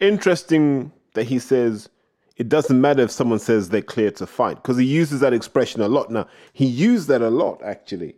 Interesting 0.00 0.92
that 1.14 1.24
he 1.24 1.38
says 1.38 1.88
it 2.36 2.48
doesn't 2.48 2.80
matter 2.80 3.02
if 3.02 3.10
someone 3.10 3.38
says 3.38 3.68
they're 3.68 3.82
clear 3.82 4.10
to 4.12 4.26
fight 4.26 4.56
because 4.56 4.76
he 4.76 4.84
uses 4.84 5.20
that 5.20 5.32
expression 5.32 5.80
a 5.80 5.88
lot. 5.88 6.10
Now, 6.10 6.26
he 6.52 6.66
used 6.66 7.08
that 7.08 7.22
a 7.22 7.30
lot 7.30 7.62
actually 7.62 8.16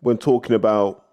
when 0.00 0.18
talking 0.18 0.54
about 0.54 1.05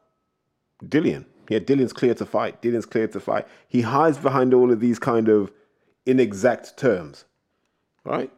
Dillian. 0.89 1.25
Yeah, 1.49 1.59
Dillian's 1.59 1.93
clear 1.93 2.13
to 2.15 2.25
fight. 2.25 2.61
Dillian's 2.61 2.85
clear 2.85 3.07
to 3.07 3.19
fight. 3.19 3.47
He 3.67 3.81
hides 3.81 4.17
behind 4.17 4.53
all 4.53 4.71
of 4.71 4.79
these 4.79 4.99
kind 4.99 5.27
of 5.27 5.51
inexact 6.05 6.77
terms, 6.77 7.25
right? 8.05 8.31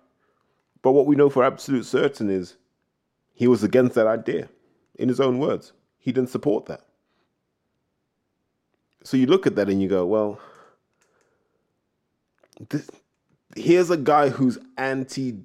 But 0.82 0.92
what 0.92 1.06
we 1.06 1.16
know 1.16 1.30
for 1.30 1.44
absolute 1.44 1.86
certain 1.86 2.30
is 2.30 2.56
he 3.34 3.48
was 3.48 3.64
against 3.64 3.96
that 3.96 4.08
idea, 4.08 4.50
in 4.98 5.10
his 5.10 5.20
own 5.20 5.40
words. 5.40 5.74
He 5.98 6.12
didn't 6.12 6.30
support 6.30 6.66
that. 6.68 6.82
So 9.04 9.18
you 9.18 9.28
look 9.28 9.46
at 9.46 9.56
that 9.56 9.70
and 9.70 9.82
you 9.82 9.88
go, 9.88 10.06
well, 10.06 10.40
this, 12.70 12.90
here's 13.56 13.90
a 13.90 13.98
guy 13.98 14.30
who's 14.30 14.58
anti 14.78 15.40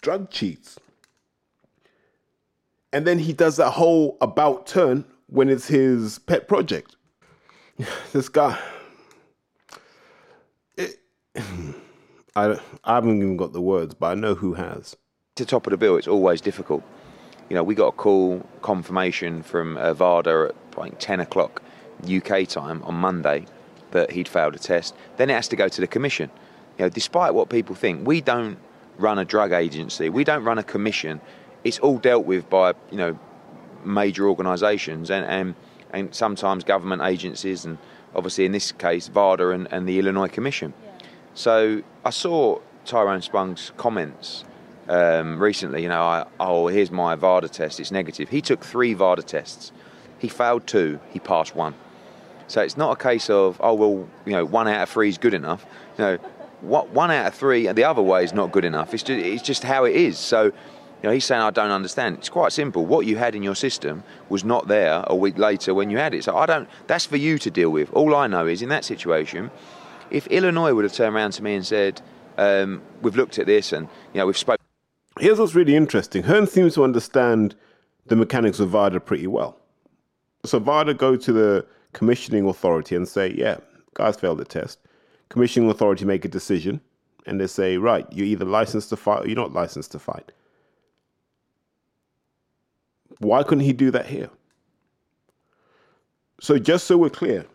drug 0.00 0.30
cheats. 0.30 0.78
And 2.92 3.06
then 3.06 3.18
he 3.18 3.32
does 3.32 3.56
that 3.56 3.70
whole 3.70 4.18
about 4.20 4.66
turn 4.66 5.04
when 5.32 5.48
it's 5.48 5.66
his 5.66 6.18
pet 6.18 6.46
project. 6.46 6.96
This 8.12 8.28
guy, 8.28 8.58
it, 10.76 11.00
I, 12.36 12.58
I 12.84 12.94
haven't 12.94 13.16
even 13.16 13.36
got 13.38 13.54
the 13.54 13.60
words, 13.62 13.94
but 13.94 14.12
I 14.12 14.14
know 14.14 14.34
who 14.34 14.52
has. 14.52 14.94
To 15.36 15.46
top 15.46 15.66
of 15.66 15.70
the 15.70 15.78
bill, 15.78 15.96
it's 15.96 16.06
always 16.06 16.42
difficult. 16.42 16.82
You 17.48 17.56
know, 17.56 17.62
we 17.62 17.74
got 17.74 17.88
a 17.88 17.92
call 17.92 18.46
confirmation 18.60 19.42
from 19.42 19.78
uh, 19.78 19.94
VADA 19.94 20.50
at 20.50 20.78
like 20.78 20.98
10 20.98 21.20
o'clock 21.20 21.62
UK 22.04 22.46
time 22.46 22.82
on 22.82 22.94
Monday 22.94 23.46
that 23.92 24.10
he'd 24.10 24.28
failed 24.28 24.54
a 24.54 24.58
test. 24.58 24.94
Then 25.16 25.30
it 25.30 25.34
has 25.34 25.48
to 25.48 25.56
go 25.56 25.68
to 25.68 25.80
the 25.80 25.86
commission. 25.86 26.30
You 26.78 26.84
know, 26.84 26.88
despite 26.90 27.32
what 27.32 27.48
people 27.48 27.74
think, 27.74 28.06
we 28.06 28.20
don't 28.20 28.58
run 28.98 29.18
a 29.18 29.24
drug 29.24 29.52
agency. 29.52 30.10
We 30.10 30.24
don't 30.24 30.44
run 30.44 30.58
a 30.58 30.62
commission. 30.62 31.20
It's 31.64 31.78
all 31.78 31.96
dealt 31.96 32.26
with 32.26 32.48
by 32.50 32.74
you 32.90 32.98
know 32.98 33.18
major 33.84 34.28
organisations 34.28 35.10
and, 35.10 35.24
and 35.26 35.54
and 35.92 36.14
sometimes 36.14 36.64
government 36.64 37.02
agencies 37.02 37.64
and 37.64 37.78
obviously 38.14 38.44
in 38.44 38.52
this 38.52 38.72
case 38.72 39.08
VADA 39.08 39.50
and, 39.50 39.68
and 39.70 39.88
the 39.88 39.98
Illinois 39.98 40.28
Commission. 40.28 40.72
Yeah. 40.84 41.06
So 41.34 41.82
I 42.04 42.10
saw 42.10 42.60
Tyrone 42.84 43.22
Spong's 43.22 43.72
comments 43.76 44.44
um, 44.88 45.40
recently. 45.40 45.82
You 45.82 45.88
know, 45.88 46.02
I, 46.02 46.26
oh 46.40 46.66
here's 46.68 46.90
my 46.90 47.14
VADA 47.14 47.48
test. 47.48 47.80
It's 47.80 47.90
negative. 47.90 48.28
He 48.28 48.40
took 48.40 48.64
three 48.64 48.94
VADA 48.94 49.22
tests. 49.22 49.72
He 50.18 50.28
failed 50.28 50.66
two. 50.66 51.00
He 51.10 51.18
passed 51.18 51.54
one. 51.54 51.74
So 52.48 52.60
it's 52.60 52.76
not 52.76 52.92
a 52.92 53.02
case 53.02 53.30
of 53.30 53.60
oh 53.62 53.74
well 53.74 54.08
you 54.24 54.32
know 54.32 54.44
one 54.44 54.68
out 54.68 54.82
of 54.82 54.88
three 54.88 55.08
is 55.08 55.18
good 55.18 55.34
enough. 55.34 55.64
You 55.98 56.04
know, 56.04 56.18
what 56.60 56.90
one 56.90 57.10
out 57.10 57.26
of 57.26 57.34
three 57.34 57.66
and 57.66 57.76
the 57.76 57.84
other 57.84 58.02
way 58.02 58.24
is 58.24 58.32
not 58.32 58.52
good 58.52 58.64
enough. 58.64 58.94
It's 58.94 59.02
just, 59.02 59.18
it's 59.18 59.42
just 59.42 59.62
how 59.62 59.84
it 59.84 59.96
is. 59.96 60.18
So 60.18 60.52
You 61.02 61.08
know, 61.08 61.14
he's 61.14 61.24
saying, 61.24 61.42
I 61.42 61.50
don't 61.50 61.72
understand. 61.72 62.18
It's 62.18 62.28
quite 62.28 62.52
simple. 62.52 62.86
What 62.86 63.06
you 63.06 63.16
had 63.16 63.34
in 63.34 63.42
your 63.42 63.56
system 63.56 64.04
was 64.28 64.44
not 64.44 64.68
there 64.68 65.02
a 65.08 65.16
week 65.16 65.36
later 65.36 65.74
when 65.74 65.90
you 65.90 65.98
had 65.98 66.14
it. 66.14 66.22
So 66.22 66.36
I 66.36 66.46
don't, 66.46 66.68
that's 66.86 67.04
for 67.04 67.16
you 67.16 67.38
to 67.38 67.50
deal 67.50 67.70
with. 67.70 67.92
All 67.92 68.14
I 68.14 68.28
know 68.28 68.46
is 68.46 68.62
in 68.62 68.68
that 68.68 68.84
situation, 68.84 69.50
if 70.10 70.28
Illinois 70.28 70.72
would 70.74 70.84
have 70.84 70.92
turned 70.92 71.16
around 71.16 71.32
to 71.32 71.42
me 71.42 71.56
and 71.56 71.66
said, 71.66 72.00
um, 72.38 72.82
we've 73.00 73.16
looked 73.16 73.40
at 73.40 73.46
this 73.46 73.72
and, 73.72 73.88
you 74.14 74.18
know, 74.18 74.26
we've 74.26 74.38
spoken. 74.38 74.64
Here's 75.18 75.40
what's 75.40 75.56
really 75.56 75.74
interesting. 75.74 76.22
Hearn 76.22 76.46
seems 76.46 76.74
to 76.74 76.84
understand 76.84 77.56
the 78.06 78.14
mechanics 78.14 78.60
of 78.60 78.70
VADA 78.70 79.00
pretty 79.00 79.26
well. 79.26 79.58
So 80.44 80.60
VADA 80.60 80.94
go 80.94 81.16
to 81.16 81.32
the 81.32 81.66
commissioning 81.94 82.46
authority 82.46 82.94
and 82.94 83.08
say, 83.08 83.32
yeah, 83.32 83.56
guys 83.94 84.16
failed 84.16 84.38
the 84.38 84.44
test. 84.44 84.78
Commissioning 85.30 85.68
authority 85.68 86.04
make 86.04 86.24
a 86.24 86.28
decision 86.28 86.80
and 87.26 87.40
they 87.40 87.48
say, 87.48 87.76
right, 87.76 88.06
you're 88.12 88.26
either 88.26 88.44
licensed 88.44 88.90
to 88.90 88.96
fight 88.96 89.24
or 89.24 89.26
you're 89.26 89.36
not 89.36 89.52
licensed 89.52 89.90
to 89.92 89.98
fight. 89.98 90.30
Why 93.22 93.42
couldn't 93.42 93.64
he 93.64 93.72
do 93.72 93.90
that 93.92 94.06
here? 94.06 94.30
So, 96.40 96.58
just 96.58 96.86
so 96.86 96.96
we're 96.98 97.10
clear, 97.10 97.46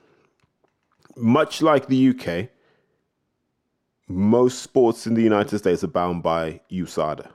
much 1.15 1.61
like 1.61 1.87
the 1.87 2.09
UK, 2.09 2.49
most 4.07 4.61
sports 4.61 5.05
in 5.05 5.13
the 5.13 5.21
United 5.21 5.57
States 5.57 5.83
are 5.83 5.87
bound 5.87 6.23
by 6.23 6.61
USADA. 6.71 7.29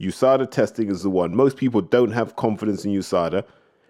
USADA 0.00 0.50
testing 0.50 0.88
is 0.88 1.02
the 1.02 1.10
one. 1.10 1.34
Most 1.34 1.56
people 1.56 1.80
don't 1.80 2.12
have 2.12 2.36
confidence 2.36 2.84
in 2.84 2.92
USADA. 2.92 3.44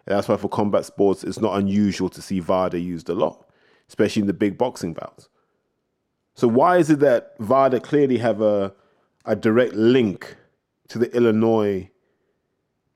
And 0.07 0.17
that's 0.17 0.29
why 0.29 0.37
for 0.37 0.49
combat 0.49 0.85
sports, 0.85 1.23
it's 1.23 1.41
not 1.41 1.59
unusual 1.59 2.09
to 2.09 2.23
see 2.23 2.41
VADA 2.41 2.81
used 2.81 3.09
a 3.09 3.15
lot, 3.15 3.47
especially 3.89 4.21
in 4.21 4.27
the 4.27 4.33
big 4.33 4.59
boxing 4.59 4.95
bouts. 4.95 5.29
So 6.35 6.49
why 6.49 6.79
is 6.79 6.91
it 6.91 7.01
that 7.01 7.35
VADA 7.39 7.81
clearly 7.81 8.19
have 8.19 8.41
a, 8.41 8.75
a 9.27 9.37
direct 9.37 9.75
link 9.75 10.37
to 10.89 10.99
the 10.99 11.15
Illinois 11.15 11.91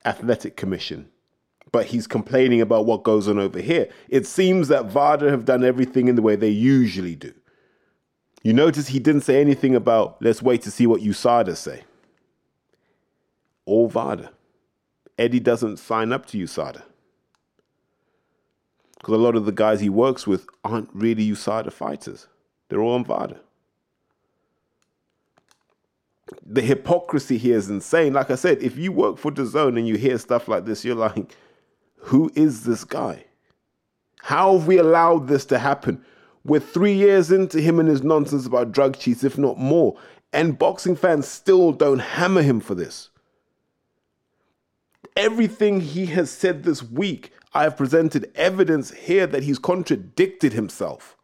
Athletic 0.07 0.57
Commission, 0.57 1.09
but 1.73 1.87
he's 1.87 2.07
complaining 2.07 2.61
about 2.61 2.87
what 2.87 3.03
goes 3.03 3.29
on 3.29 3.39
over 3.39 3.61
here? 3.61 3.89
It 4.09 4.27
seems 4.27 4.69
that 4.69 4.87
VADA 4.87 5.31
have 5.31 5.45
done 5.45 5.65
everything 5.65 6.09
in 6.09 6.15
the 6.15 6.23
way 6.23 6.37
they 6.37 6.49
usually 6.49 7.17
do. 7.17 7.35
You 8.43 8.53
notice 8.53 8.89
he 8.89 9.01
didn't 9.01 9.23
say 9.23 9.41
anything 9.41 9.75
about 9.75 10.23
let's 10.23 10.41
wait 10.41 10.63
to 10.63 10.71
see 10.71 10.87
what 10.87 11.03
USADA 11.03 11.57
say. 11.57 11.83
All 13.65 13.89
VADA. 13.89 14.31
Eddie 15.19 15.41
doesn't 15.41 15.79
sign 15.79 16.13
up 16.13 16.27
to 16.27 16.39
USADA. 16.39 16.83
Because 18.99 19.15
a 19.15 19.19
lot 19.19 19.35
of 19.35 19.47
the 19.47 19.53
guys 19.53 19.81
he 19.81 19.89
works 19.89 20.27
with 20.27 20.47
aren't 20.65 20.91
really 20.93 21.29
USADA 21.31 21.73
fighters. 21.73 22.29
They're 22.69 22.81
all 22.81 22.95
on 22.95 23.05
VADA. 23.05 23.41
The 26.45 26.63
hypocrisy 26.63 27.39
here 27.39 27.57
is 27.57 27.71
insane. 27.71 28.13
Like 28.13 28.31
I 28.31 28.35
said, 28.35 28.63
if 28.63 28.77
you 28.77 28.93
work 28.93 29.19
for 29.19 29.31
DAZN 29.31 29.79
and 29.79 29.87
you 29.87 29.97
hear 29.97 30.19
stuff 30.19 30.49
like 30.49 30.65
this, 30.65 30.85
you're 30.85 30.97
like, 30.97 31.37
who 31.97 32.31
is 32.35 32.65
this 32.65 32.85
guy? 32.85 33.25
How 34.23 34.59
have 34.59 34.67
we 34.67 34.79
allowed 34.79 35.29
this 35.29 35.45
to 35.47 35.59
happen? 35.59 36.05
We're 36.45 36.61
three 36.61 36.95
years 36.95 37.31
into 37.31 37.61
him 37.61 37.79
and 37.79 37.89
his 37.89 38.03
nonsense 38.03 38.47
about 38.47 38.73
drug 38.73 38.99
cheats, 38.99 39.25
if 39.25 39.39
not 39.39 39.59
more. 39.59 39.97
And 40.33 40.59
boxing 40.59 40.97
fans 40.97 41.29
still 41.29 41.73
don't 41.73 42.01
hammer 42.01 42.43
him 42.43 42.61
for 42.61 42.75
this. 42.75 43.11
Everything 45.17 45.81
he 45.81 46.07
has 46.07 46.31
said 46.31 46.63
this 46.63 46.83
week, 46.83 47.33
I 47.55 47.63
have 47.63 47.77
presented 47.77 48.31
evidence 48.35 48.93
here 48.93 49.27
that 49.27 49.45
he's 49.45 49.59
contradicted 49.59 50.53
himself. 50.53 51.17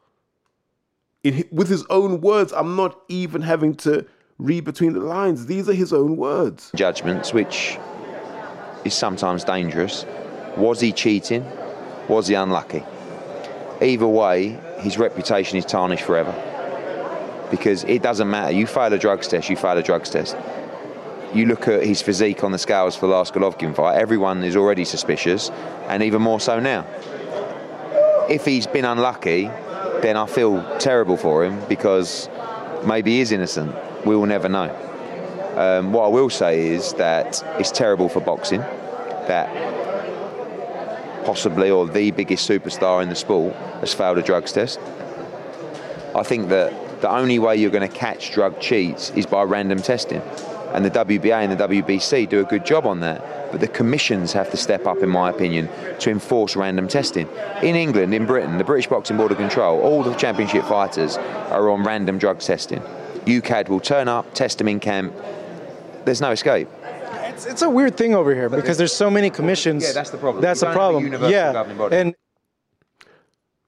In, 1.22 1.44
with 1.53 1.68
his 1.68 1.84
own 1.90 2.20
words, 2.20 2.53
I'm 2.53 2.74
not 2.74 3.00
even 3.09 3.42
having 3.42 3.74
to 3.76 4.07
read 4.43 4.64
between 4.64 4.93
the 4.93 5.01
lines. 5.01 5.47
These 5.47 5.68
are 5.68 5.74
his 5.74 5.93
own 5.93 6.16
words. 6.16 6.70
Judgments, 6.74 7.32
which 7.32 7.78
is 8.84 8.93
sometimes 8.93 9.45
dangerous. 9.45 10.05
Was 10.57 10.80
he 10.80 10.93
cheating? 10.93 11.47
Was 12.09 12.26
he 12.26 12.34
unlucky? 12.34 12.84
Either 13.80 14.07
way, 14.07 14.59
his 14.78 14.99
reputation 14.99 15.59
is 15.59 15.64
tarnished 15.64 16.05
forever. 16.05 16.34
Because 17.51 17.84
it 17.84 18.03
doesn't 18.03 18.28
matter. 18.28 18.53
You 18.53 18.66
fail 18.66 18.93
a 18.93 18.99
drugs 18.99 19.28
test, 19.28 19.49
you 19.49 19.57
fail 19.57 19.78
a 19.78 19.82
drugs 19.82 20.11
test. 20.11 20.36
You 21.32 21.47
look 21.47 21.68
at 21.68 21.84
his 21.84 22.03
physique 22.03 22.45
on 22.45 22.53
the 22.53 22.59
scales 22.59 22.97
for 22.97 23.07
the 23.07 23.12
last 23.12 23.32
Golovkin 23.32 23.74
fight, 23.74 23.97
everyone 23.99 24.43
is 24.43 24.57
already 24.57 24.84
suspicious, 24.84 25.51
and 25.88 26.03
even 26.03 26.20
more 26.20 26.40
so 26.40 26.61
now. 26.61 26.84
If 28.28 28.45
he's 28.45 28.66
been 28.66 28.84
unlucky, 28.84 29.45
then 30.03 30.16
I 30.16 30.26
feel 30.26 30.62
terrible 30.78 31.16
for 31.16 31.45
him 31.45 31.62
because 31.68 32.28
maybe 32.84 33.12
he 33.12 33.20
is 33.20 33.32
innocent. 33.32 33.74
We 34.05 34.16
will 34.16 34.26
never 34.26 34.48
know. 34.48 34.70
Um, 35.57 35.92
what 35.92 36.05
I 36.05 36.09
will 36.09 36.30
say 36.30 36.68
is 36.68 36.94
that 36.94 37.42
it's 37.59 37.70
terrible 37.70 38.09
for 38.09 38.20
boxing 38.20 38.61
that 39.28 39.48
possibly 41.24 41.70
or 41.70 41.86
the 41.86 42.11
biggest 42.11 42.48
superstar 42.48 43.03
in 43.03 43.09
the 43.09 43.14
sport 43.14 43.55
has 43.80 43.94
failed 43.94 44.18
a 44.18 44.22
drugs 44.22 44.53
test. 44.53 44.80
I 46.14 46.22
think 46.22 46.48
that 46.48 47.00
the 47.00 47.11
only 47.11 47.38
way 47.38 47.57
you're 47.57 47.70
going 47.70 47.88
to 47.88 47.96
catch 47.96 48.32
drug 48.32 48.61
cheats 48.61 49.11
is 49.11 49.26
by 49.26 49.42
random 49.42 49.80
testing. 49.80 50.22
And 50.72 50.84
the 50.84 50.90
WBA 50.90 51.32
and 51.32 51.53
the 51.53 51.68
WBC 51.68 52.28
do 52.28 52.40
a 52.40 52.44
good 52.44 52.64
job 52.64 52.86
on 52.86 53.00
that. 53.00 53.50
But 53.50 53.61
the 53.61 53.68
commissions 53.68 54.32
have 54.32 54.50
to 54.50 54.57
step 54.57 54.86
up, 54.86 54.98
in 55.03 55.11
my 55.11 55.28
opinion, 55.28 55.68
to 55.98 56.11
enforce 56.11 56.57
random 56.57 56.88
testing. 56.88 57.28
In 57.62 57.76
England, 57.76 58.14
in 58.14 58.24
Britain, 58.24 58.57
the 58.57 58.64
British 58.64 58.86
Boxing 58.86 59.18
Board 59.18 59.30
of 59.30 59.36
Control, 59.36 59.80
all 59.80 60.03
the 60.03 60.14
championship 60.14 60.64
fighters 60.64 61.18
are 61.18 61.68
on 61.68 61.82
random 61.82 62.16
drug 62.18 62.40
testing. 62.40 62.82
UKAD 63.26 63.68
will 63.68 63.80
turn 63.80 64.08
up, 64.08 64.32
test 64.34 64.58
them 64.58 64.68
in 64.68 64.80
camp. 64.80 65.14
There's 66.04 66.20
no 66.20 66.30
escape. 66.32 66.68
It's, 66.82 67.46
it's 67.46 67.62
a 67.62 67.70
weird 67.70 67.96
thing 67.96 68.14
over 68.14 68.34
here 68.34 68.48
because 68.48 68.76
there's 68.76 68.92
so 68.92 69.10
many 69.10 69.30
commissions. 69.30 69.82
Yeah, 69.84 69.92
that's 69.92 70.10
the 70.10 70.18
problem. 70.18 70.42
That's 70.42 70.60
You 70.62 70.68
the 70.68 70.74
don't 70.74 70.80
have 70.82 70.82
a 70.82 70.92
problem. 70.92 71.04
universal 71.04 71.30
Yeah, 71.32 71.52
governing 71.52 71.78
body. 71.78 71.96
and 71.96 72.14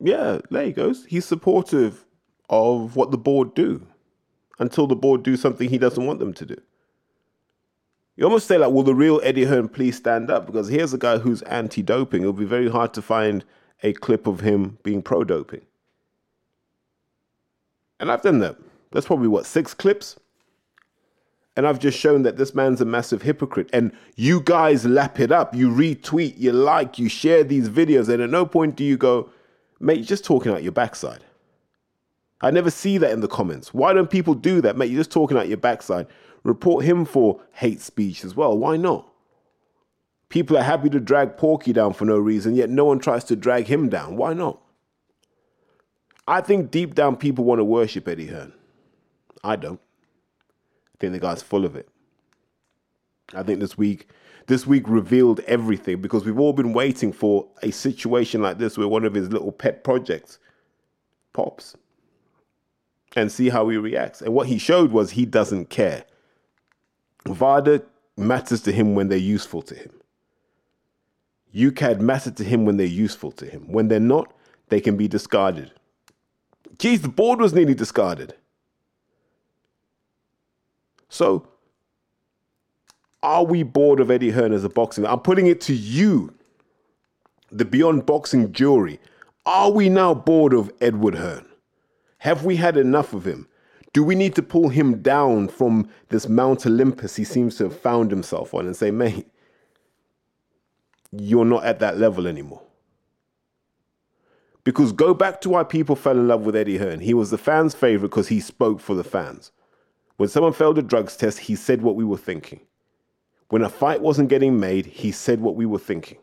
Yeah, 0.00 0.38
there 0.50 0.64
he 0.66 0.72
goes. 0.72 1.04
He's 1.06 1.24
supportive 1.24 2.04
of 2.50 2.94
what 2.96 3.10
the 3.10 3.18
board 3.18 3.54
do 3.54 3.86
until 4.58 4.86
the 4.86 4.96
board 4.96 5.22
do 5.22 5.36
something 5.36 5.68
he 5.70 5.78
doesn't 5.78 6.04
want 6.04 6.18
them 6.18 6.34
to 6.34 6.44
do. 6.46 6.56
You 8.16 8.24
almost 8.24 8.46
say 8.46 8.58
like, 8.58 8.70
will 8.72 8.82
the 8.84 8.94
real 8.94 9.20
Eddie 9.24 9.44
Hearn 9.44 9.68
please 9.68 9.96
stand 9.96 10.30
up? 10.30 10.46
Because 10.46 10.68
here's 10.68 10.92
a 10.94 10.98
guy 10.98 11.18
who's 11.18 11.42
anti-doping. 11.42 12.20
It'll 12.22 12.32
be 12.32 12.44
very 12.44 12.68
hard 12.70 12.94
to 12.94 13.02
find 13.02 13.44
a 13.82 13.92
clip 13.92 14.26
of 14.28 14.40
him 14.40 14.78
being 14.84 15.02
pro-doping. 15.02 15.62
And 17.98 18.12
I've 18.12 18.22
done 18.22 18.38
that. 18.40 18.56
That's 18.94 19.06
probably 19.06 19.28
what, 19.28 19.44
six 19.44 19.74
clips? 19.74 20.18
And 21.56 21.66
I've 21.66 21.80
just 21.80 21.98
shown 21.98 22.22
that 22.22 22.36
this 22.36 22.54
man's 22.54 22.80
a 22.80 22.84
massive 22.84 23.22
hypocrite. 23.22 23.68
And 23.72 23.92
you 24.16 24.40
guys 24.40 24.86
lap 24.86 25.20
it 25.20 25.32
up. 25.32 25.54
You 25.54 25.68
retweet, 25.68 26.34
you 26.38 26.52
like, 26.52 26.98
you 26.98 27.08
share 27.08 27.44
these 27.44 27.68
videos. 27.68 28.08
And 28.08 28.22
at 28.22 28.30
no 28.30 28.46
point 28.46 28.76
do 28.76 28.84
you 28.84 28.96
go, 28.96 29.30
mate, 29.80 29.98
you're 29.98 30.06
just 30.06 30.24
talking 30.24 30.52
out 30.52 30.62
your 30.62 30.72
backside. 30.72 31.24
I 32.40 32.50
never 32.50 32.70
see 32.70 32.98
that 32.98 33.10
in 33.10 33.20
the 33.20 33.28
comments. 33.28 33.74
Why 33.74 33.92
don't 33.92 34.10
people 34.10 34.34
do 34.34 34.60
that? 34.60 34.76
Mate, 34.76 34.90
you're 34.90 35.00
just 35.00 35.12
talking 35.12 35.36
out 35.36 35.48
your 35.48 35.56
backside. 35.56 36.06
Report 36.44 36.84
him 36.84 37.04
for 37.04 37.40
hate 37.52 37.80
speech 37.80 38.24
as 38.24 38.36
well. 38.36 38.56
Why 38.56 38.76
not? 38.76 39.08
People 40.28 40.56
are 40.56 40.62
happy 40.62 40.90
to 40.90 41.00
drag 41.00 41.36
Porky 41.36 41.72
down 41.72 41.94
for 41.94 42.04
no 42.04 42.18
reason, 42.18 42.54
yet 42.54 42.70
no 42.70 42.84
one 42.84 42.98
tries 42.98 43.24
to 43.24 43.36
drag 43.36 43.66
him 43.66 43.88
down. 43.88 44.16
Why 44.16 44.34
not? 44.34 44.60
I 46.26 46.40
think 46.40 46.70
deep 46.70 46.94
down 46.94 47.16
people 47.16 47.44
want 47.44 47.58
to 47.58 47.64
worship 47.64 48.08
Eddie 48.08 48.26
Hearn. 48.26 48.52
I 49.44 49.56
don't. 49.56 49.80
I 50.94 50.96
think 50.98 51.12
the 51.12 51.20
guy's 51.20 51.42
full 51.42 51.64
of 51.64 51.76
it. 51.76 51.88
I 53.34 53.42
think 53.42 53.60
this 53.60 53.78
week 53.78 54.08
this 54.46 54.66
week 54.66 54.88
revealed 54.88 55.40
everything 55.40 56.00
because 56.02 56.24
we've 56.24 56.38
all 56.38 56.52
been 56.52 56.72
waiting 56.72 57.12
for 57.12 57.48
a 57.62 57.70
situation 57.70 58.42
like 58.42 58.58
this 58.58 58.76
where 58.76 58.88
one 58.88 59.04
of 59.04 59.14
his 59.14 59.30
little 59.30 59.52
pet 59.52 59.84
projects 59.84 60.38
pops 61.32 61.76
and 63.16 63.32
see 63.32 63.48
how 63.48 63.68
he 63.68 63.76
reacts. 63.76 64.20
And 64.20 64.34
what 64.34 64.48
he 64.48 64.58
showed 64.58 64.92
was 64.92 65.12
he 65.12 65.24
doesn't 65.24 65.70
care. 65.70 66.04
VADA 67.26 67.82
matters 68.16 68.60
to 68.62 68.72
him 68.72 68.94
when 68.94 69.08
they're 69.08 69.18
useful 69.18 69.62
to 69.62 69.74
him. 69.74 69.92
UKAD 71.54 72.00
matter 72.00 72.30
to 72.32 72.44
him 72.44 72.64
when 72.64 72.76
they're 72.76 72.86
useful 72.86 73.30
to 73.32 73.46
him. 73.46 73.64
When 73.68 73.88
they're 73.88 74.00
not, 74.00 74.34
they 74.68 74.80
can 74.80 74.96
be 74.96 75.08
discarded. 75.08 75.72
Geez, 76.78 77.02
the 77.02 77.08
board 77.08 77.40
was 77.40 77.54
nearly 77.54 77.74
discarded. 77.74 78.34
So, 81.14 81.46
are 83.22 83.44
we 83.44 83.62
bored 83.62 84.00
of 84.00 84.10
Eddie 84.10 84.32
Hearn 84.32 84.52
as 84.52 84.64
a 84.64 84.68
boxing? 84.68 85.06
I'm 85.06 85.20
putting 85.20 85.46
it 85.46 85.60
to 85.60 85.72
you, 85.72 86.34
the 87.52 87.64
Beyond 87.64 88.04
Boxing 88.04 88.50
jury. 88.50 88.98
Are 89.46 89.70
we 89.70 89.88
now 89.88 90.12
bored 90.12 90.52
of 90.52 90.72
Edward 90.80 91.14
Hearn? 91.14 91.46
Have 92.18 92.44
we 92.44 92.56
had 92.56 92.76
enough 92.76 93.12
of 93.12 93.28
him? 93.28 93.46
Do 93.92 94.02
we 94.02 94.16
need 94.16 94.34
to 94.34 94.42
pull 94.42 94.70
him 94.70 95.02
down 95.02 95.46
from 95.46 95.88
this 96.08 96.28
Mount 96.28 96.66
Olympus 96.66 97.14
he 97.14 97.22
seems 97.22 97.54
to 97.58 97.64
have 97.64 97.78
found 97.78 98.10
himself 98.10 98.52
on 98.52 98.66
and 98.66 98.74
say, 98.74 98.90
mate, 98.90 99.28
you're 101.12 101.44
not 101.44 101.62
at 101.62 101.78
that 101.78 101.96
level 101.96 102.26
anymore? 102.26 102.62
Because 104.64 104.90
go 104.90 105.14
back 105.14 105.40
to 105.42 105.50
why 105.50 105.62
people 105.62 105.94
fell 105.94 106.18
in 106.18 106.26
love 106.26 106.44
with 106.44 106.56
Eddie 106.56 106.78
Hearn. 106.78 106.98
He 106.98 107.14
was 107.14 107.30
the 107.30 107.38
fans' 107.38 107.72
favorite 107.72 108.08
because 108.08 108.28
he 108.28 108.40
spoke 108.40 108.80
for 108.80 108.96
the 108.96 109.04
fans. 109.04 109.52
When 110.16 110.28
someone 110.28 110.52
failed 110.52 110.78
a 110.78 110.82
drugs 110.82 111.16
test, 111.16 111.38
he 111.38 111.56
said 111.56 111.82
what 111.82 111.96
we 111.96 112.04
were 112.04 112.16
thinking. 112.16 112.60
When 113.48 113.62
a 113.62 113.68
fight 113.68 114.00
wasn't 114.00 114.28
getting 114.28 114.58
made, 114.58 114.86
he 114.86 115.12
said 115.12 115.40
what 115.40 115.56
we 115.56 115.66
were 115.66 115.78
thinking. 115.78 116.18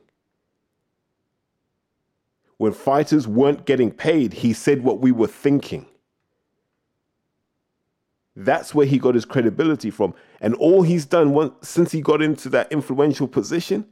When 2.57 2.73
fighters 2.73 3.27
weren't 3.27 3.65
getting 3.65 3.91
paid, 3.91 4.33
he 4.33 4.53
said 4.53 4.83
what 4.83 4.99
we 4.99 5.11
were 5.11 5.27
thinking. 5.27 5.87
That's 8.35 8.73
where 8.73 8.85
he 8.85 8.97
got 8.97 9.15
his 9.15 9.25
credibility 9.25 9.89
from. 9.89 10.13
And 10.39 10.55
all 10.55 10.83
he's 10.83 11.05
done 11.05 11.33
once, 11.33 11.67
since 11.67 11.91
he 11.91 12.01
got 12.01 12.21
into 12.21 12.49
that 12.49 12.71
influential 12.71 13.27
position, 13.27 13.85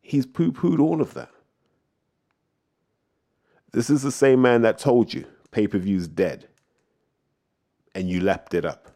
he's 0.00 0.26
poo 0.26 0.52
pooed 0.52 0.78
all 0.78 1.00
of 1.00 1.14
that. 1.14 1.30
This 3.72 3.90
is 3.90 4.02
the 4.02 4.12
same 4.12 4.40
man 4.42 4.62
that 4.62 4.78
told 4.78 5.12
you 5.12 5.26
pay 5.50 5.66
per 5.66 5.78
view's 5.78 6.08
dead, 6.08 6.48
and 7.94 8.08
you 8.10 8.20
lapped 8.20 8.54
it 8.54 8.64
up. 8.64 8.90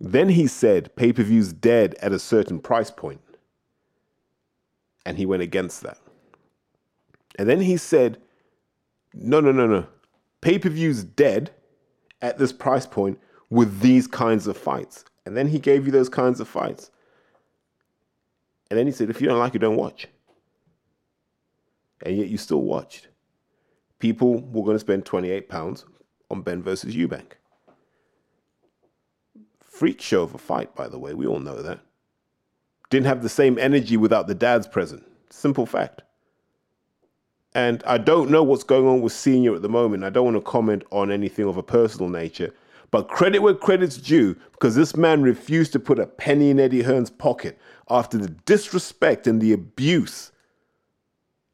Then 0.00 0.30
he 0.30 0.46
said 0.46 0.94
pay 0.96 1.12
per 1.12 1.22
view's 1.22 1.52
dead 1.52 1.96
at 2.02 2.12
a 2.12 2.18
certain 2.18 2.60
price 2.60 2.90
point. 2.90 3.20
and 5.06 5.16
he 5.18 5.26
went 5.26 5.42
against 5.42 5.82
that. 5.82 5.98
And 7.38 7.48
then 7.48 7.62
he 7.62 7.76
said, 7.78 8.18
no, 9.14 9.40
no, 9.40 9.52
no, 9.52 9.66
no. 9.66 9.86
Pay 10.42 10.58
per 10.58 10.68
view's 10.68 11.04
dead 11.04 11.50
at 12.22 12.38
this 12.38 12.52
price 12.52 12.86
point 12.86 13.18
with 13.50 13.80
these 13.80 14.06
kinds 14.06 14.46
of 14.46 14.56
fights. 14.56 15.04
And 15.24 15.36
then 15.36 15.48
he 15.48 15.58
gave 15.58 15.86
you 15.86 15.92
those 15.92 16.10
kinds 16.10 16.40
of 16.40 16.48
fights. 16.48 16.90
And 18.70 18.78
then 18.78 18.86
he 18.86 18.92
said, 18.92 19.10
if 19.10 19.20
you 19.20 19.28
don't 19.28 19.38
like 19.38 19.54
it, 19.54 19.60
don't 19.60 19.76
watch. 19.76 20.08
And 22.04 22.16
yet 22.16 22.28
you 22.28 22.38
still 22.38 22.62
watched. 22.62 23.08
People 23.98 24.40
were 24.40 24.64
going 24.64 24.76
to 24.76 24.80
spend 24.80 25.06
28 25.06 25.48
pounds 25.48 25.86
on 26.30 26.42
Benn 26.42 26.62
versus 26.62 26.94
Eubank. 26.94 27.32
Freak 29.62 30.00
show 30.00 30.22
of 30.22 30.34
a 30.34 30.38
fight, 30.38 30.74
by 30.74 30.88
the 30.88 30.98
way. 30.98 31.14
We 31.14 31.26
all 31.26 31.38
know 31.38 31.62
that. 31.62 31.80
Didn't 32.90 33.06
have 33.06 33.22
the 33.22 33.28
same 33.28 33.58
energy 33.58 33.96
without 33.96 34.26
the 34.26 34.34
dads 34.34 34.66
present. 34.66 35.04
Simple 35.30 35.66
fact. 35.66 36.02
And 37.54 37.82
I 37.86 37.98
don't 37.98 38.30
know 38.30 38.42
what's 38.42 38.64
going 38.64 38.86
on 38.86 39.00
with 39.00 39.12
Senior 39.12 39.54
at 39.54 39.62
the 39.62 39.68
moment. 39.68 40.04
I 40.04 40.10
don't 40.10 40.24
want 40.24 40.36
to 40.36 40.50
comment 40.50 40.84
on 40.90 41.10
anything 41.10 41.46
of 41.46 41.56
a 41.56 41.62
personal 41.62 42.08
nature. 42.08 42.54
But 42.90 43.08
credit 43.08 43.40
where 43.40 43.54
credit's 43.54 43.98
due, 43.98 44.34
because 44.52 44.74
this 44.74 44.96
man 44.96 45.22
refused 45.22 45.72
to 45.72 45.80
put 45.80 45.98
a 45.98 46.06
penny 46.06 46.50
in 46.50 46.58
Eddie 46.58 46.82
Hearn's 46.82 47.10
pocket 47.10 47.58
after 47.90 48.16
the 48.16 48.28
disrespect 48.28 49.26
and 49.26 49.40
the 49.40 49.52
abuse 49.52 50.32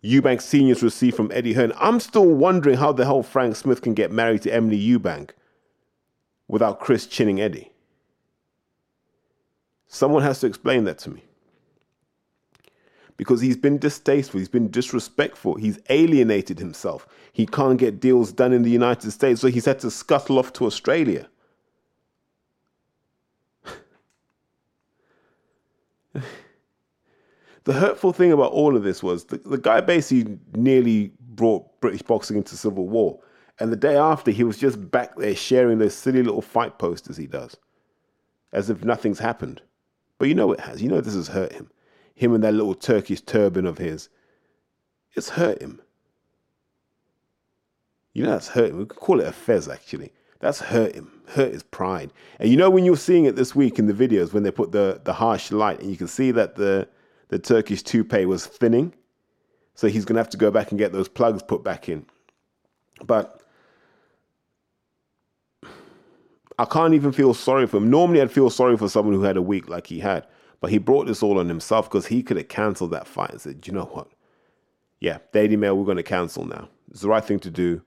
Eubank 0.04 0.42
Seniors 0.42 0.82
received 0.82 1.16
from 1.16 1.32
Eddie 1.32 1.54
Hearn. 1.54 1.72
I'm 1.80 1.98
still 1.98 2.26
wondering 2.26 2.76
how 2.76 2.92
the 2.92 3.06
hell 3.06 3.22
Frank 3.22 3.56
Smith 3.56 3.80
can 3.80 3.94
get 3.94 4.12
married 4.12 4.42
to 4.42 4.52
Emily 4.52 4.78
Eubank 4.78 5.30
without 6.46 6.78
Chris 6.78 7.06
chinning 7.06 7.40
Eddie. 7.40 7.72
Someone 9.86 10.22
has 10.22 10.40
to 10.40 10.46
explain 10.46 10.84
that 10.84 10.98
to 10.98 11.10
me. 11.10 11.24
Because 13.16 13.40
he's 13.40 13.56
been 13.56 13.78
distasteful, 13.78 14.40
he's 14.40 14.48
been 14.48 14.70
disrespectful, 14.70 15.54
he's 15.54 15.78
alienated 15.88 16.58
himself. 16.58 17.06
He 17.32 17.46
can't 17.46 17.78
get 17.78 18.00
deals 18.00 18.30
done 18.32 18.52
in 18.52 18.62
the 18.62 18.70
United 18.70 19.10
States, 19.10 19.40
so 19.40 19.46
he's 19.46 19.64
had 19.64 19.78
to 19.80 19.90
scuttle 19.90 20.38
off 20.38 20.52
to 20.54 20.66
Australia. 20.66 21.28
the 27.64 27.72
hurtful 27.72 28.12
thing 28.12 28.32
about 28.32 28.52
all 28.52 28.76
of 28.76 28.82
this 28.82 29.02
was 29.02 29.24
the, 29.24 29.38
the 29.38 29.58
guy 29.58 29.80
basically 29.80 30.38
nearly 30.54 31.12
brought 31.20 31.80
British 31.80 32.02
boxing 32.02 32.36
into 32.36 32.56
civil 32.56 32.88
war. 32.88 33.18
And 33.58 33.72
the 33.72 33.76
day 33.76 33.96
after, 33.96 34.30
he 34.30 34.44
was 34.44 34.58
just 34.58 34.90
back 34.90 35.16
there 35.16 35.34
sharing 35.34 35.78
those 35.78 35.94
silly 35.94 36.22
little 36.22 36.42
fight 36.42 36.78
posters 36.78 37.16
he 37.16 37.26
does, 37.26 37.56
as 38.52 38.68
if 38.68 38.84
nothing's 38.84 39.18
happened. 39.18 39.62
But 40.18 40.28
you 40.28 40.34
know 40.34 40.52
it 40.52 40.60
has. 40.60 40.82
You 40.82 40.88
know 40.88 41.00
this 41.00 41.14
has 41.14 41.28
hurt 41.28 41.52
him. 41.52 41.70
Him 42.14 42.34
and 42.34 42.44
that 42.44 42.54
little 42.54 42.74
Turkish 42.74 43.20
turban 43.20 43.66
of 43.66 43.78
his. 43.78 44.08
It's 45.14 45.30
hurt 45.30 45.62
him. 45.62 45.80
You 48.12 48.24
know 48.24 48.30
that's 48.30 48.48
hurt 48.48 48.70
him. 48.70 48.78
We 48.78 48.86
could 48.86 48.98
call 48.98 49.20
it 49.20 49.26
a 49.26 49.32
fez, 49.32 49.68
actually. 49.68 50.12
That's 50.40 50.60
hurt 50.60 50.94
him. 50.94 51.10
Hurt 51.28 51.52
his 51.52 51.62
pride. 51.62 52.12
And 52.38 52.50
you 52.50 52.56
know 52.56 52.70
when 52.70 52.84
you're 52.84 52.96
seeing 52.96 53.24
it 53.24 53.36
this 53.36 53.54
week 53.54 53.78
in 53.78 53.86
the 53.86 53.92
videos, 53.92 54.32
when 54.32 54.42
they 54.42 54.50
put 54.50 54.72
the, 54.72 55.00
the 55.04 55.12
harsh 55.12 55.50
light, 55.50 55.80
and 55.80 55.90
you 55.90 55.96
can 55.96 56.08
see 56.08 56.30
that 56.32 56.56
the 56.56 56.88
the 57.28 57.38
Turkish 57.38 57.82
toupee 57.82 58.26
was 58.26 58.46
thinning. 58.46 58.94
So 59.74 59.88
he's 59.88 60.04
going 60.04 60.14
to 60.14 60.20
have 60.20 60.30
to 60.30 60.36
go 60.36 60.50
back 60.50 60.70
and 60.70 60.78
get 60.78 60.92
those 60.92 61.08
plugs 61.08 61.42
put 61.42 61.64
back 61.64 61.88
in. 61.88 62.06
But 63.04 63.42
I 66.58 66.64
can't 66.64 66.94
even 66.94 67.12
feel 67.12 67.34
sorry 67.34 67.66
for 67.66 67.78
him. 67.78 67.90
Normally, 67.90 68.20
I'd 68.20 68.30
feel 68.30 68.50
sorry 68.50 68.76
for 68.76 68.88
someone 68.88 69.14
who 69.14 69.22
had 69.22 69.36
a 69.36 69.42
week 69.42 69.68
like 69.68 69.88
he 69.88 69.98
had. 69.98 70.26
But 70.60 70.70
he 70.70 70.78
brought 70.78 71.06
this 71.06 71.22
all 71.22 71.38
on 71.38 71.48
himself 71.48 71.90
because 71.90 72.06
he 72.06 72.22
could 72.22 72.36
have 72.36 72.48
cancelled 72.48 72.92
that 72.92 73.08
fight 73.08 73.30
and 73.30 73.40
said, 73.40 73.66
you 73.66 73.72
know 73.72 73.84
what? 73.84 74.08
Yeah, 75.00 75.18
Daily 75.32 75.56
Mail, 75.56 75.76
we're 75.76 75.84
going 75.84 75.96
to 75.96 76.02
cancel 76.02 76.46
now. 76.46 76.68
It's 76.90 77.00
the 77.00 77.08
right 77.08 77.24
thing 77.24 77.40
to 77.40 77.50
do. 77.50 77.82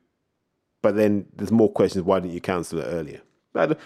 But 0.81 0.95
then 0.95 1.25
there's 1.35 1.51
more 1.51 1.71
questions. 1.71 2.03
Why 2.03 2.19
didn't 2.19 2.33
you 2.33 2.41
cancel 2.41 2.79
it 2.79 2.83
earlier? 2.83 3.21
But 3.53 3.79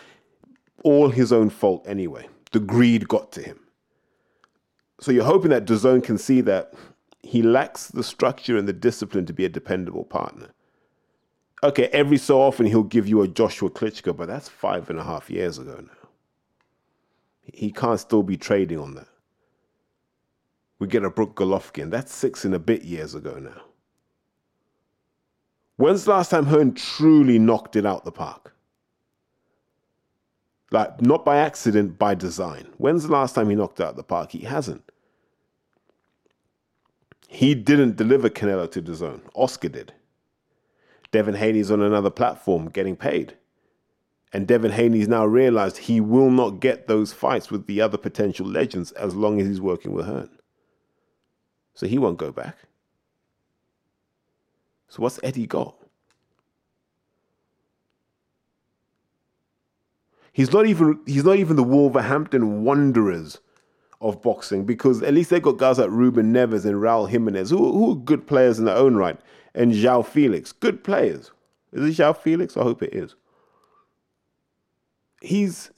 all 0.83 1.09
his 1.09 1.31
own 1.31 1.49
fault 1.49 1.85
anyway. 1.87 2.27
The 2.51 2.59
greed 2.59 3.07
got 3.07 3.31
to 3.33 3.41
him. 3.41 3.59
So 5.01 5.11
you're 5.11 5.25
hoping 5.25 5.49
that 5.49 5.65
DAZN 5.65 6.03
can 6.03 6.19
see 6.19 6.41
that 6.41 6.73
he 7.23 7.41
lacks 7.41 7.87
the 7.87 8.03
structure 8.03 8.55
and 8.55 8.67
the 8.67 8.73
discipline 8.73 9.25
to 9.25 9.33
be 9.33 9.45
a 9.45 9.49
dependable 9.49 10.05
partner. 10.05 10.49
Okay, 11.63 11.87
every 11.87 12.17
so 12.17 12.39
often 12.39 12.67
he'll 12.67 12.83
give 12.83 13.07
you 13.07 13.21
a 13.21 13.27
Joshua 13.27 13.69
Klitschko, 13.69 14.15
but 14.15 14.27
that's 14.27 14.47
five 14.47 14.89
and 14.89 14.99
a 14.99 15.03
half 15.03 15.29
years 15.29 15.57
ago 15.57 15.75
now. 15.79 16.09
He 17.41 17.71
can't 17.71 17.99
still 17.99 18.23
be 18.23 18.37
trading 18.37 18.79
on 18.79 18.93
that. 18.93 19.07
We 20.79 20.87
get 20.87 21.03
a 21.03 21.09
Brook 21.09 21.35
Golovkin, 21.35 21.89
that's 21.89 22.13
six 22.13 22.45
and 22.45 22.55
a 22.55 22.59
bit 22.59 22.83
years 22.83 23.13
ago 23.13 23.37
now. 23.39 23.61
When's 25.77 26.05
the 26.05 26.11
last 26.11 26.29
time 26.29 26.45
Hearn 26.45 26.73
truly 26.73 27.39
knocked 27.39 27.75
it 27.75 27.85
out 27.85 28.05
the 28.05 28.11
park? 28.11 28.53
Like, 30.71 31.01
not 31.01 31.25
by 31.25 31.37
accident, 31.37 31.99
by 31.99 32.15
design. 32.15 32.67
When's 32.77 33.03
the 33.03 33.11
last 33.11 33.35
time 33.35 33.49
he 33.49 33.55
knocked 33.55 33.81
out 33.81 33.95
the 33.95 34.03
park? 34.03 34.31
He 34.31 34.39
hasn't. 34.39 34.90
He 37.33 37.55
didn't 37.55 37.95
deliver 37.95 38.29
Canelo 38.29 38.69
to 38.69 38.81
DAZN. 38.81 39.21
Oscar 39.35 39.69
did. 39.69 39.93
Devin 41.11 41.35
Haney's 41.35 41.71
on 41.71 41.81
another 41.81 42.09
platform 42.09 42.67
getting 42.67 42.97
paid. 42.97 43.37
And 44.33 44.45
Devin 44.45 44.71
Haney's 44.71 45.07
now 45.07 45.25
realized 45.25 45.77
he 45.77 46.01
will 46.01 46.29
not 46.29 46.59
get 46.59 46.87
those 46.87 47.13
fights 47.13 47.49
with 47.49 47.67
the 47.67 47.79
other 47.79 47.97
potential 47.97 48.45
legends 48.45 48.91
as 48.91 49.15
long 49.15 49.39
as 49.39 49.47
he's 49.47 49.61
working 49.61 49.93
with 49.93 50.07
Hearn. 50.07 50.29
So 51.73 51.87
he 51.87 51.97
won't 51.97 52.17
go 52.17 52.33
back. 52.33 52.57
So 54.89 55.01
what's 55.01 55.21
Eddie 55.23 55.47
got? 55.47 55.73
He's 60.33 60.51
not 60.51 60.65
even 60.65 60.99
he's 61.05 61.23
not 61.23 61.37
even 61.37 61.55
the 61.55 61.63
Wolverhampton 61.63 62.65
Wanderers 62.65 63.39
of 64.01 64.21
boxing 64.21 64.65
because 64.65 65.01
at 65.03 65.13
least 65.13 65.29
they've 65.29 65.41
got 65.41 65.57
guys 65.57 65.77
like 65.77 65.89
Ruben 65.89 66.33
Neves 66.33 66.65
and 66.65 66.75
Raul 66.75 67.07
Jimenez 67.07 67.51
who, 67.51 67.71
who 67.71 67.91
are 67.91 67.95
good 67.95 68.25
players 68.27 68.59
in 68.59 68.65
their 68.65 68.75
own 68.75 68.95
right, 68.95 69.17
and 69.53 69.71
João 69.71 70.05
Felix, 70.05 70.51
good 70.51 70.83
players. 70.83 71.31
Is 71.71 71.99
it 71.99 72.01
João 72.01 72.17
Felix? 72.17 72.57
I 72.57 72.63
hope 72.63 72.83
it 72.83 72.93
is. 72.93 73.15
He's. 75.21 75.71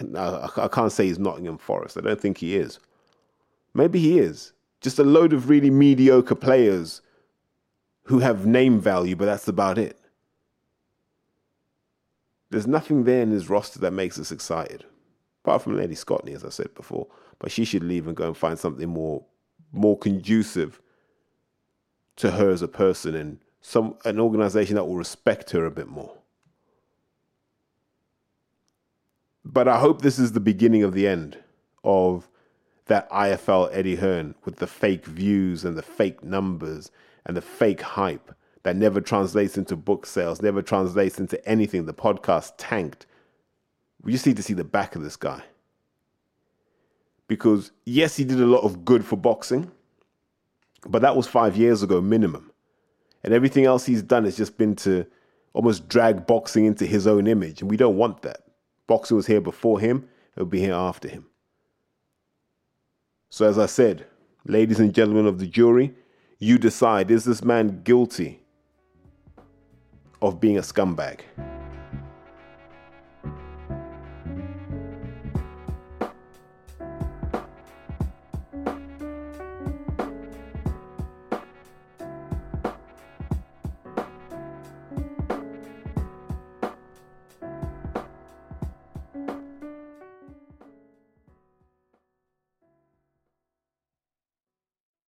No, 0.00 0.48
I 0.56 0.68
can't 0.68 0.92
say 0.92 1.06
he's 1.06 1.18
Nottingham 1.18 1.58
Forest. 1.58 1.98
I 1.98 2.00
don't 2.00 2.20
think 2.20 2.38
he 2.38 2.56
is. 2.56 2.78
Maybe 3.74 3.98
he 3.98 4.18
is. 4.18 4.52
Just 4.80 4.98
a 4.98 5.04
load 5.04 5.34
of 5.34 5.50
really 5.50 5.70
mediocre 5.70 6.34
players 6.34 7.02
who 8.04 8.20
have 8.20 8.46
name 8.46 8.80
value, 8.80 9.16
but 9.16 9.26
that's 9.26 9.48
about 9.48 9.76
it. 9.76 9.98
There's 12.50 12.66
nothing 12.66 13.04
there 13.04 13.22
in 13.22 13.30
his 13.30 13.50
roster 13.50 13.78
that 13.80 13.92
makes 13.92 14.18
us 14.18 14.30
excited, 14.30 14.84
apart 15.44 15.62
from 15.62 15.76
Lady 15.76 15.94
Scotney, 15.94 16.34
as 16.34 16.44
I 16.44 16.50
said 16.50 16.74
before. 16.74 17.08
But 17.38 17.50
she 17.50 17.64
should 17.64 17.82
leave 17.82 18.06
and 18.06 18.16
go 18.16 18.28
and 18.28 18.36
find 18.36 18.58
something 18.58 18.88
more, 18.88 19.24
more 19.72 19.98
conducive 19.98 20.80
to 22.16 22.30
her 22.32 22.50
as 22.50 22.62
a 22.62 22.68
person 22.68 23.14
and 23.14 23.38
some 23.60 23.96
an 24.04 24.20
organization 24.20 24.76
that 24.76 24.84
will 24.84 24.96
respect 24.96 25.50
her 25.50 25.66
a 25.66 25.70
bit 25.70 25.88
more. 25.88 26.16
But 29.44 29.68
I 29.68 29.78
hope 29.78 30.02
this 30.02 30.18
is 30.18 30.32
the 30.32 30.40
beginning 30.40 30.82
of 30.82 30.94
the 30.94 31.06
end 31.06 31.38
of 31.84 32.28
that 32.86 33.10
IFL 33.10 33.70
Eddie 33.72 33.96
Hearn 33.96 34.34
with 34.44 34.56
the 34.56 34.66
fake 34.66 35.04
views 35.04 35.64
and 35.64 35.76
the 35.76 35.82
fake 35.82 36.22
numbers 36.22 36.90
and 37.24 37.36
the 37.36 37.42
fake 37.42 37.80
hype 37.80 38.34
that 38.66 38.74
never 38.74 39.00
translates 39.00 39.56
into 39.56 39.76
book 39.76 40.04
sales, 40.04 40.42
never 40.42 40.60
translates 40.60 41.20
into 41.20 41.48
anything. 41.48 41.86
The 41.86 41.94
podcast 41.94 42.54
tanked. 42.58 43.06
We 44.02 44.10
just 44.10 44.26
need 44.26 44.38
to 44.38 44.42
see 44.42 44.54
the 44.54 44.64
back 44.64 44.96
of 44.96 45.04
this 45.04 45.14
guy. 45.14 45.44
Because, 47.28 47.70
yes, 47.84 48.16
he 48.16 48.24
did 48.24 48.40
a 48.40 48.46
lot 48.46 48.64
of 48.64 48.84
good 48.84 49.04
for 49.04 49.14
boxing, 49.14 49.70
but 50.84 51.00
that 51.02 51.14
was 51.14 51.28
five 51.28 51.56
years 51.56 51.84
ago 51.84 52.00
minimum. 52.00 52.50
And 53.22 53.32
everything 53.32 53.66
else 53.66 53.86
he's 53.86 54.02
done 54.02 54.24
has 54.24 54.36
just 54.36 54.58
been 54.58 54.74
to 54.76 55.06
almost 55.52 55.86
drag 55.86 56.26
boxing 56.26 56.64
into 56.64 56.86
his 56.86 57.06
own 57.06 57.28
image, 57.28 57.60
and 57.60 57.70
we 57.70 57.76
don't 57.76 57.96
want 57.96 58.22
that. 58.22 58.48
Boxing 58.88 59.16
was 59.16 59.28
here 59.28 59.40
before 59.40 59.78
him, 59.78 60.08
it'll 60.34 60.44
be 60.44 60.58
here 60.58 60.74
after 60.74 61.06
him. 61.06 61.26
So, 63.30 63.48
as 63.48 63.60
I 63.60 63.66
said, 63.66 64.06
ladies 64.44 64.80
and 64.80 64.92
gentlemen 64.92 65.26
of 65.26 65.38
the 65.38 65.46
jury, 65.46 65.94
you 66.40 66.58
decide 66.58 67.12
is 67.12 67.24
this 67.24 67.44
man 67.44 67.82
guilty 67.84 68.40
of 70.22 70.40
being 70.40 70.58
a 70.58 70.62
scumbag? 70.62 71.20